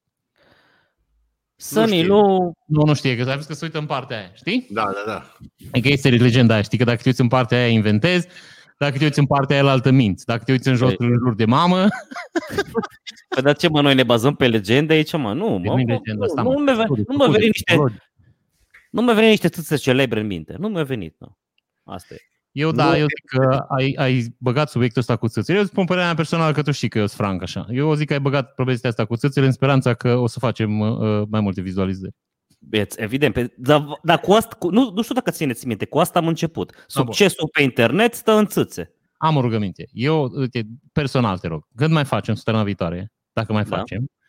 Sănii, 1.59 2.01
știu. 2.03 2.15
nu, 2.15 2.53
nu, 2.67 2.83
nu 2.83 2.95
știe, 2.95 3.17
că 3.17 3.29
ai 3.29 3.35
văzut 3.35 3.47
că 3.47 3.55
se 3.55 3.65
uită 3.65 3.79
în 3.79 3.87
partea 3.87 4.17
aia, 4.19 4.31
știi? 4.35 4.67
Da, 4.71 4.85
da, 4.85 5.13
da. 5.13 5.37
Adică 5.71 5.89
este 5.89 6.09
legenda 6.09 6.53
aia, 6.55 6.63
știi 6.63 6.79
că 6.79 6.85
dacă 6.85 6.97
te 6.97 7.09
uiți 7.09 7.21
în 7.21 7.29
partea 7.29 7.59
aia 7.59 7.67
inventezi, 7.69 8.29
dacă 8.79 8.99
te 8.99 9.05
uiți 9.05 9.19
în 9.19 9.27
partea 9.27 9.61
aia 9.61 9.71
altă 9.71 9.91
minți, 9.91 10.25
dacă 10.27 10.43
te 10.45 10.53
uiți 10.53 10.69
în 10.69 10.75
jos 10.75 10.91
Ei. 10.91 10.97
în 10.99 11.13
jur 11.19 11.35
de 11.35 11.45
mamă, 11.45 11.87
Păi 13.29 13.43
dar 13.43 13.57
ce 13.57 13.69
mă, 13.69 13.81
noi 13.81 13.95
ne 13.95 14.03
bazăm 14.03 14.35
pe 14.35 14.49
legende 14.49 14.93
aici, 14.93 15.13
mă? 15.13 15.33
Nu, 15.33 15.49
mă, 15.49 15.59
nu 15.59 15.73
mă, 15.75 15.77
legenda 15.79 16.25
asta, 16.25 16.43
nu, 16.43 16.53
nu, 16.53 16.59
mi-a 16.59 16.75
venit- 16.75 17.07
nu 17.09 17.17
mi-a 17.17 17.27
venit 17.27 17.47
niște, 17.47 17.77
nu 18.91 19.03
mi-a 19.03 19.15
venit 19.15 19.31
niște 19.31 19.49
țâțe 19.49 19.77
celebre 19.77 20.21
în 20.21 20.27
minte. 20.27 20.55
Nu 20.59 20.69
mi-a 20.69 20.83
venit, 20.85 21.15
nu. 21.19 21.39
Asta 21.85 22.15
e. 22.15 22.19
Eu 22.57 22.71
da, 22.73 22.91
Nu. 22.91 22.97
eu 22.97 23.07
zic 23.07 23.41
că 23.41 23.65
ai, 23.69 23.95
ai 23.99 24.37
băgat 24.39 24.71
subiectul 24.71 25.01
ăsta 25.01 25.17
cu 25.17 25.29
țâțele. 25.29 25.59
Eu 25.59 25.65
spun 25.65 25.85
părerea 25.85 26.07
mea 26.07 26.17
personală 26.17 26.53
că 26.53 26.63
tu 26.63 26.71
știi 26.71 26.89
că 26.89 26.99
eu 26.99 27.07
sunt 27.07 27.21
franc 27.21 27.43
așa. 27.43 27.67
Eu 27.71 27.95
zic 27.95 28.07
că 28.07 28.13
ai 28.13 28.21
băgat 28.21 28.55
povestea 28.55 28.91
asta 28.91 29.05
cu 29.05 29.17
țâțele 29.17 29.47
în 29.47 29.53
speranța 29.53 29.95
că 29.95 30.15
o 30.15 30.27
să 30.27 30.39
facem 30.39 30.81
uh, 30.81 31.23
mai 31.29 31.41
multe 31.41 31.61
vizualizări. 31.61 32.15
Beți, 32.59 33.01
evident, 33.01 33.35
pe, 33.35 33.55
dar, 33.57 33.99
dar 34.03 34.21
cu 34.21 34.33
asta, 34.33 34.57
cu, 34.59 34.71
nu, 34.71 34.91
nu 34.95 35.03
știu 35.03 35.15
dacă 35.15 35.31
țineți 35.31 35.67
minte, 35.67 35.85
cu 35.85 35.99
asta 35.99 36.19
am 36.19 36.27
început. 36.27 36.73
Succesul 36.87 37.49
pe 37.53 37.63
internet 37.63 38.15
stă 38.15 38.33
în 38.33 38.47
țâțe. 38.47 38.95
Am 39.17 39.37
o 39.37 39.41
rugăminte. 39.41 39.89
Eu, 39.93 40.31
uite, 40.35 40.67
personal 40.93 41.39
te 41.39 41.49
rog, 41.49 41.67
când 41.75 41.93
mai 41.93 42.05
facem 42.05 42.35
săptămâna 42.35 42.65
viitoare, 42.65 43.13
dacă 43.33 43.53
mai 43.53 43.65
Da. 43.65 43.77
facem, 43.77 43.99
Da. 43.99 44.26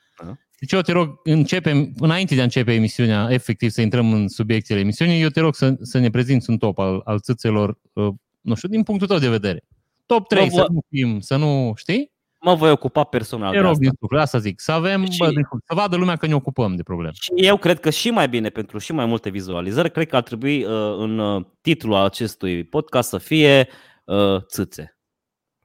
Deci 0.59 0.71
eu 0.71 0.81
te 0.81 0.91
rog, 0.91 1.19
începem, 1.23 1.93
înainte 1.99 2.35
de 2.35 2.39
a 2.41 2.43
începe 2.43 2.73
emisiunea, 2.73 3.27
efectiv 3.29 3.69
să 3.69 3.81
intrăm 3.81 4.13
în 4.13 4.27
subiectele 4.27 4.79
emisiunii, 4.79 5.21
eu 5.21 5.29
te 5.29 5.39
rog 5.39 5.55
să, 5.55 5.75
să 5.81 5.97
ne 5.99 6.09
prezinți 6.09 6.49
un 6.49 6.57
top 6.57 6.77
al, 6.79 7.01
al 7.03 7.19
țâțelor, 7.19 7.79
uh, 7.93 8.13
nu 8.41 8.55
știu, 8.55 8.69
din 8.69 8.83
punctul 8.83 9.07
tău 9.07 9.17
de 9.17 9.29
vedere. 9.29 9.63
Top 10.05 10.27
3, 10.27 10.43
Mă 10.43 10.49
să 10.49 10.61
vă- 10.61 10.67
nu 10.73 10.79
fim, 10.89 11.19
să 11.19 11.35
nu, 11.35 11.73
știi? 11.75 12.11
Mă 12.41 12.55
voi 12.55 12.71
ocupa 12.71 13.03
personal 13.03 13.49
Te 13.49 13.55
de 13.55 13.61
rog 13.61 13.71
asta. 13.71 13.83
din 13.83 13.91
suflet, 13.99 14.21
asta 14.21 14.37
zic, 14.39 14.59
să 14.59 14.71
avem, 14.71 15.05
Și- 15.09 15.17
bă, 15.17 15.25
din 15.29 15.41
suflet, 15.43 15.63
să 15.65 15.73
vadă 15.75 15.95
lumea 15.95 16.15
că 16.15 16.27
ne 16.27 16.35
ocupăm 16.35 16.75
de 16.75 16.83
probleme. 16.83 17.13
Și 17.19 17.31
eu 17.35 17.57
cred 17.57 17.79
că 17.79 17.89
și 17.89 18.09
mai 18.09 18.29
bine 18.29 18.49
pentru 18.49 18.77
și 18.77 18.91
mai 18.91 19.05
multe 19.05 19.29
vizualizări, 19.29 19.91
cred 19.91 20.07
că 20.07 20.15
ar 20.15 20.23
trebui 20.23 20.63
uh, 20.63 20.71
în 20.97 21.19
uh, 21.19 21.45
titlul 21.61 21.95
acestui 21.95 22.63
podcast 22.63 23.09
să 23.09 23.17
fie 23.17 23.67
uh, 24.05 24.41
țâțe. 24.45 24.97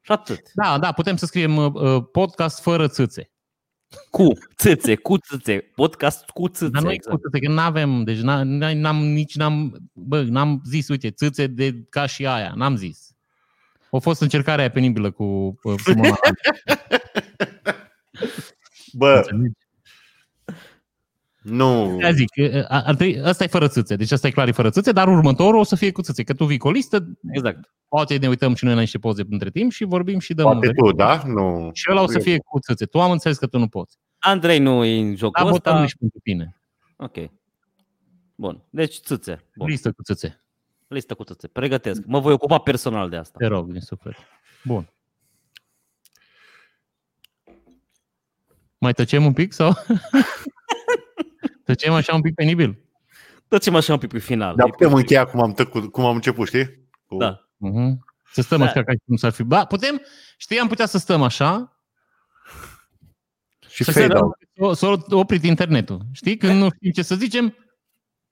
Și 0.01 0.13
atât. 0.13 0.41
Da, 0.55 0.79
da, 0.79 0.93
putem 0.93 1.17
să 1.17 1.27
scriem 1.27 1.57
uh, 1.57 1.73
uh, 1.75 2.03
podcast 2.13 2.61
fără 2.63 2.89
țâțe. 2.89 3.32
Cu 4.11 4.33
țâțe, 4.57 4.95
cu 4.97 5.19
țâțe. 5.19 5.59
Podcast 5.75 6.31
cu 6.31 6.49
țâțe. 6.49 6.71
Dar 6.71 6.83
noi 6.83 6.95
exact. 6.95 7.17
cu 7.17 7.23
țâțe, 7.23 7.47
că 7.47 7.53
n-avem, 7.53 8.05
deci 8.05 8.19
n- 8.19 8.45
n- 8.45 8.75
n-am, 8.75 8.97
nici 8.97 9.35
n-am, 9.35 9.91
bă, 9.93 10.23
n-am 10.23 10.63
zis, 10.67 10.89
uite, 10.89 11.11
țâțe 11.11 11.47
de 11.47 11.85
ca 11.91 12.07
și 12.07 12.27
aia, 12.27 12.53
n-am 12.57 12.77
zis. 12.77 13.11
A 13.91 13.99
fost 13.99 14.21
încercarea 14.21 14.61
aia 14.61 14.71
penibilă 14.71 15.11
cu 15.11 15.59
uh, 15.63 15.75
Simona. 15.85 16.19
Bă, 18.93 19.15
Înțelegi? 19.17 19.62
Nu. 21.43 21.99
Aia 22.03 22.13
zic, 22.13 22.29
uh, 22.37 22.65
ar 22.69 22.95
trebui, 22.95 23.21
asta 23.21 23.45
e 23.45 23.47
fără 23.47 23.69
țâțe, 23.69 23.97
deci 23.97 24.11
asta 24.11 24.27
e 24.27 24.31
clar 24.31 24.49
e 24.49 24.53
fără 24.53 24.71
țâțe, 24.71 24.93
dar 24.93 25.09
următorul 25.09 25.61
o 25.61 25.63
să 25.63 25.77
fie 25.77 25.93
cu 25.93 26.03
țâțe, 26.03 26.23
că 26.23 26.35
tu 26.35 26.45
vii 26.45 26.59
cu 26.59 26.69
o 26.69 26.71
listă, 26.71 27.19
Exact. 27.31 27.73
poate 27.89 28.17
ne 28.17 28.29
uităm 28.29 28.55
și 28.55 28.65
noi 28.65 28.75
la 28.75 28.81
niște 28.81 28.99
poze 28.99 29.27
între 29.31 29.51
timp 29.51 29.73
și 29.73 29.85
vorbim 29.85 30.19
și 30.19 30.35
dăm 30.35 30.45
Poate 30.45 30.67
un 30.67 30.75
tu, 30.75 30.93
da? 30.93 31.23
Nu. 31.27 31.71
Și 31.73 31.89
ăla 31.91 32.03
o 32.03 32.07
să 32.07 32.19
fie 32.19 32.39
cu 32.39 32.59
țâțe. 32.59 32.85
Tu 32.87 33.01
am 33.01 33.11
înțeles 33.11 33.39
că 33.39 33.47
tu 33.47 33.59
nu 33.59 33.69
poți. 33.69 33.99
Andrei 34.19 34.59
nu 34.59 34.85
e 34.85 35.01
în 35.01 35.17
jocul 35.17 35.43
Dar 35.45 35.53
votăm 35.53 35.73
ăsta. 35.73 35.83
nici 35.83 35.97
pentru 35.97 36.19
tine. 36.23 36.61
Ok. 36.97 37.31
Bun. 38.35 38.63
Deci 38.71 38.95
țâțe. 39.01 39.45
Bun. 39.57 39.69
Listă 39.69 39.93
cu 39.93 40.03
țâțe. 40.03 40.45
Listă 40.89 41.15
cu 41.15 41.25
țâțe. 41.25 41.49
Pregătesc. 41.49 42.03
Mă 42.07 42.21
voi 42.21 42.33
ocupa 42.33 42.59
personal 42.59 43.09
de 43.11 43.17
asta. 43.17 43.39
Te 43.39 43.47
rog, 43.47 43.71
din 43.71 43.81
suflet. 43.81 44.17
Bun. 44.65 44.89
Mai 48.79 48.93
tăcem 48.93 49.25
un 49.25 49.33
pic 49.33 49.53
sau? 49.53 49.73
tăcem 51.65 51.93
așa 51.93 52.15
un 52.15 52.21
pic 52.21 52.35
penibil. 52.35 52.79
Tăcem 53.49 53.75
așa 53.75 53.93
un 53.93 53.99
pic 53.99 54.11
pe 54.11 54.19
final. 54.19 54.57
Dar 54.57 54.67
E 54.67 54.71
putem 54.71 54.89
pe- 54.89 54.95
încheia 54.95 55.25
cum 55.25 55.41
am, 55.43 55.53
tăcut, 55.53 55.93
cum 55.93 56.05
am 56.05 56.15
început, 56.15 56.47
știi? 56.47 56.89
Cu... 57.07 57.17
Da. 57.17 57.49
Uh-huh. 57.69 57.93
Să 58.33 58.43
stăm 58.43 58.59
Da. 58.59 58.65
așa 58.65 58.83
ca 58.85 58.93
și 58.93 58.99
cum 59.07 59.17
s-ar 59.17 59.31
fi. 59.33 59.43
Ba, 59.43 59.65
putem, 59.65 60.01
știi, 60.37 60.59
am 60.59 60.69
putea 60.69 60.87
să 60.87 60.99
stăm 60.99 61.23
așa 61.23 61.77
Și 63.69 63.85
să 63.85 63.91
se 63.93 64.01
fade 64.01 64.15
out. 64.15 64.77
să, 64.79 64.95
să 65.09 65.15
oprit 65.15 65.43
internetul. 65.45 66.01
Știi? 66.13 66.37
Când 66.37 66.59
nu 66.61 66.69
știm 66.75 66.91
ce 66.91 67.03
să 67.03 67.15
zicem, 67.15 67.57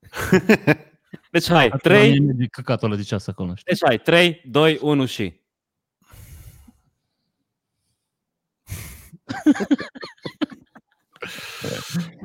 Deci 1.30 1.48
hai, 1.48 1.64
atunci 1.64 1.82
3, 1.82 2.20
merge 2.20 2.46
căcatul 2.46 2.86
ăla 2.88 2.96
de 2.96 3.02
ceas 3.02 3.26
acolo. 3.26 3.54
Știi? 3.54 3.72
deci 3.72 3.84
hai, 3.88 3.98
3, 3.98 4.40
2, 4.44 4.78
1 4.82 5.06
și. 5.06 5.40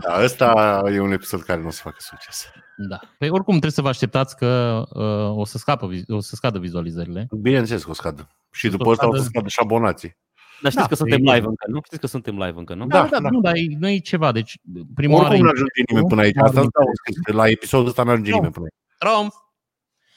Da, 0.01 0.23
ăsta 0.23 0.81
e 0.93 0.99
un 0.99 1.11
episod 1.11 1.41
care 1.41 1.61
nu 1.61 1.67
o 1.67 1.71
să 1.71 1.81
facă 1.83 1.95
succes. 1.99 2.45
Da. 2.89 2.99
Păi 3.17 3.29
oricum 3.29 3.51
trebuie 3.51 3.71
să 3.71 3.81
vă 3.81 3.87
așteptați 3.87 4.37
că 4.37 4.83
uh, 4.93 5.37
o, 5.39 5.45
să 5.45 5.57
scapă, 5.57 5.87
vi- 5.87 6.03
o 6.07 6.19
să 6.19 6.35
scadă 6.35 6.59
vizualizările. 6.59 7.27
Bineînțeles 7.41 7.83
că 7.83 7.89
o 7.89 7.93
scadă. 7.93 8.29
Și 8.51 8.65
O 8.65 8.69
să 8.69 8.77
după 8.77 8.91
asta 8.91 9.07
o 9.07 9.09
să 9.09 9.15
scadă. 9.17 9.29
scadă 9.29 9.47
și 9.47 9.59
abonații. 9.61 10.17
Dar 10.61 10.71
știți 10.71 10.87
Da, 10.87 10.87
că 10.87 10.95
suntem 10.95 11.25
e- 11.25 11.33
live 11.33 11.47
încă, 11.47 11.65
nu? 11.67 11.79
Știți 11.83 12.01
că 12.01 12.07
suntem 12.07 12.37
live 12.37 12.53
încă, 12.59 12.73
nu? 12.73 12.85
Da, 12.87 13.01
Da, 13.01 13.07
da, 13.09 13.19
da. 13.19 13.29
nu, 13.29 13.41
dar 13.41 13.55
e- 13.55 13.75
nu 13.79 13.89
e 13.89 13.97
ceva. 13.97 14.31
Deci, 14.31 14.59
prima 14.95 15.13
oară... 15.15 15.25
Oricum 15.27 15.45
nu 15.45 15.51
ajunge 15.51 15.81
nimeni 15.89 16.07
până 16.07 16.21
aici. 16.21 16.33
Doar 16.33 16.47
Asta 16.47 16.61
îți 16.61 16.69
dau 16.71 16.83
interes. 16.83 16.97
scris, 17.01 17.17
că 17.25 17.31
La 17.33 17.49
episodul 17.49 17.87
ăsta 17.87 18.03
nu 18.03 18.09
ajunge 18.11 18.29
Nu. 18.29 18.35
nimeni 18.35 18.53
până 18.53 18.65
aici. 18.65 18.81
Trump! 18.97 19.33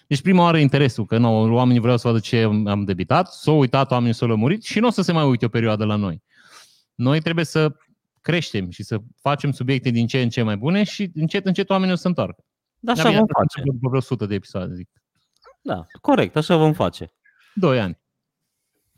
Deci 0.07 0.23
prima 0.23 0.43
oară 0.43 0.59
interesul, 0.59 1.05
că 1.07 1.19
nu, 1.19 1.55
oamenii 1.55 1.81
vreau 1.81 1.97
să 1.97 2.07
vadă 2.09 2.19
ce 2.21 2.43
am 2.67 2.85
debitat, 2.85 3.33
s-au 3.33 3.59
uitat, 3.59 3.91
oamenii 3.91 4.15
s-au 4.15 4.29
lămurit 4.29 4.63
și 4.65 4.79
nu 4.81 4.87
o 4.87 4.91
să 4.91 5.03
se 5.03 5.13
mai 5.13 5.25
uite 5.29 5.45
o 5.45 5.49
perioadă 5.49 5.85
la 5.85 5.97
noi. 5.97 6.23
Noi 6.95 7.21
trebuie 7.21 7.45
să 7.45 7.73
creștem 8.21 8.71
și 8.71 8.83
să 8.83 8.99
facem 9.21 9.53
subiecte 9.53 9.91
din 9.91 10.07
ce 10.07 10.23
în 10.23 10.29
ce 10.29 10.43
mai 10.43 10.57
bune 10.57 10.85
și 10.85 11.11
încet, 11.15 11.47
încet 11.47 11.71
oamenii 11.71 11.93
o 11.93 11.97
să 11.97 12.03
se 12.03 12.09
întoarcă. 12.09 12.45
Da, 12.79 12.93
așa 12.93 13.03
Dar 13.03 13.11
bine, 13.13 13.25
vom 13.25 13.31
asta 13.31 13.43
se 13.49 13.49
face. 13.49 13.59
întâmplă 13.59 13.79
După 13.79 13.89
vreo 13.89 14.01
100 14.01 14.27
de 14.27 14.35
episoade, 14.35 14.75
zic. 14.75 14.89
Da, 15.63 15.87
corect, 16.01 16.37
așa 16.37 16.57
vom 16.57 16.73
face. 16.73 17.13
Doi 17.55 17.81
ani. 17.81 17.99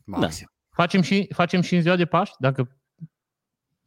Maxim. 0.04 0.52
Facem 0.70 1.00
și, 1.00 1.28
facem 1.34 1.60
și 1.60 1.74
în 1.74 1.82
ziua 1.82 1.96
de 1.96 2.06
Paști, 2.06 2.36
dacă 2.38 2.76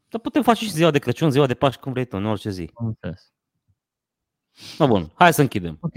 Dar 0.09 0.21
putem 0.21 0.43
face 0.43 0.63
și 0.65 0.71
ziua 0.71 0.91
de 0.91 0.99
Crăciun, 0.99 1.31
ziua 1.31 1.45
de 1.47 1.53
Paști, 1.53 1.81
cum 1.81 1.91
vrei 1.91 2.05
tu, 2.05 2.17
în 2.17 2.25
orice 2.25 2.49
zi. 2.49 2.69
am 2.73 2.85
înțeles. 2.85 3.33
No, 4.77 4.87
bun, 4.87 5.11
hai 5.15 5.33
să 5.33 5.41
închidem. 5.41 5.77
Ok. 5.81 5.93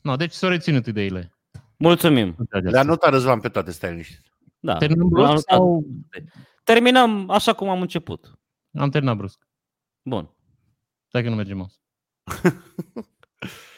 No, 0.00 0.16
deci 0.16 0.32
s-au 0.32 0.48
reținut 0.48 0.86
ideile. 0.86 1.34
Mulțumim. 1.76 2.36
Le-a 2.48 2.82
notat 2.82 3.10
Răzvan 3.10 3.40
pe 3.40 3.48
toate, 3.48 3.70
stai 3.70 3.90
liniștit. 3.90 4.20
Da. 4.60 4.76
Terminăm 4.76 5.08
L-am 5.12 5.30
brusc 5.30 5.48
notat. 5.48 5.58
sau... 5.58 5.84
Terminăm 6.64 7.30
așa 7.30 7.52
cum 7.52 7.68
am 7.68 7.80
început. 7.80 8.38
Am 8.74 8.90
terminat 8.90 9.16
brusc. 9.16 9.48
Bun. 10.02 10.36
Stai 11.06 11.22
că 11.22 11.28
nu 11.28 11.34
merge 11.34 11.54
mouse. 11.54 11.76